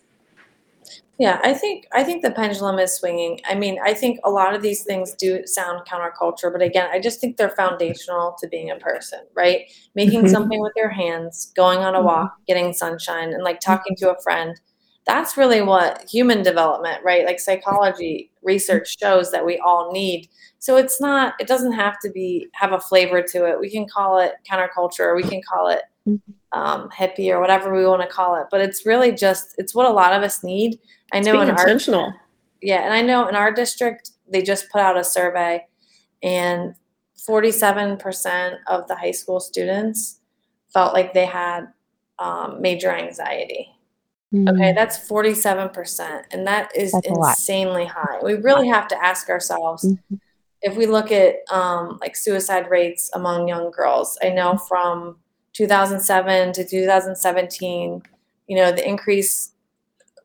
Yeah, 1.20 1.40
I 1.44 1.54
think 1.54 1.86
I 1.92 2.04
think 2.04 2.24
the 2.24 2.32
pendulum 2.32 2.80
is 2.80 2.96
swinging. 2.96 3.40
I 3.48 3.54
mean, 3.54 3.78
I 3.84 3.94
think 3.94 4.20
a 4.24 4.32
lot 4.32 4.56
of 4.56 4.64
these 4.64 4.84
things 4.84 5.14
do 5.14 5.46
sound 5.46 5.86
counterculture, 5.88 6.52
but 6.52 6.64
again, 6.64 6.90
I 6.92 7.00
just 7.00 7.22
think 7.22 7.38
they're 7.38 7.52
foundational 7.52 8.36
to 8.40 8.48
being 8.48 8.72
a 8.72 8.78
person, 8.78 9.20
right? 9.36 9.72
Making 9.94 10.22
mm-hmm. 10.22 10.30
something 10.30 10.60
with 10.60 10.74
your 10.76 10.90
hands, 10.90 11.54
going 11.56 11.80
on 11.80 11.94
a 11.94 12.00
mm-hmm. 12.00 12.08
walk, 12.08 12.36
getting 12.48 12.74
sunshine, 12.74 13.32
and 13.32 13.44
like 13.44 13.60
talking 13.60 13.96
to 13.98 14.12
a 14.12 14.22
friend. 14.22 14.60
That's 15.06 15.38
really 15.38 15.62
what 15.62 16.10
human 16.10 16.42
development, 16.42 17.04
right? 17.04 17.26
Like 17.26 17.40
psychology 17.40 18.32
research 18.42 18.98
shows 19.00 19.32
that 19.32 19.46
we 19.46 19.60
all 19.60 19.92
need. 19.92 20.30
So 20.58 20.78
it's 20.78 21.00
not. 21.00 21.36
It 21.40 21.48
doesn't 21.48 21.74
have 21.74 22.00
to 22.00 22.10
be 22.10 22.48
have 22.54 22.72
a 22.72 22.80
flavor 22.80 23.22
to 23.22 23.46
it. 23.46 23.60
We 23.60 23.70
can 23.70 23.86
call 23.88 24.18
it 24.18 24.34
counterculture, 24.50 25.02
or 25.02 25.16
we 25.16 25.24
can 25.24 25.42
call 25.48 25.68
it 25.70 25.84
mm-hmm. 26.08 26.60
um, 26.60 26.90
hippie, 26.90 27.30
or 27.30 27.40
whatever 27.40 27.76
we 27.76 27.86
want 27.86 28.02
to 28.02 28.08
call 28.08 28.36
it. 28.36 28.48
But 28.50 28.62
it's 28.62 28.84
really 28.84 29.12
just 29.12 29.54
it's 29.60 29.76
what 29.76 29.86
a 29.86 29.94
lot 29.94 30.14
of 30.14 30.24
us 30.24 30.44
need 30.44 30.80
I 31.14 31.20
know 31.20 31.42
in 31.42 31.50
intentional. 31.50 32.06
Our, 32.06 32.22
yeah, 32.62 32.84
and 32.84 32.94
I 32.94 33.02
know 33.02 33.28
in 33.28 33.36
our 33.36 33.52
district 33.52 34.12
they 34.28 34.42
just 34.42 34.70
put 34.70 34.82
out 34.82 34.98
a 34.98 35.04
survey, 35.04 35.66
and 36.22 36.76
47% 37.30 38.58
of 38.68 38.88
the 38.88 38.96
high 38.96 39.12
school 39.12 39.40
students 39.40 40.20
felt 40.74 40.94
like 40.94 41.14
they 41.14 41.26
had 41.26 41.68
um, 42.20 42.62
major 42.62 42.92
anxiety. 42.92 43.70
Mm. 44.34 44.52
Okay, 44.52 44.74
that's 44.74 44.98
47%, 45.08 46.24
and 46.32 46.48
that 46.48 46.76
is 46.76 46.92
that's 46.92 47.08
insanely 47.08 47.86
high. 47.86 48.20
We 48.24 48.34
really 48.34 48.68
have 48.68 48.88
to 48.88 49.04
ask 49.04 49.30
ourselves 49.30 49.86
mm-hmm. 49.86 50.16
if 50.64 50.76
we 50.76 50.88
look 50.88 51.12
at 51.12 51.36
um, 51.52 52.00
like 52.02 52.16
suicide 52.16 52.70
rates 52.70 53.12
among 53.14 53.48
young 53.48 53.70
girls. 53.70 54.18
I 54.24 54.30
know 54.30 54.58
from 54.58 55.18
2007 55.54 56.54
to 56.54 56.66
2017, 56.66 58.02
you 58.48 58.56
know, 58.56 58.72
the 58.72 58.88
increase 58.88 59.52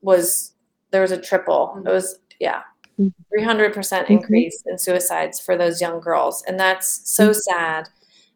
was 0.00 0.54
there 0.90 1.02
was 1.02 1.12
a 1.12 1.20
triple. 1.20 1.82
It 1.84 1.90
was 1.90 2.18
yeah, 2.40 2.62
mm-hmm. 2.98 3.08
three 3.30 3.44
hundred 3.44 3.72
percent 3.74 4.04
mm-hmm. 4.04 4.14
increase 4.14 4.62
in 4.66 4.78
suicides 4.78 5.40
for 5.40 5.56
those 5.56 5.80
young 5.80 6.00
girls, 6.00 6.42
and 6.46 6.58
that's 6.58 7.08
so 7.10 7.30
mm-hmm. 7.30 7.38
sad. 7.38 7.88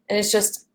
And 0.09 0.19
it's 0.19 0.31
just 0.31 0.67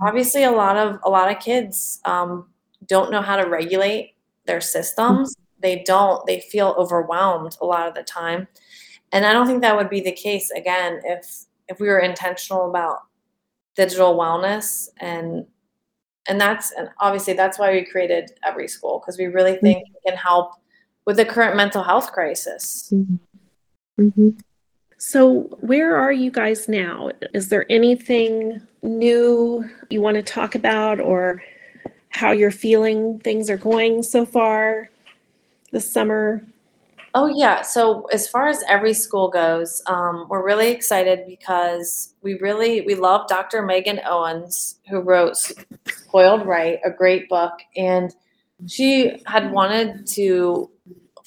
obviously 0.00 0.44
a 0.44 0.52
lot 0.52 0.76
of 0.76 0.98
a 1.04 1.10
lot 1.10 1.30
of 1.30 1.38
kids 1.40 2.00
um, 2.04 2.48
don't 2.86 3.10
know 3.10 3.22
how 3.22 3.36
to 3.36 3.48
regulate 3.48 4.14
their 4.46 4.60
systems. 4.60 5.34
They 5.60 5.82
don't. 5.84 6.24
They 6.26 6.40
feel 6.40 6.74
overwhelmed 6.78 7.56
a 7.60 7.66
lot 7.66 7.86
of 7.86 7.94
the 7.94 8.02
time, 8.02 8.48
and 9.12 9.26
I 9.26 9.32
don't 9.32 9.46
think 9.46 9.62
that 9.62 9.76
would 9.76 9.90
be 9.90 10.00
the 10.00 10.12
case 10.12 10.50
again 10.50 11.00
if 11.04 11.44
if 11.68 11.78
we 11.80 11.88
were 11.88 12.00
intentional 12.00 12.68
about 12.68 12.98
digital 13.76 14.16
wellness 14.16 14.88
and 14.98 15.46
and 16.28 16.40
that's 16.40 16.72
and 16.72 16.88
obviously 16.98 17.32
that's 17.32 17.58
why 17.58 17.72
we 17.72 17.84
created 17.84 18.32
Everyschool 18.46 19.00
because 19.00 19.16
we 19.16 19.26
really 19.26 19.56
think 19.56 19.78
mm-hmm. 19.78 19.94
it 19.94 20.10
can 20.10 20.18
help 20.18 20.52
with 21.06 21.16
the 21.16 21.24
current 21.24 21.56
mental 21.56 21.82
health 21.82 22.12
crisis. 22.12 22.90
Mm-hmm. 22.92 23.16
Mm-hmm. 24.00 24.30
So, 24.98 25.42
where 25.60 25.96
are 25.96 26.12
you 26.12 26.30
guys 26.30 26.68
now? 26.68 27.10
Is 27.32 27.48
there 27.48 27.64
anything 27.70 28.60
new 28.82 29.64
you 29.88 30.02
want 30.02 30.16
to 30.16 30.22
talk 30.22 30.54
about 30.54 31.00
or 31.00 31.42
how 32.10 32.32
you're 32.32 32.50
feeling 32.50 33.18
things 33.20 33.48
are 33.48 33.56
going 33.56 34.02
so 34.02 34.26
far 34.26 34.90
this 35.72 35.90
summer? 35.90 36.44
Oh, 37.14 37.26
yeah. 37.26 37.62
So, 37.62 38.04
as 38.12 38.28
far 38.28 38.48
as 38.48 38.62
Everyschool 38.64 39.32
goes, 39.32 39.82
um, 39.86 40.26
we're 40.28 40.44
really 40.44 40.68
excited 40.68 41.24
because 41.26 42.14
we 42.22 42.34
really 42.34 42.82
we 42.82 42.94
love 42.94 43.26
Dr. 43.26 43.62
Meghan 43.62 44.04
Owenz, 44.04 44.76
who 44.88 45.00
wrote 45.00 45.36
Spoiled 45.88 46.46
Right, 46.46 46.78
a 46.84 46.90
great 46.90 47.28
book. 47.28 47.54
And 47.74 48.14
she 48.66 49.22
had 49.26 49.50
wanted 49.50 50.06
to 50.08 50.70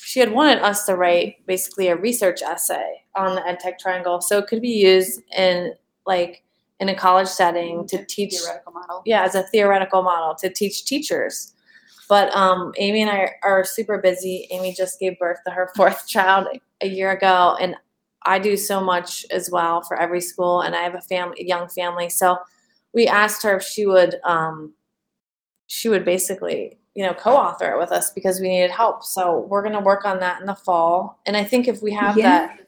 she 0.03 0.19
had 0.19 0.31
wanted 0.33 0.59
us 0.59 0.85
to 0.85 0.95
write 0.95 1.45
basically 1.47 1.87
a 1.87 1.95
research 1.95 2.41
essay 2.41 3.03
on 3.15 3.35
the 3.35 3.41
EdTech 3.41 3.79
triangle, 3.79 4.19
so 4.19 4.37
it 4.37 4.47
could 4.47 4.61
be 4.61 4.69
used 4.69 5.21
in 5.35 5.73
like 6.05 6.43
in 6.79 6.89
a 6.89 6.95
college 6.95 7.29
setting 7.29 7.87
to 7.87 8.03
teach 8.05 8.33
theoretical 8.37 8.73
model. 8.73 9.01
Yeah, 9.05 9.23
as 9.23 9.35
a 9.35 9.43
theoretical 9.43 10.01
model 10.01 10.35
to 10.35 10.49
teach 10.49 10.85
teachers. 10.85 11.53
But 12.09 12.35
um, 12.35 12.73
Amy 12.77 13.01
and 13.01 13.09
I 13.09 13.31
are 13.43 13.63
super 13.63 13.97
busy. 13.97 14.47
Amy 14.51 14.73
just 14.73 14.99
gave 14.99 15.17
birth 15.17 15.39
to 15.45 15.51
her 15.51 15.71
fourth 15.75 16.05
child 16.05 16.47
a 16.81 16.87
year 16.87 17.11
ago, 17.11 17.55
and 17.59 17.75
I 18.23 18.39
do 18.39 18.57
so 18.57 18.81
much 18.81 19.25
as 19.31 19.49
well 19.49 19.81
for 19.81 19.95
Everyschool, 19.95 20.65
and 20.65 20.75
I 20.75 20.81
have 20.83 20.95
a 20.95 21.01
family, 21.01 21.37
a 21.39 21.45
young 21.45 21.69
family. 21.69 22.09
So 22.09 22.37
we 22.93 23.07
asked 23.07 23.41
her 23.43 23.55
if 23.55 23.63
she 23.63 23.85
would, 23.85 24.15
um, 24.25 24.73
she 25.67 25.87
would 25.87 26.03
basically 26.03 26.77
you 26.95 27.03
know 27.03 27.13
co-author 27.13 27.71
it 27.71 27.79
with 27.79 27.91
us 27.91 28.11
because 28.11 28.39
we 28.39 28.49
needed 28.49 28.71
help 28.71 29.03
so 29.03 29.39
we're 29.49 29.63
going 29.63 29.73
to 29.73 29.79
work 29.79 30.05
on 30.05 30.19
that 30.19 30.39
in 30.39 30.47
the 30.47 30.55
fall 30.55 31.19
and 31.25 31.35
i 31.35 31.43
think 31.43 31.67
if 31.67 31.81
we 31.81 31.91
have 31.91 32.17
yeah. 32.17 32.47
that 32.47 32.59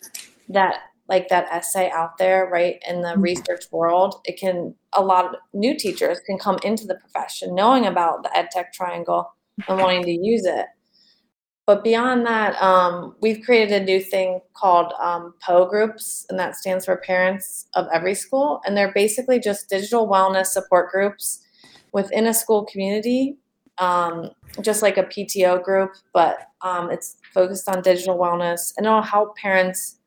that 0.50 0.76
like 1.08 1.28
that 1.30 1.48
essay 1.52 1.90
out 1.92 2.18
there 2.18 2.50
right 2.52 2.82
in 2.88 3.02
the 3.02 3.10
mm-hmm. 3.10 3.22
research 3.22 3.66
world 3.72 4.22
it 4.26 4.40
can 4.40 4.74
a 4.94 5.04
lot 5.04 5.26
of 5.26 5.36
new 5.54 5.78
teachers 5.78 6.20
can 6.26 6.38
come 6.38 6.58
into 6.64 6.86
the 6.86 6.96
profession 6.96 7.54
knowing 7.54 7.86
about 7.86 8.24
the 8.24 8.38
ed 8.38 8.50
tech 8.52 8.74
triangle 8.74 9.32
and 9.68 9.80
wanting 9.80 10.04
to 10.04 10.12
use 10.12 10.46
it 10.46 10.66
but 11.66 11.84
beyond 11.84 12.28
that 12.28 12.62
um, 12.62 13.16
we've 13.22 13.44
created 13.44 13.82
a 13.82 13.86
new 13.86 14.00
thing 14.00 14.40
called 14.54 14.94
um, 15.02 15.34
PO 15.42 15.66
groups, 15.66 16.24
and 16.30 16.38
that 16.38 16.56
stands 16.56 16.86
for 16.86 16.98
Parents 16.98 17.66
of 17.74 17.88
Everyschool. 17.88 18.62
And 18.66 18.78
they're 18.78 18.94
basically 18.94 19.40
just 19.40 19.68
digital 19.68 20.08
wellness 20.08 20.48
support 20.48 20.92
groups 20.92 21.42
within 21.92 22.28
a 22.28 22.36
school 22.36 22.66
community 22.66 23.40
um, 23.78 24.32
just 24.62 24.82
like 24.82 24.98
a 24.98 25.04
PTO 25.04 25.64
group, 25.64 25.92
but 26.14 26.50
um, 26.62 26.90
it's 26.90 27.18
focused 27.34 27.68
on 27.70 27.82
digital 27.82 28.18
wellness 28.18 28.74
and 28.78 28.86
it'll 28.86 29.02
help 29.02 29.36
parents 29.38 29.98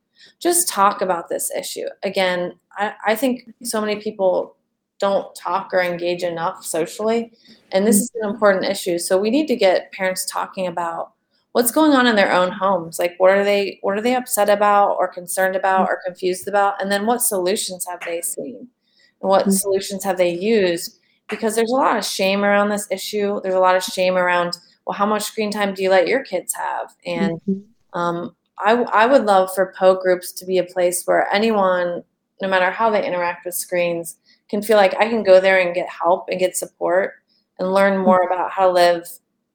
just 0.40 0.68
talk 0.68 1.00
about 1.00 1.28
this 1.28 1.50
issue. 1.50 1.86
Again, 2.02 2.52
I, 2.72 2.92
I 3.06 3.14
think 3.14 3.52
so 3.62 3.80
many 3.80 3.96
people 3.96 4.56
don't 4.98 5.32
talk 5.34 5.70
or 5.72 5.80
engage 5.80 6.22
enough 6.22 6.64
socially, 6.64 7.32
and 7.70 7.86
this 7.86 7.96
is 7.96 8.10
an 8.20 8.28
important 8.28 8.64
issue. 8.64 8.98
So 8.98 9.16
we 9.16 9.30
need 9.30 9.46
to 9.46 9.56
get 9.56 9.92
parents 9.92 10.26
talking 10.26 10.66
about 10.66 11.12
what's 11.52 11.70
going 11.70 11.92
on 11.92 12.06
in 12.06 12.14
their 12.14 12.32
own 12.32 12.52
homes 12.52 12.98
like 12.98 13.14
what 13.18 13.30
are 13.30 13.42
they 13.42 13.78
what 13.82 13.96
are 13.96 14.00
they 14.00 14.14
upset 14.14 14.48
about 14.48 14.94
or 14.94 15.08
concerned 15.08 15.56
about 15.56 15.88
or 15.88 16.00
confused 16.04 16.46
about 16.46 16.80
and 16.80 16.92
then 16.92 17.06
what 17.06 17.20
solutions 17.20 17.86
have 17.88 18.00
they 18.06 18.20
seen 18.20 18.68
and 19.20 19.28
what 19.28 19.42
mm-hmm. 19.42 19.50
solutions 19.50 20.04
have 20.04 20.18
they 20.18 20.32
used 20.32 20.97
because 21.28 21.54
there's 21.54 21.70
a 21.70 21.76
lot 21.76 21.96
of 21.96 22.04
shame 22.04 22.44
around 22.44 22.68
this 22.68 22.86
issue 22.90 23.40
there's 23.42 23.54
a 23.54 23.60
lot 23.60 23.76
of 23.76 23.82
shame 23.82 24.16
around 24.16 24.58
well 24.86 24.96
how 24.96 25.06
much 25.06 25.22
screen 25.22 25.50
time 25.50 25.74
do 25.74 25.82
you 25.82 25.90
let 25.90 26.08
your 26.08 26.22
kids 26.22 26.54
have 26.54 26.94
and 27.06 27.40
mm-hmm. 27.48 27.98
um, 27.98 28.34
I, 28.58 28.72
I 28.72 29.06
would 29.06 29.24
love 29.24 29.54
for 29.54 29.72
PO 29.78 30.00
groups 30.00 30.32
to 30.32 30.44
be 30.44 30.58
a 30.58 30.64
place 30.64 31.04
where 31.04 31.32
anyone 31.32 32.02
no 32.40 32.48
matter 32.48 32.70
how 32.70 32.90
they 32.90 33.06
interact 33.06 33.44
with 33.44 33.54
screens 33.54 34.16
can 34.48 34.62
feel 34.62 34.76
like 34.76 34.94
i 35.00 35.08
can 35.08 35.22
go 35.22 35.40
there 35.40 35.60
and 35.60 35.74
get 35.74 35.88
help 35.88 36.28
and 36.28 36.40
get 36.40 36.56
support 36.56 37.14
and 37.58 37.72
learn 37.72 37.98
more 37.98 38.20
mm-hmm. 38.20 38.32
about 38.32 38.50
how 38.50 38.66
to 38.66 38.72
live 38.72 39.08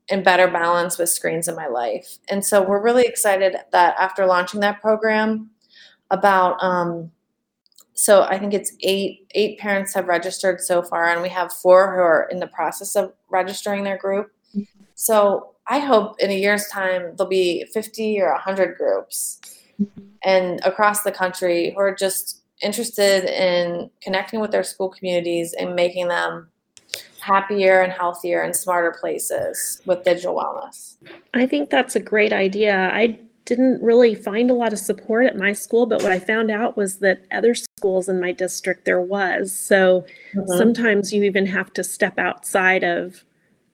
in 0.10 0.24
better 0.24 0.48
balance 0.48 0.98
with 0.98 1.10
screens 1.10 1.48
in 1.48 1.56
my 1.56 1.68
life. 1.68 2.18
And 2.30 2.44
so 2.44 2.62
we're 2.62 2.82
really 2.82 3.06
excited 3.06 3.56
that 3.72 3.96
after 3.98 4.26
launching 4.26 4.60
that 4.60 4.82
program, 4.82 5.50
about 6.12 6.62
um, 6.62 7.12
so 7.94 8.24
I 8.24 8.40
think 8.40 8.54
it's 8.54 8.74
eight 8.82 9.28
eight 9.36 9.60
parents 9.60 9.94
have 9.94 10.08
registered 10.08 10.62
so 10.62 10.82
far, 10.82 11.10
and 11.10 11.22
we 11.22 11.30
have 11.30 11.52
four 11.52 11.94
who 11.94 12.02
are 12.02 12.28
in 12.32 12.40
the 12.40 12.48
process 12.48 12.96
of 12.96 13.14
registering 13.30 13.84
their 13.84 13.98
group. 13.98 14.32
Mm-hmm. 14.56 14.84
So 14.96 15.54
I 15.68 15.80
hope 15.80 16.20
in 16.20 16.30
a 16.30 16.38
year's 16.38 16.68
time 16.68 17.16
there'll 17.16 17.30
be 17.30 17.66
50 17.74 18.20
or 18.22 18.32
100 18.32 18.78
groups 18.78 19.40
mm-hmm. 19.82 20.02
and 20.24 20.60
across 20.66 21.04
the 21.04 21.12
country 21.12 21.72
who 21.72 21.80
are 21.80 21.96
just 21.96 22.42
interested 22.62 23.26
in 23.26 23.90
connecting 24.02 24.40
with 24.40 24.52
their 24.52 24.64
school 24.64 24.90
communities 24.90 25.54
and 25.54 25.76
making 25.76 26.08
them 26.08 26.50
happier 27.20 27.82
and 27.82 27.94
healthier 27.94 28.42
and 28.42 28.56
smarter 28.56 28.96
places 29.00 29.82
with 29.86 30.04
digital 30.04 30.36
wellness. 30.36 30.98
I 31.34 31.46
think 31.46 31.70
that's 31.70 31.96
a 31.96 32.00
great 32.00 32.34
idea. 32.34 32.90
I 32.94 33.18
didn't 33.46 33.82
really 33.82 34.16
find 34.16 34.50
a 34.50 34.54
lot 34.54 34.74
of 34.74 34.80
support 34.80 35.26
at 35.26 35.38
my 35.38 35.52
school, 35.52 35.86
but 35.86 36.02
what 36.02 36.12
I 36.12 36.20
found 36.20 36.50
out 36.50 36.78
was 36.78 37.00
that 37.00 37.26
other 37.32 37.54
schools 37.54 38.08
in 38.08 38.20
my 38.20 38.32
district 38.32 38.86
there 38.86 39.02
was. 39.02 39.54
So 39.54 40.06
mm-hmm. 40.34 40.58
sometimes 40.58 41.12
you 41.12 41.24
even 41.24 41.46
have 41.48 41.74
to 41.74 41.84
step 41.84 42.18
outside 42.18 42.84
of, 42.84 43.24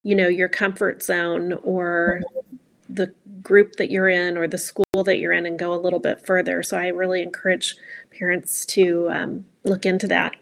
you 0.03 0.15
know, 0.15 0.27
your 0.27 0.49
comfort 0.49 1.03
zone 1.03 1.53
or 1.63 2.21
mm-hmm. 2.23 2.93
the 2.93 3.13
group 3.43 3.73
that 3.73 3.91
you're 3.91 4.09
in 4.09 4.37
or 4.37 4.47
the 4.47 4.57
school 4.57 5.03
that 5.05 5.19
you're 5.19 5.33
in 5.33 5.45
and 5.45 5.59
go 5.59 5.73
a 5.73 5.79
little 5.79 5.99
bit 5.99 6.25
further. 6.25 6.63
So 6.63 6.77
I 6.77 6.87
really 6.87 7.21
encourage 7.21 7.75
parents 8.17 8.65
to 8.67 9.07
um, 9.11 9.45
look 9.65 9.85
into 9.85 10.07
that. 10.07 10.35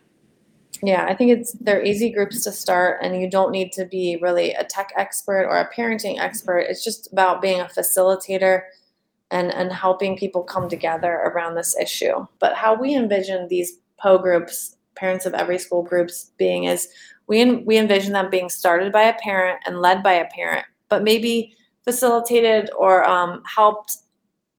Yeah, 0.83 1.05
I 1.09 1.15
think 1.15 1.31
it's 1.31 1.53
they're 1.53 1.83
easy 1.83 2.11
groups 2.11 2.43
to 2.43 2.51
start, 2.51 2.99
and 3.01 3.19
you 3.19 3.27
don't 3.27 3.51
need 3.51 3.71
to 3.73 3.85
be 3.85 4.19
really 4.21 4.53
a 4.53 4.63
tech 4.63 4.91
expert 4.95 5.47
or 5.47 5.57
a 5.57 5.67
parenting 5.73 6.19
expert. 6.19 6.59
It's 6.59 6.83
just 6.83 7.11
about 7.11 7.41
being 7.41 7.59
a 7.59 7.65
facilitator 7.65 8.61
and 9.31 9.53
and 9.53 9.71
helping 9.71 10.17
people 10.17 10.43
come 10.43 10.69
together 10.69 11.13
around 11.13 11.55
this 11.55 11.75
issue. 11.77 12.25
But 12.39 12.53
how 12.55 12.73
we 12.75 12.95
envision 12.95 13.47
these 13.47 13.79
PO 13.97 14.19
groups, 14.19 14.77
parents 14.95 15.25
of 15.25 15.33
Everyschool 15.33 15.87
groups, 15.87 16.31
being 16.37 16.65
is 16.65 16.87
we 17.27 17.55
we 17.55 17.77
envision 17.77 18.13
them 18.13 18.29
being 18.29 18.49
started 18.49 18.91
by 18.91 19.03
a 19.03 19.13
parent 19.19 19.59
and 19.65 19.81
led 19.81 20.01
by 20.01 20.13
a 20.13 20.29
parent, 20.29 20.65
but 20.89 21.03
maybe 21.03 21.53
facilitated 21.83 22.69
or 22.77 23.07
um, 23.07 23.43
helped 23.45 23.97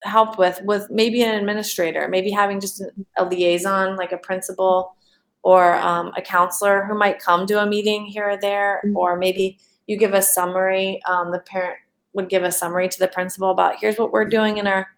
helped 0.05 0.39
with 0.39 0.61
with 0.63 0.89
maybe 0.91 1.23
an 1.23 1.35
administrator, 1.35 2.09
maybe 2.09 2.31
having 2.31 2.61
just 2.61 2.83
a 3.17 3.25
liaison 3.25 3.97
like 3.97 4.13
a 4.13 4.19
principal 4.19 4.95
or 5.43 5.77
um, 5.77 6.13
a 6.17 6.23
counselor 6.23 6.85
who 6.85 6.95
might 6.95 7.21
come 7.21 7.47
to 7.47 7.63
a 7.63 7.67
meeting 7.67 8.05
here 8.05 8.31
or 8.31 8.37
there, 8.37 8.83
mm-hmm. 8.85 8.97
or 8.97 9.17
maybe 9.17 9.59
you 9.87 9.97
give 9.97 10.13
a 10.13 10.23
summary. 10.23 11.01
Um, 11.09 11.33
the 11.33 11.39
parent 11.41 11.79
would 12.19 12.29
give 12.29 12.43
a 12.43 12.51
summary 12.51 12.89
to 12.89 12.99
the 12.99 13.07
principal 13.07 13.51
about 13.51 13.77
here's 13.81 13.97
what 13.97 14.13
we're 14.13 14.25
doing 14.25 14.59
in 14.59 14.67
our 14.67 14.89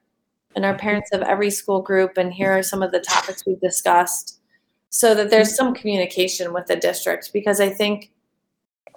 in 0.56 0.64
our 0.64 0.74
parents 0.76 1.10
of 1.12 1.20
Everyschool 1.20 1.84
group, 1.84 2.16
and 2.16 2.32
here 2.32 2.50
are 2.50 2.62
some 2.62 2.82
of 2.82 2.90
the 2.90 2.98
topics 2.98 3.44
we've 3.46 3.60
discussed, 3.60 4.40
so 4.88 5.14
that 5.14 5.30
there's 5.30 5.54
some 5.54 5.74
communication 5.74 6.52
with 6.52 6.66
the 6.66 6.74
district. 6.74 7.30
Because 7.32 7.60
I 7.60 7.68
think 7.68 8.10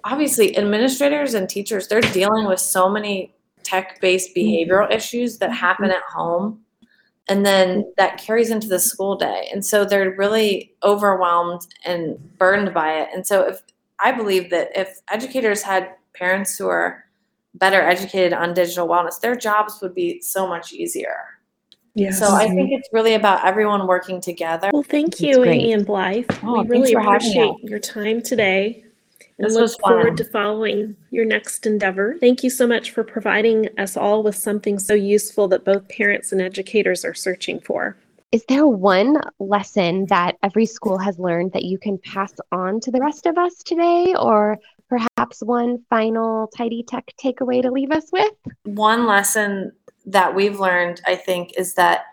obviously 0.04 0.56
administrators 0.56 1.34
and 1.34 1.48
teachers 1.48 1.88
they're 1.88 2.00
dealing 2.00 2.46
with 2.46 2.60
so 2.60 2.88
many 2.88 3.34
tech-based 3.62 4.34
mm-hmm. 4.34 4.72
behavioral 4.72 4.90
issues 4.92 5.38
that 5.38 5.52
happen 5.52 5.90
at 5.90 6.02
home 6.02 6.60
and 7.28 7.44
then 7.44 7.90
that 7.96 8.18
carries 8.18 8.50
into 8.50 8.68
the 8.68 8.78
school 8.78 9.16
day 9.16 9.48
and 9.52 9.64
so 9.64 9.84
they're 9.84 10.14
really 10.16 10.74
overwhelmed 10.82 11.62
and 11.84 12.18
burdened 12.38 12.74
by 12.74 12.92
it 13.00 13.08
and 13.14 13.26
so 13.26 13.48
if 13.48 13.62
i 13.98 14.12
believe 14.12 14.50
that 14.50 14.68
if 14.74 15.00
educators 15.10 15.62
had 15.62 15.90
parents 16.12 16.56
who 16.58 16.68
are 16.68 17.03
better 17.54 17.80
educated 17.80 18.32
on 18.32 18.54
digital 18.54 18.88
wellness 18.88 19.20
their 19.20 19.36
jobs 19.36 19.78
would 19.80 19.94
be 19.94 20.20
so 20.20 20.46
much 20.46 20.72
easier 20.72 21.16
Yes. 21.96 22.18
So 22.18 22.34
I 22.34 22.48
think 22.48 22.70
it's 22.72 22.88
really 22.92 23.14
about 23.14 23.44
everyone 23.44 23.86
working 23.86 24.20
together. 24.20 24.70
Well, 24.72 24.82
thank 24.82 25.20
you, 25.20 25.44
Amy 25.44 25.72
and 25.72 25.86
Blythe. 25.86 26.26
Oh, 26.42 26.62
we 26.62 26.66
really 26.66 26.92
appreciate 26.92 27.54
your 27.62 27.78
time 27.78 28.20
today 28.20 28.84
and 29.38 29.46
this 29.46 29.54
look 29.54 29.80
forward 29.80 30.16
to 30.16 30.24
following 30.24 30.96
your 31.10 31.24
next 31.24 31.66
endeavor. 31.66 32.16
Thank 32.20 32.44
you 32.44 32.50
so 32.50 32.66
much 32.66 32.92
for 32.92 33.02
providing 33.02 33.68
us 33.78 33.96
all 33.96 34.22
with 34.22 34.36
something 34.36 34.78
so 34.78 34.94
useful 34.94 35.48
that 35.48 35.64
both 35.64 35.88
parents 35.88 36.32
and 36.32 36.40
educators 36.40 37.04
are 37.04 37.14
searching 37.14 37.60
for. 37.60 37.96
Is 38.32 38.44
there 38.48 38.66
one 38.66 39.20
lesson 39.38 40.06
that 40.06 40.36
Everyschool 40.42 41.02
has 41.02 41.18
learned 41.18 41.52
that 41.52 41.64
you 41.64 41.78
can 41.78 41.98
pass 41.98 42.32
on 42.50 42.80
to 42.80 42.90
the 42.90 43.00
rest 43.00 43.26
of 43.26 43.38
us 43.38 43.62
today, 43.62 44.14
or 44.18 44.58
perhaps 44.88 45.40
one 45.40 45.78
final 45.90 46.48
tidy 46.56 46.84
tech 46.86 47.12
takeaway 47.22 47.62
to 47.62 47.70
leave 47.70 47.90
us 47.90 48.10
with? 48.12 48.32
One 48.64 49.06
lesson 49.06 49.72
that 50.06 50.34
we've 50.34 50.60
learned, 50.60 51.00
I 51.06 51.16
think, 51.16 51.52
is 51.56 51.74
that 51.74 52.04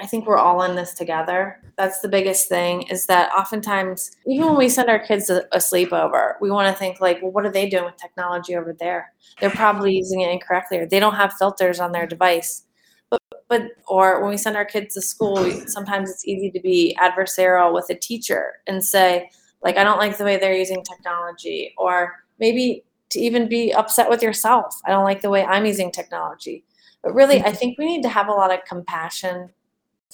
I 0.00 0.06
think 0.06 0.26
we're 0.26 0.38
all 0.38 0.62
in 0.62 0.74
this 0.74 0.94
together. 0.94 1.60
That's 1.76 2.00
the 2.00 2.08
biggest 2.08 2.48
thing 2.48 2.82
is 2.82 3.06
that 3.06 3.30
oftentimes, 3.32 4.10
even 4.26 4.46
when 4.48 4.56
we 4.56 4.68
send 4.68 4.88
our 4.88 4.98
kids 4.98 5.30
a, 5.30 5.44
a 5.52 5.58
sleepover, 5.58 6.34
we 6.40 6.50
want 6.50 6.68
to 6.68 6.78
think 6.78 7.00
like, 7.00 7.22
well, 7.22 7.30
what 7.30 7.46
are 7.46 7.52
they 7.52 7.68
doing 7.68 7.84
with 7.84 7.96
technology 7.96 8.56
over 8.56 8.72
there? 8.72 9.12
They're 9.40 9.50
probably 9.50 9.94
using 9.94 10.20
it 10.20 10.30
incorrectly 10.30 10.78
or 10.78 10.86
they 10.86 10.98
don't 10.98 11.14
have 11.14 11.34
filters 11.34 11.78
on 11.78 11.92
their 11.92 12.06
device. 12.06 12.64
But, 13.10 13.20
but 13.48 13.62
or 13.86 14.20
when 14.20 14.30
we 14.30 14.36
send 14.36 14.56
our 14.56 14.64
kids 14.64 14.94
to 14.94 15.02
school, 15.02 15.44
we, 15.44 15.66
sometimes 15.68 16.10
it's 16.10 16.26
easy 16.26 16.50
to 16.50 16.60
be 16.60 16.96
adversarial 17.00 17.72
with 17.72 17.88
a 17.88 17.94
teacher 17.94 18.54
and 18.66 18.84
say, 18.84 19.30
like, 19.64 19.76
I 19.76 19.84
don't 19.84 19.98
like 19.98 20.18
the 20.18 20.24
way 20.24 20.36
they're 20.36 20.54
using 20.54 20.84
technology. 20.84 21.74
Or 21.76 22.12
maybe 22.38 22.84
to 23.10 23.20
even 23.20 23.48
be 23.48 23.72
upset 23.72 24.10
with 24.10 24.22
yourself. 24.22 24.80
I 24.84 24.90
don't 24.90 25.04
like 25.04 25.22
the 25.22 25.30
way 25.30 25.44
I'm 25.44 25.66
using 25.66 25.90
technology. 25.90 26.64
But 27.02 27.14
really, 27.14 27.40
I 27.40 27.44
mm-hmm. 27.44 27.56
think 27.56 27.78
we 27.78 27.86
need 27.86 28.02
to 28.02 28.08
have 28.08 28.28
a 28.28 28.32
lot 28.32 28.52
of 28.52 28.64
compassion 28.68 29.50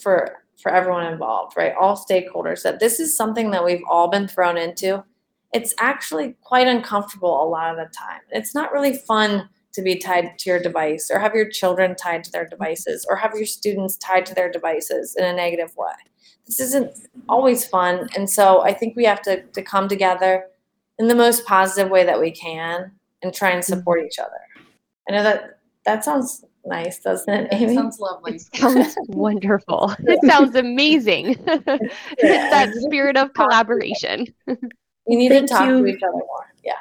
for 0.01 0.37
for 0.61 0.71
everyone 0.71 1.11
involved, 1.11 1.57
right? 1.57 1.73
All 1.81 1.97
stakeholders 1.97 2.63
that 2.63 2.81
this 2.81 3.01
is 3.01 3.17
something 3.17 3.51
that 3.51 3.65
we've 3.65 3.83
all 3.89 4.11
been 4.11 4.29
thrown 4.29 4.59
into. 4.59 5.03
It's 5.55 5.75
actually 5.81 6.37
quite 6.43 6.69
uncomfortable 6.69 7.43
a 7.43 7.49
lot 7.49 7.71
of 7.71 7.77
the 7.79 7.91
time. 7.97 8.21
It's 8.31 8.55
not 8.55 8.71
really 8.71 8.95
fun 8.95 9.49
to 9.73 9.83
be 9.83 9.97
tied 9.97 10.39
to 10.39 10.51
your 10.51 10.61
device 10.61 11.11
or 11.11 11.19
have 11.19 11.35
your 11.35 11.49
children 11.49 11.97
tied 11.97 12.25
to 12.25 12.31
their 12.31 12.45
mm-hmm. 12.45 12.51
devices 12.51 13.07
or 13.09 13.17
have 13.17 13.33
your 13.35 13.47
students 13.47 13.97
tied 13.97 14.27
to 14.27 14.35
their 14.35 14.51
devices 14.51 15.17
in 15.17 15.25
a 15.25 15.33
negative 15.33 15.75
way. 15.77 15.95
This 16.51 16.61
isn't 16.61 17.09
always 17.29 17.65
fun. 17.65 18.09
And 18.17 18.29
so 18.29 18.63
I 18.63 18.73
think 18.73 18.97
we 18.97 19.05
have 19.05 19.23
to, 19.23 19.43
to 19.43 19.63
come 19.63 19.87
together 19.87 20.47
in 20.99 21.07
the 21.07 21.15
most 21.15 21.47
positive 21.47 21.91
way 21.91 22.05
that 22.05 22.21
we 22.21 22.33
can 22.33 22.91
and 23.23 23.33
try 23.33 23.51
and 23.51 23.65
support 23.65 24.01
mm-hmm. 24.01 24.07
each 24.09 24.19
other. 24.19 24.41
I 25.09 25.13
know 25.13 25.23
that 25.23 25.61
that 25.87 26.05
sounds 26.05 26.45
nice, 26.67 26.99
doesn't 26.99 27.33
it, 27.33 27.49
Amy? 27.53 27.75
sounds 27.75 28.01
lovely. 28.01 28.35
It 28.35 28.57
sounds 28.57 28.97
wonderful. 29.09 29.95
It 30.01 30.21
sounds 30.27 30.57
amazing. 30.57 31.37
it's 31.47 32.51
that 32.51 32.75
spirit 32.75 33.17
of 33.17 33.33
collaboration. 33.35 34.27
We 34.47 35.17
need 35.17 35.31
Thank 35.31 35.49
to 35.49 35.55
talk 35.55 35.67
you. 35.69 35.83
to 35.83 35.87
each 35.87 36.03
other 36.03 36.13
more. 36.13 36.53
Yeah. 36.65 36.73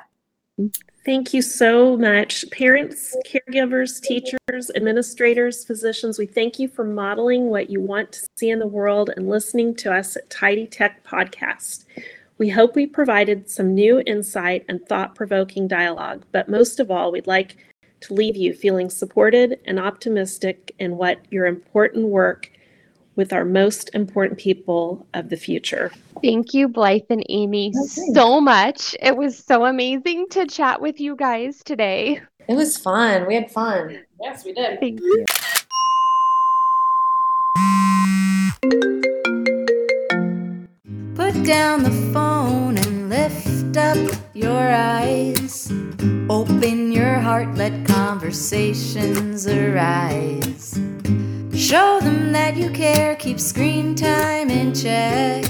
Mm-hmm. 0.59 0.67
Thank 1.09 1.33
you 1.33 1.41
so 1.41 1.97
much. 1.97 2.45
Parents, 2.51 3.17
caregivers, 3.25 3.99
teachers, 3.99 4.69
administrators, 4.75 5.65
physicians, 5.65 6.19
we 6.19 6.27
thank 6.27 6.59
you 6.59 6.67
for 6.67 6.83
modeling 6.83 7.49
what 7.49 7.71
you 7.71 7.81
want 7.81 8.11
to 8.11 8.27
see 8.37 8.51
in 8.51 8.59
the 8.59 8.67
world 8.67 9.09
and 9.17 9.27
listening 9.27 9.73
to 9.77 9.91
us 9.91 10.15
at 10.15 10.29
Tidy 10.29 10.67
Tech 10.67 11.03
Podcast. 11.03 11.85
We 12.37 12.47
hope 12.49 12.75
we 12.75 12.85
provided 12.85 13.49
some 13.49 13.73
new 13.73 14.03
insight 14.05 14.65
and 14.69 14.85
thought 14.85 15.15
provoking 15.15 15.67
dialogue, 15.67 16.25
but 16.31 16.47
most 16.47 16.79
of 16.79 16.91
all, 16.91 17.11
we'd 17.11 17.25
like 17.25 17.57
to 18.01 18.13
leave 18.13 18.37
you 18.37 18.53
feeling 18.53 18.91
supported 18.91 19.59
and 19.65 19.79
optimistic 19.79 20.75
in 20.77 20.95
what 20.95 21.25
your 21.31 21.47
important 21.47 22.05
work 22.05 22.51
with 23.19 23.33
our 23.33 23.43
most 23.43 23.89
important 23.93 24.39
people 24.39 25.05
of 25.13 25.27
the 25.27 25.35
future. 25.35 25.91
Thank 26.23 26.53
you, 26.53 26.69
Blythe 26.69 27.09
and 27.09 27.25
Amy, 27.27 27.73
okay. 27.75 28.13
so 28.13 28.39
much. 28.39 28.95
It 29.01 29.17
was 29.17 29.37
so 29.37 29.65
amazing 29.65 30.29
to 30.29 30.45
chat 30.47 30.79
with 30.79 31.01
you 31.01 31.17
guys 31.17 31.61
today. 31.61 32.21
It 32.47 32.55
was 32.55 32.77
fun. 32.77 33.27
We 33.27 33.35
had 33.35 33.51
fun. 33.51 33.99
Yes, 34.21 34.45
we 34.45 34.53
did. 34.53 34.79
Thank 34.79 35.01
you. 35.01 35.25
Put 41.15 41.43
down 41.43 41.83
the 41.83 42.11
phone 42.13 42.77
and 42.77 43.09
lift 43.09 43.75
up 43.75 43.97
your 44.33 44.71
eyes. 44.71 45.69
Open 46.29 46.93
your 46.93 47.15
heart 47.19 47.29
heart, 47.39 47.55
let 47.57 47.85
conversations 47.85 49.47
arise. 49.47 50.73
Show 51.59 51.99
them 51.99 52.31
that 52.31 52.55
you 52.55 52.69
care, 52.69 53.17
keep 53.17 53.37
screen 53.37 53.93
time 53.93 54.49
in 54.49 54.73
check. 54.73 55.43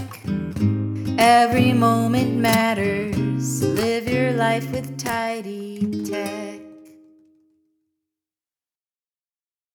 Every 1.20 1.72
moment 1.72 2.36
matters. 2.36 3.62
Live 3.62 4.10
your 4.10 4.32
life 4.34 4.72
with 4.72 4.98
tidy 4.98 6.04
tech. 6.04 6.59